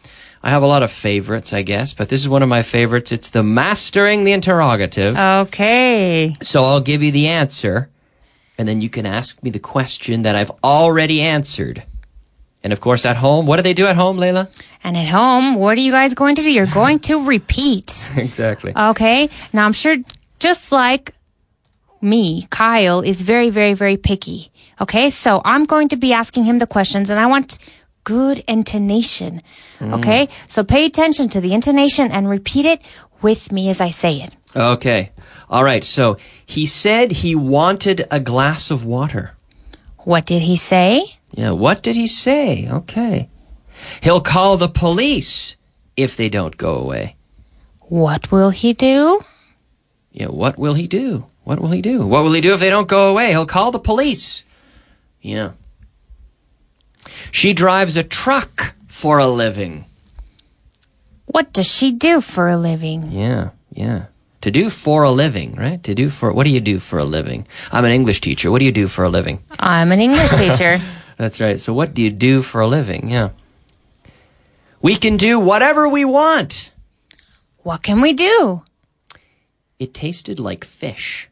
I 0.44 0.50
have 0.52 0.64
a 0.64 0.68
lot 0.68 0.84
of 0.84 0.92
favorites, 0.92 1.52
I 1.54 1.62
guess, 1.62 1.94
but 1.94 2.10
this 2.10 2.22
is 2.22 2.30
one 2.30 2.44
of 2.44 2.50
my 2.50 2.62
favorites. 2.62 3.12
It's 3.12 3.30
the 3.32 3.44
mastering 3.44 4.24
the 4.24 4.32
interrogative. 4.34 5.18
Okay. 5.18 6.36
So 6.42 6.64
I'll 6.64 6.80
give 6.82 7.02
you 7.04 7.12
the 7.12 7.28
answer, 7.28 7.90
and 8.58 8.68
then 8.68 8.82
you 8.82 8.90
can 8.90 9.06
ask 9.06 9.42
me 9.44 9.50
the 9.50 9.60
question 9.60 10.22
that 10.22 10.36
I've 10.36 10.52
already 10.64 11.22
answered. 11.22 11.84
And 12.64 12.74
of 12.74 12.82
course, 12.82 13.06
at 13.06 13.18
home, 13.18 13.46
what 13.46 13.58
do 13.58 13.62
they 13.62 13.74
do 13.74 13.86
at 13.88 13.96
home, 13.96 14.18
Layla? 14.18 14.50
And 14.84 14.98
at 14.98 15.08
home, 15.08 15.56
what 15.56 15.78
are 15.78 15.82
you 15.82 15.92
guys 15.92 16.14
going 16.14 16.36
to 16.36 16.42
do? 16.42 16.52
You're 16.52 16.66
going 16.68 17.00
to 17.02 17.24
repeat. 17.26 18.12
Exactly. 18.18 18.74
Okay. 18.76 19.30
Now 19.54 19.66
I'm 19.66 19.74
sure 19.74 19.96
just 20.40 20.72
like 20.72 21.14
me, 22.02 22.46
Kyle 22.50 23.02
is 23.02 23.22
very, 23.22 23.50
very, 23.50 23.74
very 23.74 23.96
picky. 23.98 24.52
Okay. 24.82 25.10
So 25.10 25.42
I'm 25.46 25.66
going 25.66 25.88
to 25.90 25.98
be 25.98 26.14
asking 26.14 26.44
him 26.46 26.60
the 26.60 26.68
questions 26.68 27.10
and 27.10 27.20
I 27.20 27.26
want 27.28 27.58
good 28.08 28.40
intonation. 28.48 29.42
Mm. 29.80 29.98
Okay. 29.98 30.30
So 30.48 30.64
pay 30.64 30.86
attention 30.86 31.28
to 31.30 31.42
the 31.42 31.54
intonation 31.54 32.10
and 32.10 32.30
repeat 32.30 32.66
it 32.66 32.82
with 33.22 33.52
me 33.52 33.70
as 33.70 33.82
I 33.82 33.90
say 33.90 34.22
it. 34.22 34.32
Okay. 34.56 35.12
All 35.50 35.66
right. 35.66 35.84
So 35.84 36.16
he 36.46 36.66
said 36.66 37.12
he 37.12 37.36
wanted 37.36 38.08
a 38.10 38.22
glass 38.22 38.72
of 38.72 38.86
water. 38.86 39.36
What 40.08 40.26
did 40.26 40.42
he 40.42 40.56
say? 40.56 41.18
Yeah. 41.32 41.52
What 41.52 41.84
did 41.84 41.98
he 41.98 42.08
say? 42.08 42.70
Okay. 42.72 43.28
He'll 44.02 44.22
call 44.22 44.56
the 44.56 44.70
police 44.70 45.58
if 45.98 46.16
they 46.16 46.30
don't 46.30 46.56
go 46.56 46.78
away. 46.78 47.18
What 47.82 48.32
will 48.32 48.52
he 48.52 48.72
do? 48.72 49.20
Yeah. 50.14 50.28
What 50.28 50.58
will 50.58 50.76
he 50.76 50.88
do? 50.88 51.28
What 51.44 51.60
will 51.60 51.72
he 51.76 51.82
do? 51.82 52.08
What 52.08 52.24
will 52.24 52.34
he 52.34 52.42
do 52.42 52.54
if 52.54 52.62
they 52.62 52.70
don't 52.70 52.88
go 52.88 53.12
away? 53.12 53.32
He'll 53.32 53.46
call 53.46 53.72
the 53.72 53.80
police. 53.80 54.46
Yeah. 55.20 55.52
She 57.32 57.54
drives 57.54 57.98
a 57.98 58.04
truck 58.04 58.76
for 58.88 59.18
a 59.20 59.28
living. 59.28 59.86
What 61.26 61.54
does 61.54 61.72
she 61.72 61.92
do 61.92 62.22
for 62.22 62.48
a 62.50 62.58
living? 62.58 63.12
Yeah. 63.12 63.50
Yeah. 63.72 64.06
To 64.42 64.52
do 64.52 64.70
for 64.70 65.04
a 65.04 65.12
living, 65.12 65.56
right? 65.56 65.82
To 65.84 65.94
do 65.94 66.10
for, 66.10 66.32
what 66.32 66.46
do 66.46 66.50
you 66.50 66.62
do 66.62 66.80
for 66.80 67.00
a 67.00 67.04
living? 67.04 67.48
I'm 67.72 67.86
an 67.86 67.92
English 67.92 68.22
teacher. 68.22 68.50
What 68.50 68.60
do 68.60 68.66
you 68.66 68.72
do 68.72 68.88
for 68.88 69.04
a 69.04 69.10
living? 69.10 69.44
I'm 69.60 69.92
an 69.92 70.00
English 70.00 70.32
teacher. 70.38 70.80
That's 71.18 71.40
right. 71.40 71.60
So 71.60 71.74
what 71.74 71.94
do 71.94 72.02
you 72.02 72.12
do 72.12 72.42
for 72.42 72.62
a 72.62 72.68
living? 72.68 73.10
Yeah. 73.10 73.30
We 74.82 74.96
can 74.96 75.18
do 75.18 75.40
whatever 75.40 75.88
we 75.90 76.06
want. 76.06 76.72
What 77.64 77.84
can 77.84 78.00
we 78.00 78.14
do? 78.14 78.64
It 79.80 79.94
tasted 79.94 80.40
like 80.40 80.64
fish. 80.64 81.30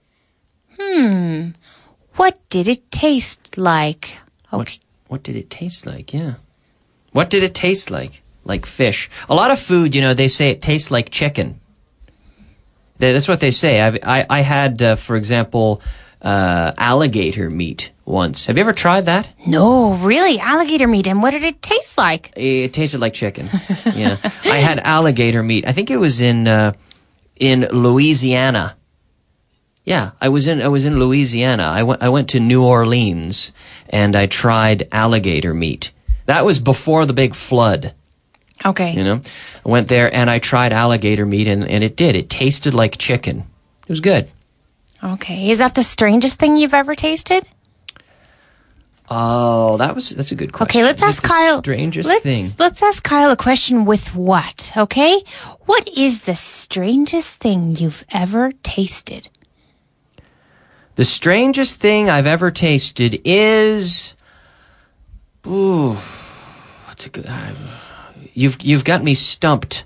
Hmm. 0.78 1.50
What 2.16 2.38
did 2.50 2.68
it 2.68 2.92
taste 2.92 3.58
like? 3.58 4.20
Okay. 4.52 4.58
What, 4.58 4.80
What 5.16 5.24
did 5.24 5.38
it 5.38 5.50
taste 5.50 5.86
like? 5.86 6.14
Yeah. 6.14 6.34
What 7.14 7.30
did 7.30 7.42
it 7.42 7.56
taste 7.56 7.90
like? 7.90 8.22
Like 8.44 8.66
fish. 8.66 9.10
A 9.30 9.34
lot 9.34 9.50
of 9.50 9.58
food, 9.58 9.96
you 9.96 10.02
know, 10.02 10.14
they 10.14 10.28
say 10.28 10.50
it 10.50 10.62
tastes 10.62 10.92
like 10.92 11.10
chicken. 11.10 11.62
That's 12.98 13.30
what 13.30 13.40
they 13.40 13.52
say. 13.52 13.80
I've, 13.80 13.98
I, 14.04 14.26
I 14.30 14.42
had, 14.42 14.82
uh, 14.82 14.96
for 14.98 15.16
example, 15.16 15.82
uh, 16.22 16.74
alligator 16.78 17.50
meat 17.50 17.94
once. 18.04 18.48
Have 18.48 18.58
you 18.58 18.62
ever 18.62 18.74
tried 18.74 19.06
that? 19.06 19.30
No, 19.48 19.94
really? 19.94 20.38
Alligator 20.38 20.86
meat. 20.86 21.08
And 21.08 21.24
what 21.24 21.32
did 21.32 21.46
it 21.46 21.62
taste 21.62 21.98
like? 21.98 22.34
It 22.36 22.74
tasted 22.74 23.00
like 23.00 23.14
chicken. 23.14 23.48
yeah. 23.86 24.18
I 24.44 24.58
had 24.58 24.80
alligator 24.82 25.42
meat. 25.42 25.66
I 25.66 25.72
think 25.72 25.92
it 25.92 25.98
was 25.98 26.20
in, 26.20 26.46
uh, 26.46 26.74
in 27.38 27.62
Louisiana. 27.72 28.76
Yeah, 29.86 30.12
I 30.20 30.30
was 30.30 30.48
in 30.48 30.62
I 30.62 30.68
was 30.68 30.86
in 30.86 31.00
Louisiana. 31.00 31.64
I 31.64 31.84
went 31.84 32.02
I 32.02 32.10
went 32.10 32.30
to 32.30 32.40
New 32.40 32.66
Orleans 32.66 33.52
and 33.88 34.16
I 34.16 34.26
tried 34.26 34.88
alligator 34.92 35.54
meat. 35.54 35.92
That 36.26 36.44
was 36.44 36.60
before 36.60 37.06
the 37.06 37.14
big 37.14 37.36
flood. 37.36 37.94
Okay. 38.66 38.94
You 38.94 39.04
know, 39.04 39.22
I 39.64 39.70
went 39.70 39.88
there 39.88 40.14
and 40.14 40.30
I 40.30 40.40
tried 40.40 40.74
alligator 40.74 41.26
meat 41.26 41.48
and, 41.48 41.68
and 41.68 41.84
it 41.84 41.96
did. 41.96 42.16
It 42.16 42.30
tasted 42.32 42.74
like 42.74 42.98
chicken. 42.98 43.40
It 43.84 43.90
was 43.90 44.00
good. 44.00 44.32
Okay. 45.04 45.52
Is 45.52 45.60
that 45.60 45.76
the 45.76 45.84
strangest 45.84 46.40
thing 46.40 46.58
you've 46.58 46.74
ever 46.74 46.96
tasted? 46.96 47.46
Oh, 49.08 49.78
that 49.78 49.94
was 49.94 50.10
that's 50.10 50.32
a 50.32 50.36
good 50.36 50.52
question. 50.52 50.80
Okay, 50.80 50.84
let's 50.84 51.04
ask 51.04 51.22
Kyle. 51.22 51.60
Strangest 51.60 52.10
let's, 52.10 52.24
thing. 52.24 52.50
Let's 52.58 52.82
ask 52.82 53.04
Kyle 53.04 53.30
a 53.30 53.38
question 53.38 53.86
with 53.86 54.16
what, 54.16 54.72
okay? 54.76 55.22
What 55.68 55.88
is 55.90 56.22
the 56.22 56.36
strangest 56.36 57.40
thing 57.40 57.76
you've 57.76 58.04
ever 58.12 58.52
tasted? 58.64 59.30
The 60.96 61.06
strangest 61.06 61.76
thing 61.82 62.10
I've 62.10 62.26
ever 62.26 62.52
tasted 62.52 63.20
is. 63.26 64.16
Ooh, 65.46 65.98
what's 66.86 67.06
a 67.06 67.10
good? 67.10 67.30
You've 68.34 68.62
you've 68.62 68.86
got 68.86 69.04
me 69.04 69.14
stumped. 69.14 69.84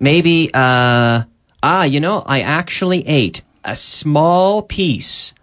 Maybe. 0.00 0.50
Uh, 0.54 1.24
ah, 1.62 1.84
you 1.84 2.00
know, 2.00 2.22
I 2.24 2.40
actually 2.40 3.06
ate 3.06 3.42
a 3.62 3.76
small 3.76 4.62
piece 4.62 5.34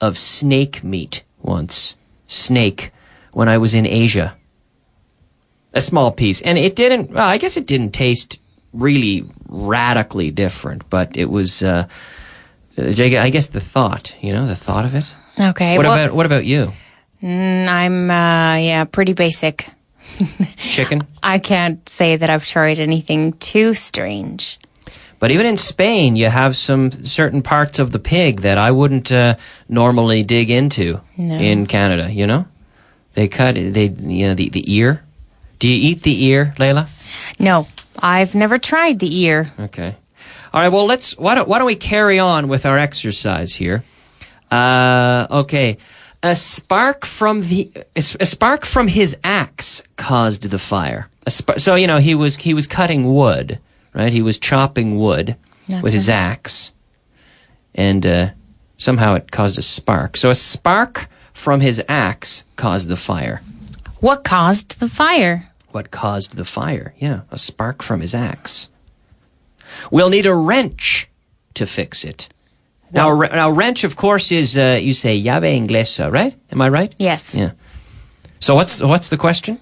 of 0.00 0.16
snake 0.16 0.82
meat 0.82 1.24
once. 1.42 1.96
Snake 2.26 2.90
when 3.32 3.50
I 3.50 3.58
was 3.58 3.74
in 3.74 3.86
Asia. 3.86 4.34
A 5.74 5.80
small 5.82 6.10
piece, 6.10 6.40
and 6.40 6.56
it 6.56 6.74
didn't. 6.74 7.10
Well, 7.10 7.28
I 7.28 7.36
guess 7.36 7.58
it 7.58 7.66
didn't 7.66 7.92
taste 7.92 8.38
really 8.72 9.26
radically 9.46 10.30
different, 10.30 10.88
but 10.88 11.18
it 11.18 11.26
was. 11.26 11.62
Uh, 11.62 11.86
I 12.78 13.30
guess 13.30 13.48
the 13.48 13.60
thought, 13.60 14.16
you 14.20 14.32
know, 14.32 14.46
the 14.46 14.56
thought 14.56 14.84
of 14.84 14.94
it. 14.94 15.14
Okay. 15.38 15.76
what 15.76 15.86
well, 15.86 15.92
about 15.94 16.14
what 16.14 16.26
about 16.26 16.44
you? 16.44 16.72
mm, 17.22 17.68
I'm, 17.68 18.10
uh, 18.10 18.56
yeah, 18.56 18.84
pretty 18.84 19.12
basic. 19.12 19.66
Chicken? 20.56 21.06
I 21.22 21.38
can't 21.38 21.86
say 21.88 22.16
that 22.16 22.28
I've 22.30 22.46
tried 22.46 22.78
anything 22.78 23.34
too 23.34 23.74
strange. 23.74 24.58
But 25.20 25.30
even 25.30 25.46
in 25.46 25.56
Spain, 25.56 26.16
you 26.16 26.26
have 26.28 26.56
some 26.56 26.90
certain 26.90 27.42
parts 27.42 27.78
of 27.78 27.92
the 27.92 28.00
pig 28.00 28.40
that 28.40 28.58
I 28.58 28.72
wouldn't 28.72 29.12
uh, 29.12 29.36
normally 29.68 30.24
dig 30.24 30.50
into 30.50 31.00
No. 31.16 31.36
in 31.36 31.66
Canada. 31.66 32.12
You 32.12 32.26
know, 32.26 32.46
they 33.12 33.28
cut 33.28 33.54
they 33.54 33.86
you 33.86 34.26
know 34.28 34.34
the 34.34 34.48
the 34.48 34.74
ear. 34.74 35.04
Do 35.60 35.68
you 35.68 35.90
eat 35.90 36.02
the 36.02 36.24
ear, 36.24 36.54
Layla? 36.58 36.88
No, 37.38 37.68
I've 37.96 38.34
never 38.34 38.58
tried 38.58 38.98
the 38.98 39.16
ear. 39.20 39.52
Okay. 39.60 39.94
All 40.54 40.60
right. 40.62 40.68
Well, 40.68 40.86
let's. 40.86 41.16
Why 41.16 41.34
don't 41.34 41.48
Why 41.48 41.58
don't 41.58 41.66
we 41.66 41.76
carry 41.76 42.18
on 42.18 42.48
with 42.48 42.66
our 42.66 42.78
exercise 42.78 43.54
here? 43.54 43.84
Uh, 44.50 45.26
okay. 45.30 45.78
A 46.22 46.36
spark 46.36 47.04
from 47.04 47.40
the 47.42 47.72
a 47.96 48.00
spark 48.02 48.64
from 48.64 48.86
his 48.86 49.16
axe 49.24 49.82
caused 49.96 50.42
the 50.50 50.58
fire. 50.58 51.08
A 51.26 51.30
sp- 51.34 51.58
so 51.58 51.74
you 51.74 51.86
know 51.86 51.98
he 51.98 52.14
was 52.14 52.36
he 52.36 52.54
was 52.54 52.66
cutting 52.66 53.12
wood, 53.12 53.58
right? 53.92 54.12
He 54.12 54.22
was 54.22 54.38
chopping 54.38 54.98
wood 54.98 55.36
That's 55.66 55.82
with 55.82 55.92
his 55.92 56.08
right. 56.08 56.14
axe, 56.14 56.72
and 57.74 58.06
uh, 58.06 58.28
somehow 58.76 59.14
it 59.14 59.32
caused 59.32 59.58
a 59.58 59.62
spark. 59.62 60.16
So 60.16 60.30
a 60.30 60.34
spark 60.34 61.08
from 61.32 61.60
his 61.60 61.82
axe 61.88 62.44
caused 62.54 62.88
the 62.88 62.96
fire. 62.96 63.40
What 64.00 64.22
caused 64.22 64.78
the 64.78 64.88
fire? 64.88 65.48
What 65.72 65.90
caused 65.90 66.36
the 66.36 66.44
fire? 66.44 66.94
Yeah, 66.98 67.22
a 67.32 67.38
spark 67.38 67.82
from 67.82 68.00
his 68.00 68.14
axe. 68.14 68.68
We'll 69.90 70.10
need 70.10 70.26
a 70.26 70.34
wrench 70.34 71.08
to 71.54 71.66
fix 71.66 72.04
it. 72.04 72.28
Now, 72.92 73.20
a, 73.20 73.28
now 73.28 73.50
wrench, 73.50 73.84
of 73.84 73.96
course, 73.96 74.30
is 74.30 74.56
uh, 74.56 74.78
you 74.80 74.92
say 74.92 75.20
llave 75.22 75.44
inglesa, 75.44 76.12
right? 76.12 76.34
Am 76.50 76.60
I 76.60 76.68
right? 76.68 76.94
Yes. 76.98 77.34
Yeah. 77.34 77.52
So 78.40 78.54
what's 78.54 78.82
what's 78.82 79.08
the 79.08 79.16
question? 79.16 79.58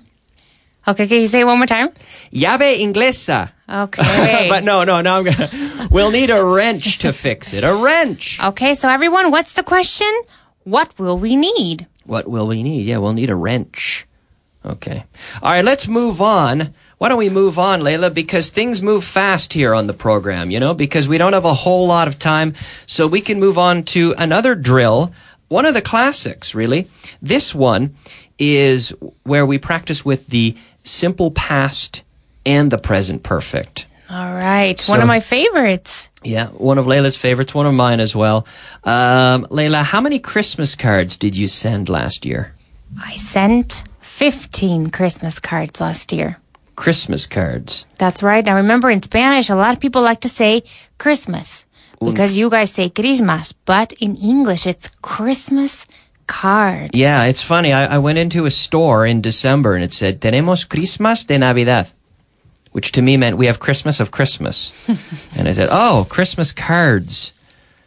Okay, 0.88 1.06
can 1.06 1.20
you 1.20 1.26
say 1.26 1.40
it 1.40 1.44
one 1.44 1.58
more 1.58 1.66
time? 1.66 1.90
Llave 2.32 2.78
inglesa. 2.80 3.50
Okay. 3.68 4.46
but 4.50 4.64
no, 4.64 4.84
no, 4.84 5.00
no. 5.00 5.18
I'm 5.18 5.24
gonna. 5.24 5.88
We'll 5.90 6.10
need 6.10 6.30
a 6.30 6.44
wrench 6.44 6.98
to 6.98 7.12
fix 7.12 7.52
it. 7.52 7.62
A 7.62 7.74
wrench. 7.74 8.42
Okay, 8.42 8.74
so 8.74 8.88
everyone, 8.88 9.30
what's 9.30 9.54
the 9.54 9.62
question? 9.62 10.10
What 10.64 10.98
will 10.98 11.18
we 11.18 11.36
need? 11.36 11.86
What 12.06 12.28
will 12.28 12.46
we 12.46 12.62
need? 12.62 12.86
Yeah, 12.86 12.98
we'll 12.98 13.12
need 13.12 13.30
a 13.30 13.36
wrench. 13.36 14.06
Okay. 14.64 15.04
All 15.42 15.52
right, 15.52 15.64
let's 15.64 15.86
move 15.88 16.20
on. 16.20 16.74
Why 17.00 17.08
don't 17.08 17.16
we 17.16 17.30
move 17.30 17.58
on, 17.58 17.80
Layla? 17.80 18.12
Because 18.12 18.50
things 18.50 18.82
move 18.82 19.04
fast 19.04 19.54
here 19.54 19.74
on 19.74 19.86
the 19.86 19.94
program, 19.94 20.50
you 20.50 20.60
know, 20.60 20.74
because 20.74 21.08
we 21.08 21.16
don't 21.16 21.32
have 21.32 21.46
a 21.46 21.54
whole 21.54 21.86
lot 21.86 22.08
of 22.08 22.18
time. 22.18 22.52
So 22.84 23.06
we 23.06 23.22
can 23.22 23.40
move 23.40 23.56
on 23.56 23.84
to 23.84 24.14
another 24.18 24.54
drill, 24.54 25.10
one 25.48 25.64
of 25.64 25.72
the 25.72 25.80
classics, 25.80 26.54
really. 26.54 26.88
This 27.22 27.54
one 27.54 27.94
is 28.38 28.92
where 29.22 29.46
we 29.46 29.56
practice 29.56 30.04
with 30.04 30.26
the 30.26 30.54
simple 30.84 31.30
past 31.30 32.02
and 32.44 32.70
the 32.70 32.76
present 32.76 33.22
perfect. 33.22 33.86
All 34.10 34.34
right, 34.34 34.78
one 34.86 35.00
of 35.00 35.06
my 35.06 35.20
favorites. 35.20 36.10
Yeah, 36.22 36.48
one 36.48 36.76
of 36.76 36.84
Layla's 36.84 37.16
favorites, 37.16 37.54
one 37.54 37.64
of 37.64 37.72
mine 37.72 38.00
as 38.00 38.14
well. 38.14 38.46
Um, 38.84 39.46
Layla, 39.46 39.84
how 39.84 40.02
many 40.02 40.18
Christmas 40.18 40.76
cards 40.76 41.16
did 41.16 41.34
you 41.34 41.48
send 41.48 41.88
last 41.88 42.26
year? 42.26 42.52
I 43.02 43.16
sent 43.16 43.84
15 44.00 44.90
Christmas 44.90 45.40
cards 45.40 45.80
last 45.80 46.12
year. 46.12 46.36
Christmas 46.80 47.26
cards. 47.26 47.84
That's 47.98 48.22
right. 48.22 48.44
Now 48.44 48.56
remember 48.56 48.88
in 48.88 49.02
Spanish, 49.02 49.50
a 49.50 49.54
lot 49.54 49.74
of 49.74 49.80
people 49.80 50.00
like 50.00 50.20
to 50.20 50.30
say 50.30 50.62
Christmas 50.96 51.66
because 52.00 52.38
you 52.38 52.48
guys 52.48 52.72
say 52.72 52.88
Christmas, 52.88 53.52
but 53.52 53.92
in 54.00 54.16
English 54.16 54.66
it's 54.66 54.88
Christmas 55.02 55.86
card. 56.26 56.96
Yeah, 56.96 57.24
it's 57.24 57.42
funny. 57.42 57.74
I, 57.74 57.96
I 57.96 57.98
went 57.98 58.16
into 58.16 58.46
a 58.46 58.50
store 58.50 59.04
in 59.04 59.20
December 59.20 59.74
and 59.74 59.84
it 59.84 59.92
said, 59.92 60.22
Tenemos 60.22 60.66
Christmas 60.66 61.24
de 61.24 61.36
Navidad, 61.36 61.90
which 62.72 62.92
to 62.92 63.02
me 63.02 63.18
meant 63.18 63.36
we 63.36 63.44
have 63.44 63.60
Christmas 63.60 64.00
of 64.00 64.10
Christmas. 64.10 64.72
and 65.36 65.48
I 65.48 65.52
said, 65.52 65.68
oh, 65.70 66.06
Christmas 66.08 66.50
cards. 66.50 67.34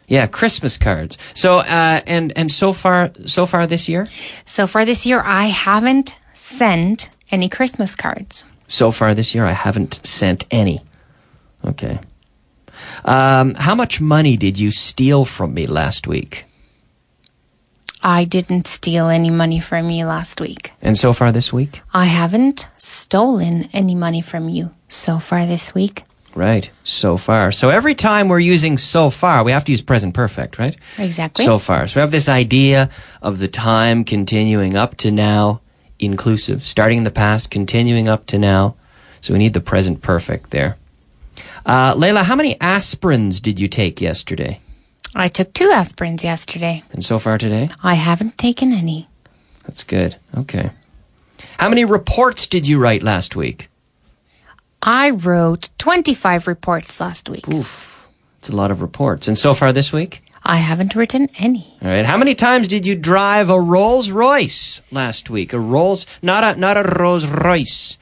Yeah, 0.06 0.28
Christmas 0.28 0.78
cards. 0.78 1.18
So, 1.34 1.58
uh, 1.58 2.00
and, 2.06 2.32
and 2.36 2.52
so 2.52 2.72
far, 2.72 3.10
so 3.26 3.44
far 3.44 3.66
this 3.66 3.88
year? 3.88 4.06
So 4.46 4.68
far 4.68 4.84
this 4.84 5.04
year, 5.04 5.20
I 5.24 5.46
haven't 5.46 6.14
sent 6.32 7.10
any 7.32 7.48
Christmas 7.48 7.96
cards. 7.96 8.46
So 8.66 8.90
far 8.90 9.14
this 9.14 9.34
year, 9.34 9.44
I 9.44 9.52
haven't 9.52 10.04
sent 10.06 10.46
any. 10.50 10.82
Okay. 11.64 11.98
Um, 13.04 13.54
how 13.54 13.74
much 13.74 14.00
money 14.00 14.36
did 14.36 14.58
you 14.58 14.70
steal 14.70 15.24
from 15.24 15.54
me 15.54 15.66
last 15.66 16.06
week? 16.06 16.44
I 18.02 18.24
didn't 18.24 18.66
steal 18.66 19.08
any 19.08 19.30
money 19.30 19.60
from 19.60 19.88
you 19.88 20.04
last 20.04 20.38
week. 20.40 20.72
And 20.82 20.96
so 20.96 21.14
far 21.14 21.32
this 21.32 21.52
week? 21.52 21.80
I 21.94 22.04
haven't 22.04 22.68
stolen 22.76 23.68
any 23.72 23.94
money 23.94 24.20
from 24.20 24.50
you 24.50 24.70
so 24.88 25.18
far 25.18 25.46
this 25.46 25.74
week. 25.74 26.02
Right. 26.34 26.70
So 26.82 27.16
far. 27.16 27.52
So 27.52 27.70
every 27.70 27.94
time 27.94 28.28
we're 28.28 28.40
using 28.40 28.76
so 28.76 29.08
far, 29.08 29.42
we 29.44 29.52
have 29.52 29.64
to 29.64 29.72
use 29.72 29.80
present 29.80 30.14
perfect, 30.14 30.58
right? 30.58 30.76
Exactly. 30.98 31.44
So 31.44 31.58
far. 31.58 31.86
So 31.86 31.98
we 31.98 32.00
have 32.00 32.10
this 32.10 32.28
idea 32.28 32.90
of 33.22 33.38
the 33.38 33.48
time 33.48 34.04
continuing 34.04 34.76
up 34.76 34.96
to 34.98 35.10
now, 35.10 35.60
inclusive, 36.04 36.66
starting 36.66 36.98
in 36.98 37.04
the 37.04 37.10
past, 37.10 37.50
continuing 37.50 38.08
up 38.08 38.26
to 38.26 38.38
now. 38.38 38.76
So 39.20 39.32
we 39.32 39.38
need 39.38 39.54
the 39.54 39.60
present 39.60 40.02
perfect 40.02 40.50
there. 40.50 40.76
Uh, 41.66 41.94
Layla, 41.94 42.24
how 42.24 42.36
many 42.36 42.56
aspirins 42.56 43.40
did 43.40 43.58
you 43.58 43.68
take 43.68 44.00
yesterday? 44.00 44.60
I 45.14 45.28
took 45.28 45.52
two 45.52 45.68
aspirins 45.68 46.24
yesterday. 46.24 46.82
And 46.92 47.04
so 47.04 47.18
far 47.18 47.38
today? 47.38 47.70
I 47.82 47.94
haven't 47.94 48.36
taken 48.36 48.72
any. 48.72 49.08
That's 49.64 49.84
good. 49.84 50.16
Okay. 50.36 50.70
How 51.58 51.68
many 51.68 51.84
reports 51.84 52.46
did 52.46 52.66
you 52.66 52.78
write 52.78 53.02
last 53.02 53.36
week? 53.36 53.68
I 54.82 55.10
wrote 55.10 55.70
25 55.78 56.46
reports 56.46 57.00
last 57.00 57.28
week. 57.28 57.48
Oof. 57.48 58.08
It's 58.38 58.50
a 58.50 58.56
lot 58.56 58.70
of 58.70 58.82
reports. 58.82 59.28
And 59.28 59.38
so 59.38 59.54
far 59.54 59.72
this 59.72 59.92
week? 59.92 60.22
I 60.44 60.56
haven't 60.56 60.94
written 60.94 61.28
any. 61.38 61.66
All 61.82 61.88
right. 61.88 62.04
How 62.04 62.18
many 62.18 62.34
times 62.34 62.68
did 62.68 62.86
you 62.86 62.94
drive 62.94 63.48
a 63.48 63.60
Rolls 63.60 64.10
Royce 64.10 64.82
last 64.92 65.30
week? 65.30 65.52
A 65.52 65.58
Rolls, 65.58 66.06
not 66.22 66.44
a 66.44 66.60
not 66.60 66.76
a 66.76 66.82
Rolls 66.82 67.26
Royce, 67.26 67.98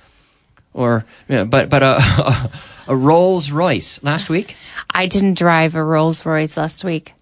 or 0.75 1.05
yeah, 1.29 1.45
but 1.45 1.69
but 1.71 1.83
a 1.83 2.51
a 2.89 2.97
Rolls 2.97 3.51
Royce 3.51 4.03
last 4.03 4.29
week. 4.29 4.57
I 4.91 5.07
didn't 5.07 5.39
drive 5.39 5.75
a 5.77 5.85
Rolls 5.85 6.27
Royce 6.27 6.57
last 6.57 6.85
week. 6.85 7.15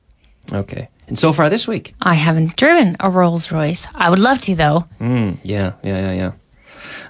Okay. 0.52 0.88
And 1.06 1.18
so 1.18 1.32
far 1.32 1.50
this 1.50 1.66
week. 1.66 1.94
I 2.00 2.14
haven't 2.14 2.56
driven 2.56 2.96
a 3.00 3.10
Rolls 3.10 3.50
Royce. 3.50 3.88
I 3.94 4.10
would 4.10 4.20
love 4.20 4.40
to, 4.42 4.54
though. 4.54 4.86
Mm, 5.00 5.38
yeah, 5.42 5.72
yeah, 5.82 6.12
yeah, 6.12 6.32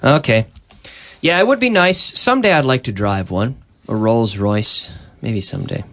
yeah. 0.03 0.15
Okay. 0.17 0.47
Yeah, 1.21 1.39
it 1.39 1.45
would 1.45 1.59
be 1.59 1.69
nice. 1.69 1.99
Someday 2.19 2.51
I'd 2.51 2.65
like 2.65 2.83
to 2.85 2.91
drive 2.91 3.29
one. 3.29 3.57
A 3.87 3.95
Rolls 3.95 4.37
Royce. 4.37 4.91
Maybe 5.21 5.39
someday. 5.39 5.83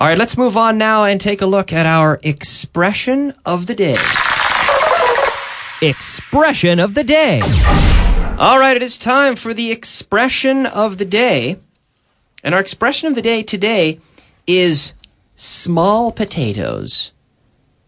All 0.00 0.08
right, 0.08 0.18
let's 0.18 0.36
move 0.36 0.56
on 0.56 0.76
now 0.76 1.04
and 1.04 1.20
take 1.20 1.40
a 1.40 1.46
look 1.46 1.72
at 1.72 1.86
our 1.86 2.18
expression 2.24 3.32
of 3.46 3.66
the 3.66 3.76
day. 3.76 3.94
Expression 5.80 6.80
of 6.80 6.94
the 6.94 7.04
day. 7.04 7.40
All 8.36 8.58
right, 8.58 8.74
it 8.74 8.82
is 8.82 8.98
time 8.98 9.36
for 9.36 9.54
the 9.54 9.70
expression 9.70 10.66
of 10.66 10.98
the 10.98 11.04
day. 11.04 11.58
And 12.42 12.56
our 12.56 12.60
expression 12.60 13.08
of 13.08 13.14
the 13.14 13.22
day 13.22 13.44
today 13.44 14.00
is 14.48 14.94
small 15.36 16.10
potatoes. 16.10 17.12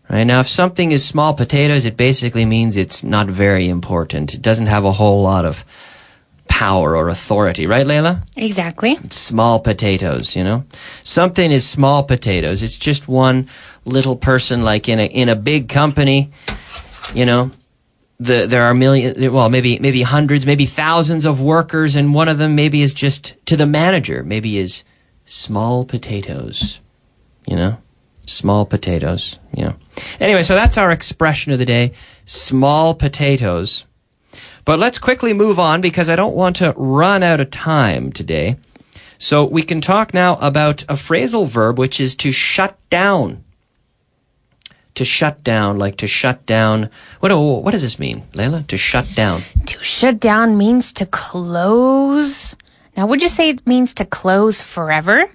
Right 0.08 0.24
now, 0.24 0.38
if 0.38 0.48
something 0.48 0.92
is 0.92 1.04
small 1.04 1.34
potatoes, 1.34 1.86
it 1.86 1.96
basically 1.96 2.44
means 2.44 2.76
it's 2.76 3.02
not 3.02 3.26
very 3.26 3.68
important. 3.68 4.32
It 4.32 4.42
doesn't 4.42 4.66
have 4.66 4.84
a 4.84 4.92
whole 4.92 5.22
lot 5.22 5.44
of 5.44 5.64
power 6.56 6.96
or 6.96 7.10
authority, 7.10 7.66
right, 7.66 7.86
Layla? 7.86 8.26
Exactly. 8.34 8.98
Small 9.10 9.60
potatoes, 9.60 10.34
you 10.34 10.42
know. 10.42 10.64
Something 11.02 11.52
is 11.52 11.68
small 11.68 12.02
potatoes. 12.02 12.62
It's 12.62 12.78
just 12.78 13.08
one 13.08 13.50
little 13.84 14.16
person, 14.16 14.64
like 14.64 14.88
in 14.88 14.98
a 14.98 15.04
in 15.04 15.28
a 15.28 15.36
big 15.36 15.68
company, 15.68 16.32
you 17.14 17.26
know. 17.26 17.50
The, 18.18 18.46
there 18.46 18.62
are 18.62 18.72
million, 18.72 19.30
well, 19.34 19.50
maybe 19.50 19.78
maybe 19.80 20.00
hundreds, 20.00 20.46
maybe 20.46 20.64
thousands 20.64 21.26
of 21.26 21.42
workers, 21.42 21.94
and 21.94 22.14
one 22.14 22.30
of 22.30 22.38
them 22.38 22.54
maybe 22.54 22.80
is 22.80 22.94
just 22.94 23.34
to 23.44 23.56
the 23.58 23.66
manager, 23.66 24.22
maybe 24.22 24.56
is 24.56 24.84
small 25.26 25.84
potatoes, 25.84 26.80
you 27.46 27.56
know, 27.56 27.76
small 28.26 28.64
potatoes, 28.64 29.38
you 29.54 29.64
know. 29.66 29.74
Anyway, 30.20 30.42
so 30.42 30.54
that's 30.54 30.78
our 30.78 30.90
expression 30.90 31.52
of 31.52 31.58
the 31.58 31.66
day: 31.66 31.92
small 32.24 32.94
potatoes. 32.94 33.84
But 34.66 34.80
let's 34.80 34.98
quickly 34.98 35.32
move 35.32 35.60
on 35.60 35.80
because 35.80 36.10
I 36.10 36.16
don't 36.16 36.34
want 36.34 36.56
to 36.56 36.74
run 36.76 37.22
out 37.22 37.38
of 37.40 37.50
time 37.52 38.12
today. 38.12 38.56
So 39.16 39.44
we 39.44 39.62
can 39.62 39.80
talk 39.80 40.12
now 40.12 40.36
about 40.42 40.82
a 40.82 40.94
phrasal 40.94 41.46
verb 41.46 41.78
which 41.78 42.00
is 42.00 42.16
to 42.16 42.32
shut 42.32 42.76
down. 42.90 43.44
To 44.96 45.04
shut 45.04 45.44
down, 45.44 45.78
like 45.78 45.98
to 45.98 46.08
shut 46.08 46.44
down. 46.46 46.90
What, 47.20 47.30
oh, 47.30 47.58
what 47.58 47.70
does 47.70 47.82
this 47.82 47.98
mean, 48.00 48.22
Layla? 48.32 48.66
To 48.66 48.76
shut 48.76 49.06
down. 49.14 49.40
To 49.66 49.82
shut 49.84 50.18
down 50.18 50.58
means 50.58 50.92
to 50.94 51.06
close. 51.06 52.56
Now, 52.96 53.06
would 53.06 53.22
you 53.22 53.28
say 53.28 53.50
it 53.50 53.64
means 53.66 53.94
to 53.94 54.04
close 54.04 54.60
forever? 54.60 55.26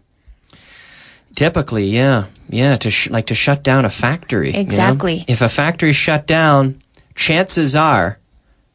Typically, 1.36 1.86
yeah. 1.88 2.26
Yeah, 2.50 2.76
to 2.78 2.92
sh- 2.92 3.10
like 3.10 3.28
to 3.28 3.36
shut 3.36 3.64
down 3.64 3.86
a 3.86 3.90
factory. 3.90 4.48
you 4.48 4.54
know? 4.56 4.60
Exactly. 4.60 5.24
If 5.28 5.42
a 5.42 5.48
factory 5.48 5.94
shut 5.94 6.28
down, 6.28 6.82
chances 7.16 7.76
are 7.76 8.20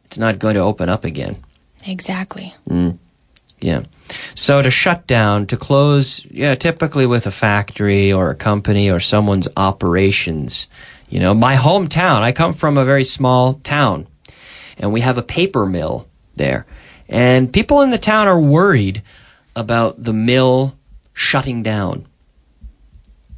it's 0.07 0.19
not 0.19 0.39
going 0.39 0.55
to 0.55 0.61
open 0.61 0.89
up 0.89 1.05
again. 1.05 1.37
Exactly. 1.87 2.55
Mm. 2.69 2.99
Yeah. 3.61 3.83
So 4.35 4.63
to 4.63 4.71
shut 4.71 5.07
down, 5.07 5.47
to 5.49 5.57
close, 5.57 6.25
yeah, 6.31 6.55
typically 6.55 7.07
with 7.07 7.27
a 7.27 7.33
factory 7.33 8.13
or 8.13 8.31
a 8.31 8.37
company 8.37 8.89
or 8.91 9.01
someone's 9.01 9.49
operations. 9.57 10.69
You 11.09 11.19
know, 11.21 11.35
my 11.35 11.57
hometown, 11.57 12.23
I 12.23 12.33
come 12.33 12.53
from 12.53 12.79
a 12.79 12.85
very 12.85 13.05
small 13.05 13.55
town 13.55 14.07
and 14.79 14.93
we 14.93 15.01
have 15.01 15.19
a 15.19 15.23
paper 15.23 15.67
mill 15.67 16.07
there. 16.37 16.67
And 17.09 17.53
people 17.53 17.83
in 17.83 17.91
the 17.91 17.99
town 17.99 18.29
are 18.29 18.41
worried 18.41 19.03
about 19.57 20.03
the 20.03 20.13
mill 20.13 20.77
shutting 21.15 21.63
down. 21.63 22.07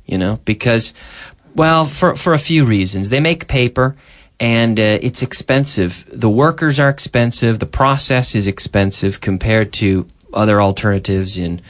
You 0.04 0.18
know, 0.18 0.40
because, 0.44 0.94
well, 1.54 1.84
for, 1.84 2.16
for 2.16 2.34
a 2.34 2.38
few 2.38 2.64
reasons. 2.64 3.08
They 3.08 3.20
make 3.20 3.46
paper 3.46 3.96
and 4.40 4.78
uh, 4.78 4.98
it's 5.02 5.22
expensive. 5.22 6.04
The 6.12 6.30
workers 6.30 6.78
are 6.78 6.88
expensive. 6.88 7.58
The 7.58 7.66
process 7.66 8.34
is 8.34 8.46
expensive 8.46 9.20
compared 9.20 9.72
to 9.74 10.08
other 10.32 10.60
alternatives 10.60 11.36
in 11.38 11.60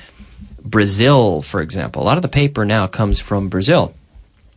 Brazil, 0.62 1.42
for 1.42 1.60
example. 1.60 2.02
A 2.02 2.04
lot 2.04 2.18
of 2.18 2.22
the 2.22 2.28
paper 2.28 2.64
now 2.64 2.86
comes 2.86 3.18
from 3.18 3.48
Brazil. 3.48 3.94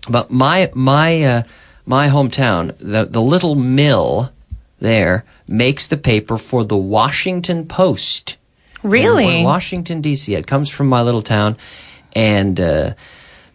But 0.09 0.32
my 0.32 0.72
my 0.74 1.24
uh, 1.24 1.43
my 1.86 2.09
hometown, 2.09 2.76
the 2.80 3.05
the 3.05 3.22
little 3.22 3.55
mill 3.55 4.32
there 4.80 5.24
makes 5.47 5.88
the 5.88 5.97
paper 5.97 6.38
for 6.38 6.64
the 6.64 6.78
Washington 6.78 7.68
Post. 7.68 8.38
Really? 8.84 9.39
In 9.39 9.43
Washington 9.43 10.01
D.C. 10.01 10.34
It 10.34 10.47
comes 10.47 10.70
from 10.70 10.88
my 10.88 11.03
little 11.03 11.22
town, 11.22 11.55
and 12.14 12.59
uh, 12.59 12.93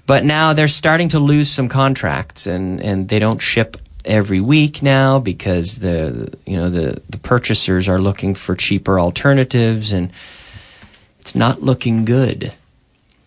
but 0.06 0.24
now 0.24 0.52
they're 0.52 0.68
starting 0.68 1.08
to 1.10 1.18
lose 1.18 1.50
some 1.50 1.68
contracts, 1.68 2.46
and 2.46 2.80
and 2.80 3.08
they 3.08 3.18
don't 3.18 3.42
ship 3.42 3.76
every 4.06 4.40
week 4.40 4.82
now 4.82 5.18
because 5.18 5.80
the 5.80 6.32
you 6.46 6.56
know 6.56 6.70
the 6.70 7.00
the 7.08 7.18
purchasers 7.18 7.88
are 7.88 8.00
looking 8.00 8.34
for 8.34 8.54
cheaper 8.54 8.98
alternatives, 8.98 9.92
and 9.92 10.10
it's 11.20 11.34
not 11.34 11.62
looking 11.62 12.04
good. 12.04 12.52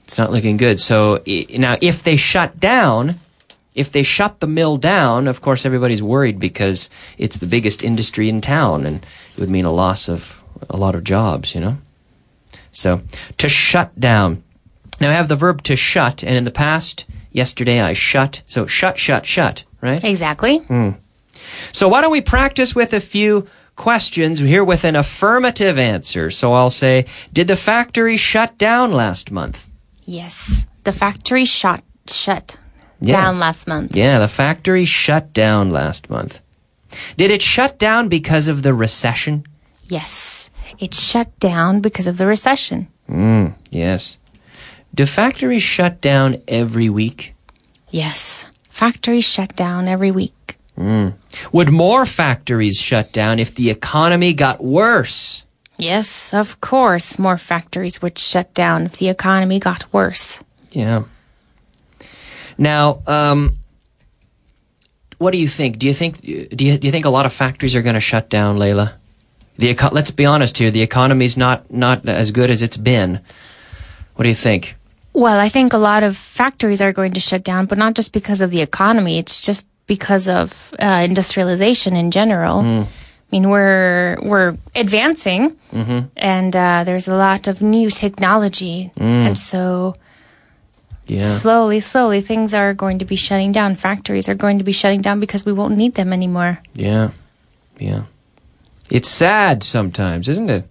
It's 0.04 0.18
not 0.18 0.32
looking 0.32 0.58
good. 0.58 0.80
So 0.80 1.22
now, 1.56 1.78
if 1.82 2.04
they 2.04 2.16
shut 2.16 2.60
down, 2.60 3.20
if 3.76 3.92
they 3.92 4.04
shut 4.04 4.40
the 4.40 4.48
mill 4.48 4.78
down, 4.78 5.28
of 5.28 5.42
course 5.42 5.66
everybody's 5.66 6.02
worried 6.02 6.40
because 6.40 6.90
it's 7.18 7.38
the 7.38 7.46
biggest 7.46 7.84
industry 7.84 8.28
in 8.28 8.42
town, 8.42 8.86
and 8.86 9.04
it 9.04 9.40
would 9.40 9.50
mean 9.50 9.66
a 9.66 9.72
loss 9.72 10.10
of 10.10 10.44
a 10.70 10.78
lot 10.78 10.96
of 10.96 11.04
jobs. 11.04 11.54
You 11.54 11.62
know. 11.62 11.78
So 12.72 13.02
to 13.38 13.50
shut 13.50 14.00
down. 14.00 14.44
Now 15.02 15.12
I 15.12 15.14
have 15.14 15.30
the 15.30 15.36
verb 15.36 15.64
to 15.64 15.76
shut, 15.76 16.24
and 16.24 16.36
in 16.36 16.44
the 16.44 16.52
past, 16.52 17.06
yesterday 17.32 17.82
I 17.82 17.94
shut. 17.94 18.42
So 18.46 18.66
shut, 18.68 18.98
shut, 18.98 19.26
shut. 19.26 19.64
Right. 19.82 20.04
Exactly. 20.04 20.60
Hmm. 20.60 20.92
So 21.72 21.88
why 21.88 22.02
don't 22.02 22.12
we 22.12 22.22
practice 22.22 22.76
with 22.76 22.94
a 22.94 23.00
few 23.00 23.48
questions 23.76 24.40
here 24.40 24.64
with 24.64 24.84
an 24.84 24.96
affirmative 24.96 25.80
answer? 25.80 26.30
So 26.32 26.54
I'll 26.54 26.70
say, 26.70 27.06
did 27.34 27.48
the 27.48 27.56
factory 27.56 28.18
shut 28.18 28.58
down 28.58 28.92
last 28.92 29.32
month? 29.32 29.70
Yes. 30.06 30.66
The 30.84 30.92
factory 30.92 31.46
shut 31.46 31.84
shut 32.08 32.58
Yeah. 33.02 33.22
down 33.22 33.40
last 33.40 33.68
month. 33.68 33.96
Yeah, 33.96 34.20
the 34.20 34.28
factory 34.28 34.86
shut 34.86 35.32
down 35.34 35.72
last 35.72 36.10
month. 36.10 36.42
Did 37.18 37.32
it 37.32 37.42
shut 37.42 37.78
down 37.80 38.10
because 38.10 38.48
of 38.48 38.64
the 38.64 38.74
recession? 38.74 39.44
Yes. 39.88 40.50
It 40.80 40.94
shut 40.94 41.38
down 41.40 41.82
because 41.82 42.08
of 42.08 42.18
the 42.18 42.26
recession. 42.28 42.88
Mm, 43.10 43.54
yes. 43.72 44.18
Do 45.00 45.06
factories 45.06 45.64
shut 45.64 46.02
down 46.02 46.42
every 46.46 46.90
week? 46.90 47.34
Yes. 47.90 48.48
Factories 48.68 49.24
shut 49.24 49.56
down 49.56 49.88
every 49.88 50.12
week. 50.12 50.58
Mm. 50.78 51.14
Would 51.54 51.72
more 51.72 52.06
factories 52.06 52.78
shut 52.78 53.14
down 53.14 53.40
if 53.40 53.56
the 53.56 53.70
economy 53.70 54.34
got 54.34 54.62
worse? 54.62 55.46
Yes, 55.78 56.34
of 56.34 56.60
course, 56.60 57.18
more 57.18 57.38
factories 57.38 58.02
would 58.02 58.20
shut 58.20 58.54
down 58.54 58.88
if 58.88 58.98
the 58.98 59.08
economy 59.08 59.58
got 59.58 59.86
worse. 59.94 60.44
Yeah. 60.74 61.04
Now, 62.58 63.02
um, 63.08 63.56
what 65.18 65.32
do 65.32 65.38
you 65.38 65.48
think? 65.48 65.80
Do 65.80 65.88
you 65.88 65.94
think 65.94 66.20
do 66.20 66.66
you, 66.66 66.78
do 66.78 66.86
you 66.86 66.92
think 66.92 67.06
a 67.06 67.10
lot 67.10 67.26
of 67.26 67.32
factories 67.32 67.74
are 67.74 67.82
going 67.82 67.94
to 67.96 68.02
shut 68.02 68.30
down, 68.30 68.58
Layla? 68.58 68.96
The 69.60 69.78
let's 69.94 70.12
be 70.12 70.26
honest 70.26 70.58
here. 70.58 70.72
The 70.72 70.82
economy's 70.82 71.38
not 71.38 71.72
not 71.72 72.06
as 72.06 72.32
good 72.32 72.50
as 72.50 72.62
it's 72.62 72.76
been. 72.76 73.22
What 74.16 74.24
do 74.24 74.28
you 74.28 74.36
think? 74.36 74.76
Well, 75.20 75.40
I 75.40 75.50
think 75.50 75.74
a 75.74 75.78
lot 75.78 76.04
of 76.04 76.16
factories 76.16 76.82
are 76.82 76.94
going 76.94 77.14
to 77.14 77.20
shut 77.20 77.44
down, 77.44 77.66
but 77.66 77.78
not 77.78 77.94
just 77.94 78.14
because 78.14 78.40
of 78.42 78.52
the 78.52 78.62
economy. 78.62 79.20
It's 79.20 79.42
just 79.42 79.68
because 79.86 80.30
of 80.30 80.74
uh, 80.80 81.04
industrialization 81.10 81.96
in 81.96 82.10
general. 82.12 82.62
Mm. 82.64 82.84
I 82.84 83.30
mean, 83.32 83.50
we're 83.50 84.18
we're 84.24 84.56
advancing, 84.76 85.58
Mm-hmm. 85.74 86.00
and 86.18 86.56
uh, 86.56 86.84
there's 86.88 87.08
a 87.08 87.16
lot 87.16 87.48
of 87.48 87.62
new 87.62 87.90
technology, 87.90 88.92
Mm. 88.98 89.28
and 89.28 89.38
so 89.38 89.96
Yeah. 91.08 91.22
slowly, 91.42 91.80
slowly, 91.82 92.22
things 92.22 92.54
are 92.54 92.74
going 92.74 93.00
to 93.00 93.06
be 93.06 93.16
shutting 93.18 93.52
down. 93.52 93.76
Factories 93.76 94.30
are 94.30 94.36
going 94.38 94.58
to 94.60 94.64
be 94.64 94.72
shutting 94.74 95.02
down 95.02 95.20
because 95.20 95.46
we 95.46 95.52
won't 95.54 95.76
need 95.78 95.94
them 95.96 96.14
anymore. 96.14 96.60
Yeah. 96.76 97.10
Yeah. 97.78 98.04
It's 98.90 99.10
sad 99.10 99.64
sometimes, 99.64 100.28
isn't 100.30 100.50
it? 100.50 100.64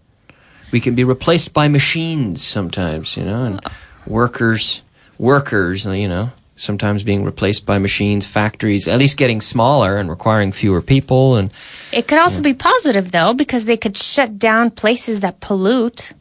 We 0.72 0.80
can 0.80 0.94
be 0.94 1.04
replaced 1.04 1.52
by 1.52 1.68
machines 1.68 2.42
sometimes, 2.42 3.16
you 3.16 3.24
know, 3.24 3.44
and 3.44 3.60
workers, 4.08 4.82
workers, 5.18 5.86
you 5.86 6.08
know, 6.08 6.30
sometimes 6.56 7.02
being 7.02 7.24
replaced 7.24 7.64
by 7.64 7.78
machines, 7.78 8.26
factories, 8.26 8.88
at 8.88 8.98
least 8.98 9.16
getting 9.16 9.40
smaller 9.40 9.96
and 9.96 10.10
requiring 10.10 10.52
fewer 10.52 10.82
people 10.82 11.36
and 11.36 11.52
It 11.92 12.08
could 12.08 12.18
also 12.18 12.42
be 12.42 12.54
positive 12.54 13.12
though, 13.12 13.34
because 13.34 13.64
they 13.64 13.76
could 13.76 13.96
shut 13.96 14.38
down 14.38 14.70
places 14.70 15.20
that 15.20 15.40
pollute. 15.40 16.14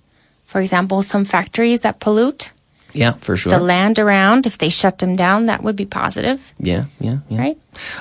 For 0.45 0.61
example, 0.61 1.01
some 1.01 1.25
factories 1.25 1.81
that 1.81 1.99
pollute 1.99 2.53
yeah, 2.93 3.13
for 3.13 3.35
sure. 3.37 3.51
the 3.51 3.59
land 3.59 3.99
around. 3.99 4.45
If 4.45 4.57
they 4.57 4.69
shut 4.69 4.99
them 4.99 5.15
down, 5.15 5.47
that 5.47 5.63
would 5.63 5.75
be 5.75 5.85
positive, 5.85 6.53
Yeah, 6.57 6.85
yeah, 6.99 7.17
yeah. 7.29 7.39
right? 7.39 7.57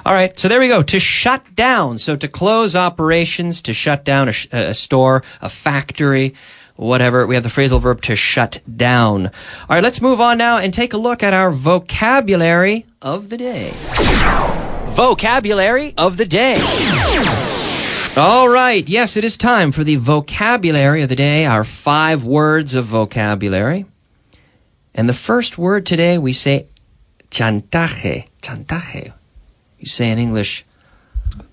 All 0.06 0.12
right, 0.14 0.38
so 0.38 0.48
there 0.48 0.60
we 0.60 0.68
go. 0.68 0.82
To 0.82 0.98
shut 0.98 1.42
down, 1.54 1.98
so 1.98 2.16
to 2.16 2.28
close 2.28 2.74
operations, 2.74 3.60
to 3.62 3.74
shut 3.74 4.04
down 4.04 4.28
a, 4.28 4.32
sh- 4.32 4.48
a 4.52 4.74
store, 4.74 5.22
a 5.42 5.48
factory, 5.48 6.34
whatever. 6.76 7.26
We 7.26 7.34
have 7.34 7.44
the 7.44 7.50
phrasal 7.50 7.80
verb 7.80 8.02
to 8.02 8.16
shut 8.16 8.60
down. 8.76 9.26
All 9.26 9.32
right, 9.70 9.82
let's 9.82 10.00
move 10.00 10.20
on 10.20 10.38
now 10.38 10.58
and 10.58 10.72
take 10.72 10.92
a 10.92 10.98
look 10.98 11.22
at 11.22 11.32
our 11.32 11.50
vocabulary 11.50 12.86
of 13.02 13.28
the 13.28 13.36
day. 13.36 13.72
Vocabulary 14.94 15.94
of 15.96 16.16
the 16.16 16.26
day. 16.26 16.54
All 18.16 18.48
right, 18.48 18.88
yes, 18.88 19.16
it 19.16 19.24
is 19.24 19.36
time 19.36 19.72
for 19.72 19.84
the 19.84 19.96
vocabulary 19.96 21.02
of 21.02 21.08
the 21.08 21.16
day, 21.16 21.44
our 21.44 21.64
five 21.64 22.24
words 22.24 22.74
of 22.74 22.86
vocabulary. 22.86 23.84
And 24.94 25.08
the 25.08 25.12
first 25.12 25.58
word 25.58 25.84
today 25.84 26.16
we 26.16 26.32
say 26.32 26.66
chantaje. 27.30 28.28
Chantaje. 28.42 29.12
You 29.78 29.86
say 29.86 30.10
in 30.10 30.18
English 30.18 30.64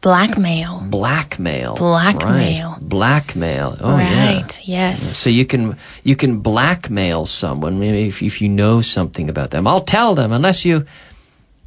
Blackmail. 0.02 0.82
blackmail. 0.90 1.76
Blackmail. 1.76 2.70
Right. 2.72 2.80
Blackmail. 2.82 3.78
Oh 3.80 3.98
yeah. 3.98 4.34
right. 4.36 4.60
Yes. 4.68 5.02
So 5.02 5.30
you 5.30 5.46
can 5.46 5.78
you 6.04 6.16
can 6.16 6.40
blackmail 6.40 7.26
someone 7.26 7.80
maybe 7.80 8.08
if 8.10 8.22
if 8.22 8.42
you 8.42 8.50
know 8.50 8.82
something 8.82 9.30
about 9.30 9.52
them. 9.52 9.66
I'll 9.68 9.82
tell 9.86 10.14
them 10.16 10.32
unless 10.34 10.66
you 10.66 10.86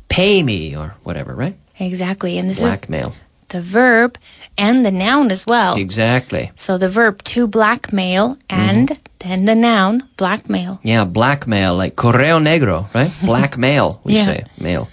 pay 0.09 0.43
me 0.43 0.77
or 0.77 0.95
whatever, 1.03 1.35
right? 1.35 1.57
exactly. 1.79 2.39
And 2.39 2.49
this 2.49 2.61
Blackmail. 2.61 3.09
is 3.09 3.25
the 3.49 3.61
verb 3.63 4.19
and 4.59 4.85
the 4.85 4.91
noun 4.93 5.31
as 5.31 5.45
well. 5.47 5.77
Exactly. 5.77 6.51
So 6.57 6.79
the 6.79 6.89
verb 6.89 7.23
to 7.25 7.47
blackmail 7.47 8.37
and 8.51 8.89
Mm-hmm. 8.89 9.29
then 9.31 9.45
the 9.47 9.55
noun 9.55 10.03
blackmail. 10.17 10.79
Yeah, 10.83 11.05
blackmail, 11.07 11.75
like 11.77 11.97
correo 11.97 12.39
negro, 12.39 12.93
right? 12.95 13.11
Blackmail, 13.25 14.01
we 14.05 14.15
Yeah. 14.15 14.25
say, 14.27 14.45
mail. 14.61 14.89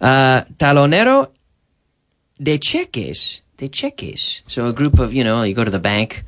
Uh, 0.00 0.42
talonero 0.58 1.28
de 2.42 2.58
cheques, 2.58 3.42
de 3.56 3.68
cheques. 3.68 4.42
So 4.46 4.68
a 4.68 4.72
group 4.72 4.98
of, 4.98 5.12
you 5.12 5.24
know, 5.24 5.42
you 5.42 5.54
go 5.54 5.64
to 5.64 5.70
the 5.70 5.78
bank, 5.78 6.24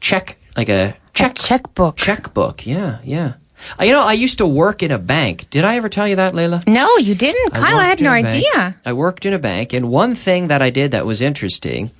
check, 0.00 0.38
like 0.56 0.68
a 0.68 0.96
check, 1.14 1.34
checkbook. 1.34 1.96
checkbook. 1.96 2.66
Yeah, 2.66 2.98
yeah. 3.04 3.34
Uh, 3.78 3.84
you 3.84 3.92
know, 3.92 4.02
I 4.02 4.14
used 4.14 4.38
to 4.38 4.46
work 4.46 4.82
in 4.82 4.90
a 4.90 4.98
bank. 4.98 5.48
Did 5.50 5.64
I 5.64 5.76
ever 5.76 5.88
tell 5.88 6.08
you 6.08 6.16
that, 6.16 6.34
Layla? 6.34 6.66
No, 6.66 6.96
you 6.96 7.14
didn't. 7.14 7.52
Kyle, 7.52 7.78
I 7.78 7.84
had 7.84 8.00
no 8.00 8.10
a 8.10 8.14
idea. 8.14 8.76
I 8.84 8.92
worked 8.92 9.24
in 9.24 9.32
a 9.32 9.38
bank, 9.38 9.72
and 9.72 9.88
one 9.88 10.14
thing 10.14 10.48
that 10.48 10.62
I 10.62 10.70
did 10.70 10.90
that 10.90 11.06
was 11.06 11.22
interesting 11.22 11.90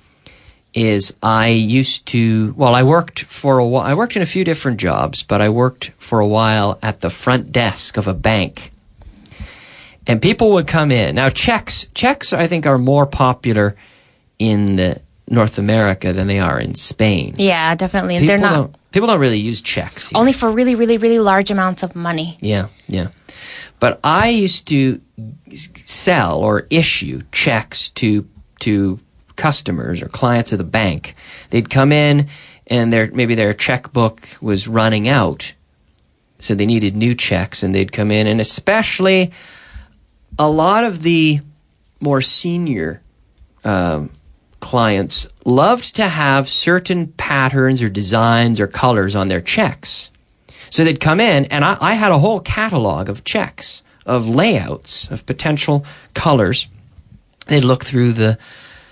is 0.73 1.15
I 1.21 1.47
used 1.49 2.05
to. 2.07 2.53
Well, 2.57 2.75
I 2.75 2.83
worked 2.83 3.23
for 3.23 3.59
a 3.59 3.65
while. 3.65 3.85
I 3.85 3.93
worked 3.93 4.15
in 4.15 4.21
a 4.21 4.25
few 4.25 4.43
different 4.43 4.79
jobs, 4.79 5.23
but 5.23 5.41
I 5.41 5.49
worked 5.49 5.91
for 5.97 6.19
a 6.19 6.27
while 6.27 6.79
at 6.81 6.99
the 6.99 7.09
front 7.09 7.51
desk 7.51 7.95
of 7.95 8.07
a 8.07 8.13
bank, 8.13 8.71
and 10.07 10.21
people 10.21 10.51
would 10.51 10.67
come 10.67 10.91
in. 10.91 11.15
Now, 11.15 11.29
checks, 11.29 11.87
checks, 11.93 12.33
I 12.33 12.47
think, 12.47 12.65
are 12.65 12.77
more 12.77 13.05
popular 13.05 13.75
in 14.39 14.75
the 14.75 15.01
North 15.27 15.57
America 15.57 16.13
than 16.13 16.27
they 16.27 16.39
are 16.39 16.59
in 16.59 16.75
Spain. 16.75 17.35
Yeah, 17.37 17.75
definitely. 17.75 18.15
People 18.15 18.27
they're 18.27 18.37
not 18.37 18.53
don't. 18.53 18.77
People 18.91 19.07
don't 19.07 19.19
really 19.19 19.39
use 19.39 19.61
checks. 19.61 20.09
here. 20.09 20.19
only 20.19 20.33
for 20.33 20.51
really, 20.51 20.75
really, 20.75 20.97
really 20.97 21.19
large 21.19 21.49
amounts 21.49 21.81
of 21.81 21.95
money. 21.95 22.37
Yeah, 22.41 22.67
yeah. 22.87 23.07
But 23.79 23.99
I 24.03 24.29
used 24.29 24.67
to 24.67 25.01
sell 25.55 26.39
or 26.39 26.67
issue 26.69 27.21
checks 27.31 27.89
to 27.91 28.27
to 28.59 28.99
customers 29.35 30.01
or 30.01 30.07
clients 30.07 30.51
of 30.51 30.57
the 30.57 30.63
bank. 30.63 31.15
They'd 31.49 31.69
come 31.69 31.91
in 31.91 32.27
and 32.67 32.93
their 32.93 33.09
maybe 33.11 33.35
their 33.35 33.53
checkbook 33.53 34.37
was 34.41 34.67
running 34.67 35.07
out. 35.07 35.53
So 36.39 36.55
they 36.55 36.65
needed 36.65 36.95
new 36.95 37.15
checks 37.15 37.63
and 37.63 37.73
they'd 37.73 37.91
come 37.91 38.11
in 38.11 38.27
and 38.27 38.41
especially 38.41 39.31
a 40.37 40.49
lot 40.49 40.83
of 40.83 41.03
the 41.03 41.39
more 41.99 42.21
senior 42.21 43.01
um, 43.63 44.09
clients 44.59 45.27
loved 45.45 45.95
to 45.95 46.07
have 46.07 46.49
certain 46.49 47.07
patterns 47.07 47.81
or 47.81 47.89
designs 47.89 48.59
or 48.59 48.67
colors 48.67 49.15
on 49.15 49.27
their 49.27 49.41
checks. 49.41 50.09
So 50.69 50.83
they'd 50.83 50.99
come 50.99 51.19
in, 51.19 51.45
and 51.45 51.63
I, 51.63 51.77
I 51.79 51.93
had 51.93 52.11
a 52.11 52.17
whole 52.17 52.39
catalog 52.39 53.09
of 53.09 53.23
checks, 53.23 53.83
of 54.05 54.27
layouts, 54.27 55.09
of 55.11 55.25
potential 55.25 55.85
colors. 56.13 56.67
They'd 57.47 57.63
look 57.63 57.85
through 57.85 58.13
the, 58.13 58.39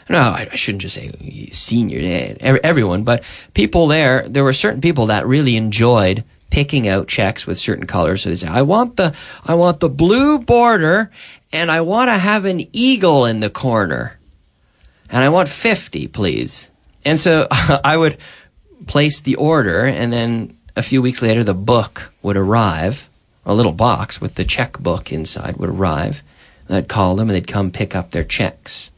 no, 0.10 0.20
I, 0.20 0.56
shouldn't 0.56 0.84
just 0.84 0.96
say 0.96 1.50
senior, 1.52 2.00
eh, 2.00 2.58
everyone, 2.64 3.04
but 3.04 3.24
people 3.54 3.88
there, 3.88 4.28
there 4.28 4.44
were 4.44 4.54
certain 4.54 4.82
people 4.82 5.08
that 5.08 5.26
really 5.26 5.56
enjoyed 5.56 6.24
picking 6.52 6.88
out 6.88 7.08
checks 7.08 7.48
with 7.48 7.58
certain 7.58 7.88
colors. 7.88 8.22
So 8.22 8.30
they 8.30 8.36
say, 8.36 8.48
I 8.48 8.62
want 8.62 8.98
the, 8.98 9.16
I 9.46 9.56
want 9.56 9.80
the 9.80 9.90
blue 9.90 10.38
border, 10.38 11.10
and 11.52 11.72
I 11.72 11.82
want 11.82 12.10
to 12.10 12.18
have 12.18 12.46
an 12.46 12.62
eagle 12.72 13.26
in 13.26 13.40
the 13.40 13.50
corner 13.50 14.20
and 15.12 15.24
I 15.24 15.30
want 15.30 15.50
50, 15.50 16.08
please. 16.08 16.72
And 17.04 17.20
so 17.20 17.48
I 17.52 17.98
would 17.98 18.18
place 18.88 19.22
the 19.22 19.36
order, 19.36 19.86
and 19.86 20.12
then 20.12 20.56
a 20.76 20.82
few 20.82 21.02
weeks 21.02 21.22
later, 21.22 21.44
the 21.44 21.54
book 21.54 22.14
would 22.22 22.38
arrive. 22.38 23.10
A 23.46 23.54
little 23.54 23.72
box 23.72 24.22
with 24.22 24.36
the 24.36 24.44
checkbook 24.44 25.12
inside 25.12 25.58
would 25.58 25.70
arrive. 25.70 26.22
And 26.68 26.78
I'd 26.78 26.88
call 26.88 27.16
them, 27.16 27.30
and 27.30 27.36
they'd 27.36 27.48
come 27.48 27.72
pick 27.72 27.96
up 27.96 28.12
their 28.12 28.24
checks. 28.24 28.92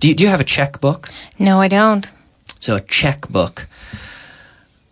Do 0.00 0.08
you, 0.08 0.14
do 0.14 0.22
you 0.22 0.30
have 0.30 0.40
a 0.40 0.44
checkbook? 0.44 1.08
No, 1.38 1.60
I 1.60 1.68
don't. 1.68 2.10
So 2.60 2.76
a 2.76 2.80
checkbook. 2.80 3.66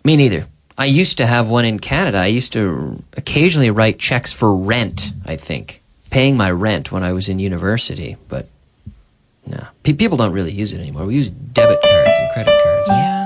Me 0.05 0.17
neither. 0.17 0.47
I 0.77 0.87
used 0.87 1.19
to 1.19 1.27
have 1.27 1.49
one 1.49 1.65
in 1.65 1.79
Canada. 1.79 2.19
I 2.19 2.27
used 2.27 2.53
to 2.55 3.03
occasionally 3.17 3.71
write 3.71 3.99
checks 3.99 4.33
for 4.33 4.55
rent, 4.57 5.13
I 5.25 5.37
think, 5.37 5.81
paying 6.11 6.37
my 6.37 6.51
rent 6.51 6.91
when 6.91 7.05
I 7.05 7.13
was 7.13 7.29
in 7.29 7.39
university, 7.39 8.17
but 8.29 8.49
no. 9.47 9.67
Pe- 9.85 9.93
people 9.93 10.17
don't 10.17 10.33
really 10.33 10.53
use 10.53 10.73
it 10.73 10.81
anymore. 10.81 11.07
We 11.07 11.15
use 11.15 11.31
debit 11.31 11.81
cards 11.81 12.19
and 12.19 12.31
credit 12.33 12.61
cards. 12.65 12.89
Yeah. 12.89 13.25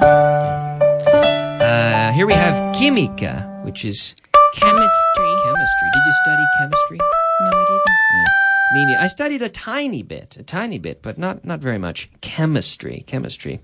Uh, 1.63 2.13
here 2.13 2.27
we 2.27 2.35
have 2.35 2.55
química, 2.77 3.65
which 3.65 3.85
is 3.85 4.15
Chemistry. 4.55 5.33
chemistry. 5.45 5.89
Did 5.95 6.03
you 6.07 6.13
study 6.25 6.45
chemistry? 6.59 6.99
No, 6.99 7.51
I 7.51 7.65
didn't. 7.69 8.75
Me 8.75 8.85
neither. 8.87 9.01
I 9.05 9.07
studied 9.09 9.43
a 9.43 9.49
tiny 9.49 10.03
bit, 10.03 10.37
a 10.39 10.43
tiny 10.43 10.79
bit, 10.79 11.01
but 11.01 11.17
not 11.17 11.45
not 11.45 11.61
very 11.61 11.79
much. 11.79 12.11
Chemistry, 12.21 13.05
chemistry. 13.07 13.61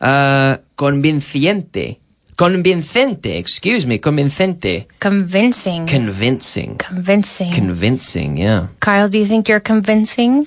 Uh, 0.00 0.58
convinciente, 0.76 1.98
convincente. 2.38 3.36
Excuse 3.36 3.84
me, 3.84 3.98
convincente. 3.98 4.86
Convincing. 5.00 5.86
Convincing, 5.86 6.76
convincing. 6.76 7.52
convincing. 7.52 8.36
Yeah. 8.38 8.68
Kyle, 8.80 9.08
do 9.08 9.18
you 9.18 9.26
think 9.26 9.48
you're 9.48 9.60
convincing? 9.60 10.46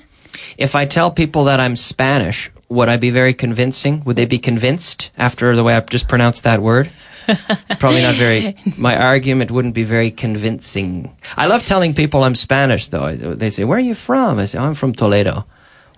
If 0.56 0.74
I 0.74 0.86
tell 0.86 1.10
people 1.10 1.44
that 1.44 1.60
I'm 1.60 1.76
Spanish, 1.76 2.50
would 2.70 2.88
I 2.88 2.96
be 2.96 3.10
very 3.10 3.34
convincing? 3.34 4.02
Would 4.04 4.16
they 4.16 4.24
be 4.24 4.38
convinced 4.38 5.10
after 5.18 5.54
the 5.54 5.62
way 5.62 5.74
I've 5.76 5.90
just 5.90 6.08
pronounced 6.08 6.44
that 6.44 6.62
word? 6.62 6.90
Probably 7.78 8.00
not 8.00 8.14
very. 8.14 8.56
My 8.78 8.96
argument 8.96 9.50
wouldn't 9.50 9.74
be 9.74 9.84
very 9.84 10.10
convincing. 10.10 11.14
I 11.36 11.46
love 11.46 11.62
telling 11.64 11.94
people 11.94 12.24
I'm 12.24 12.34
Spanish, 12.34 12.88
though. 12.88 13.14
They 13.14 13.50
say, 13.50 13.64
"Where 13.64 13.76
are 13.76 13.88
you 13.92 13.94
from?" 13.94 14.38
I 14.38 14.46
say, 14.46 14.58
"I'm 14.58 14.74
from 14.74 14.92
Toledo," 14.92 15.44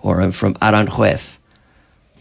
or 0.01 0.21
"I'm 0.21 0.31
from 0.31 0.53
Aranjuez," 0.55 1.39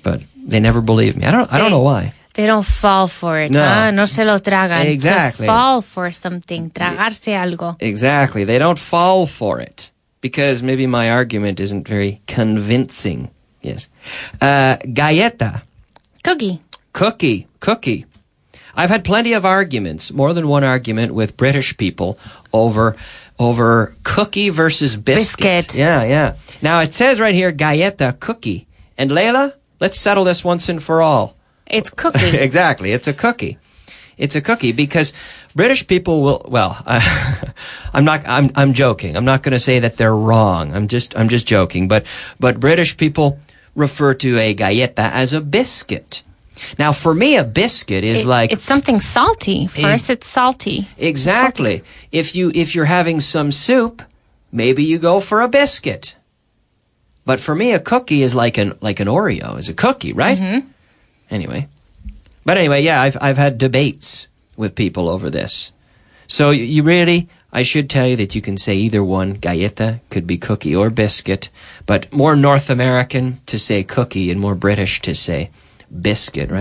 but 0.03 0.23
they 0.47 0.61
never 0.61 0.81
believe 0.81 1.17
me. 1.17 1.27
I 1.27 1.33
don't. 1.33 1.53
I 1.53 1.59
don't 1.59 1.71
know 1.71 1.83
why. 1.83 2.15
They 2.35 2.47
don't 2.47 2.67
fall 2.67 3.07
for 3.09 3.39
it. 3.39 3.53
No. 3.53 3.65
huh? 3.65 3.91
No 3.93 4.05
se 4.07 4.25
lo 4.25 4.39
tragan. 4.39 4.85
Exactly. 4.87 5.47
To 5.47 5.53
fall 5.53 5.81
for 5.83 6.11
something. 6.11 6.71
Tragarse 6.71 7.33
algo. 7.33 7.77
Exactly. 7.81 8.45
They 8.45 8.59
don't 8.59 8.79
fall 8.79 9.27
for 9.27 9.61
it 9.61 9.93
because 10.21 10.63
maybe 10.63 10.87
my 10.87 11.11
argument 11.11 11.61
isn't 11.61 11.87
very 11.87 12.21
convincing. 12.27 13.31
Yes. 13.63 13.89
Uh, 14.41 14.77
galleta. 14.93 15.63
Cookie. 16.25 16.61
Cookie, 16.93 17.47
cookie. 17.61 18.07
I've 18.77 18.91
had 18.91 19.05
plenty 19.05 19.33
of 19.35 19.45
arguments, 19.45 20.13
more 20.13 20.33
than 20.33 20.49
one 20.49 20.65
argument 20.65 21.15
with 21.15 21.37
British 21.37 21.77
people 21.77 22.19
over 22.53 22.97
over 23.39 23.95
cookie 24.03 24.49
versus 24.51 24.97
biscuit. 24.97 25.67
Biscuit. 25.67 25.79
Yeah, 25.79 26.05
yeah. 26.05 26.35
Now 26.63 26.81
it 26.81 26.95
says 26.95 27.21
right 27.21 27.35
here 27.35 27.53
galleta 27.53 28.17
cookie. 28.19 28.67
And 28.97 29.11
Layla, 29.11 29.55
let's 29.81 29.99
settle 29.99 30.25
this 30.25 30.45
once 30.45 30.69
and 30.69 30.83
for 30.83 31.03
all. 31.03 31.37
It's 31.67 31.91
cookie. 31.91 32.37
exactly. 32.49 32.91
It's 32.93 33.09
a 33.09 33.13
cookie. 33.13 33.59
It's 34.17 34.37
a 34.37 34.41
cookie 34.41 34.73
because 34.73 35.13
British 35.57 35.87
people 35.87 36.23
will. 36.23 36.47
Well, 36.49 36.81
I'm 37.93 38.05
not. 38.05 38.23
I'm. 38.27 38.51
I'm 38.55 38.73
joking. 38.73 39.17
I'm 39.17 39.25
not 39.25 39.43
going 39.43 39.53
to 39.53 39.59
say 39.59 39.81
that 39.81 39.97
they're 39.97 40.15
wrong. 40.15 40.73
I'm 40.75 40.87
just. 40.89 41.17
I'm 41.17 41.29
just 41.29 41.47
joking. 41.49 41.89
But 41.89 42.07
but 42.39 42.61
British 42.61 42.97
people 42.97 43.39
refer 43.75 44.15
to 44.15 44.39
a 44.39 44.55
galleta 44.55 45.03
as 45.13 45.33
a 45.33 45.41
biscuit. 45.41 46.23
Now, 46.79 46.93
for 46.93 47.13
me, 47.13 47.37
a 47.37 47.43
biscuit 47.43 48.05
is 48.05 48.21
It- 48.23 48.27
like 48.29 48.53
it's 48.53 48.63
something 48.63 49.01
salty. 49.01 49.67
For 49.67 49.81
Eh, 49.89 49.95
us, 49.95 50.09
it's 50.09 50.29
salty. 50.29 50.87
exactly. 50.97 51.83
If 52.13 52.37
you 52.37 52.53
if 52.55 52.75
you're 52.77 52.85
having 52.85 53.19
some 53.19 53.51
soup, 53.51 54.01
maybe 54.53 54.85
you 54.85 55.01
go 55.01 55.19
for 55.19 55.41
a 55.41 55.49
biscuit. 55.49 56.15
But 57.27 57.41
for 57.41 57.55
me, 57.57 57.73
a 57.73 57.81
cookie 57.81 58.23
is 58.23 58.35
like 58.35 58.59
an 58.59 58.75
like 58.81 59.01
an 59.01 59.09
Oreo 59.09 59.59
is 59.59 59.69
a 59.69 59.75
cookie, 59.75 60.13
right? 60.13 60.39
Mm-hmm. 60.39 60.69
Anyway, 61.31 61.69
but 62.45 62.57
anyway, 62.59 62.83
yeah, 62.83 63.01
I've 63.01 63.17
I've 63.21 63.37
had 63.37 63.59
debates 63.59 64.29
with 64.57 64.75
people 64.75 65.09
over 65.09 65.31
this. 65.31 65.73
So 66.27 66.51
you, 66.51 66.65
you 66.65 66.83
really, 66.83 67.29
I 67.53 67.63
should 67.63 67.89
tell 67.89 68.07
you 68.07 68.17
that 68.17 68.35
you 68.35 68.43
can 68.43 68.57
say 68.57 68.75
either 68.75 69.03
one. 69.03 69.35
Galleta 69.35 70.01
could 70.11 70.27
be 70.27 70.39
cookie 70.39 70.75
or 70.75 70.91
biscuit, 70.91 71.51
but 71.87 72.13
more 72.13 72.37
North 72.37 72.71
American 72.71 73.41
to 73.47 73.59
say 73.59 73.83
cookie 73.83 74.31
and 74.31 74.41
more 74.41 74.55
British 74.55 75.01
to 75.03 75.15
say 75.15 75.51
biscuit, 76.01 76.51
right? 76.51 76.53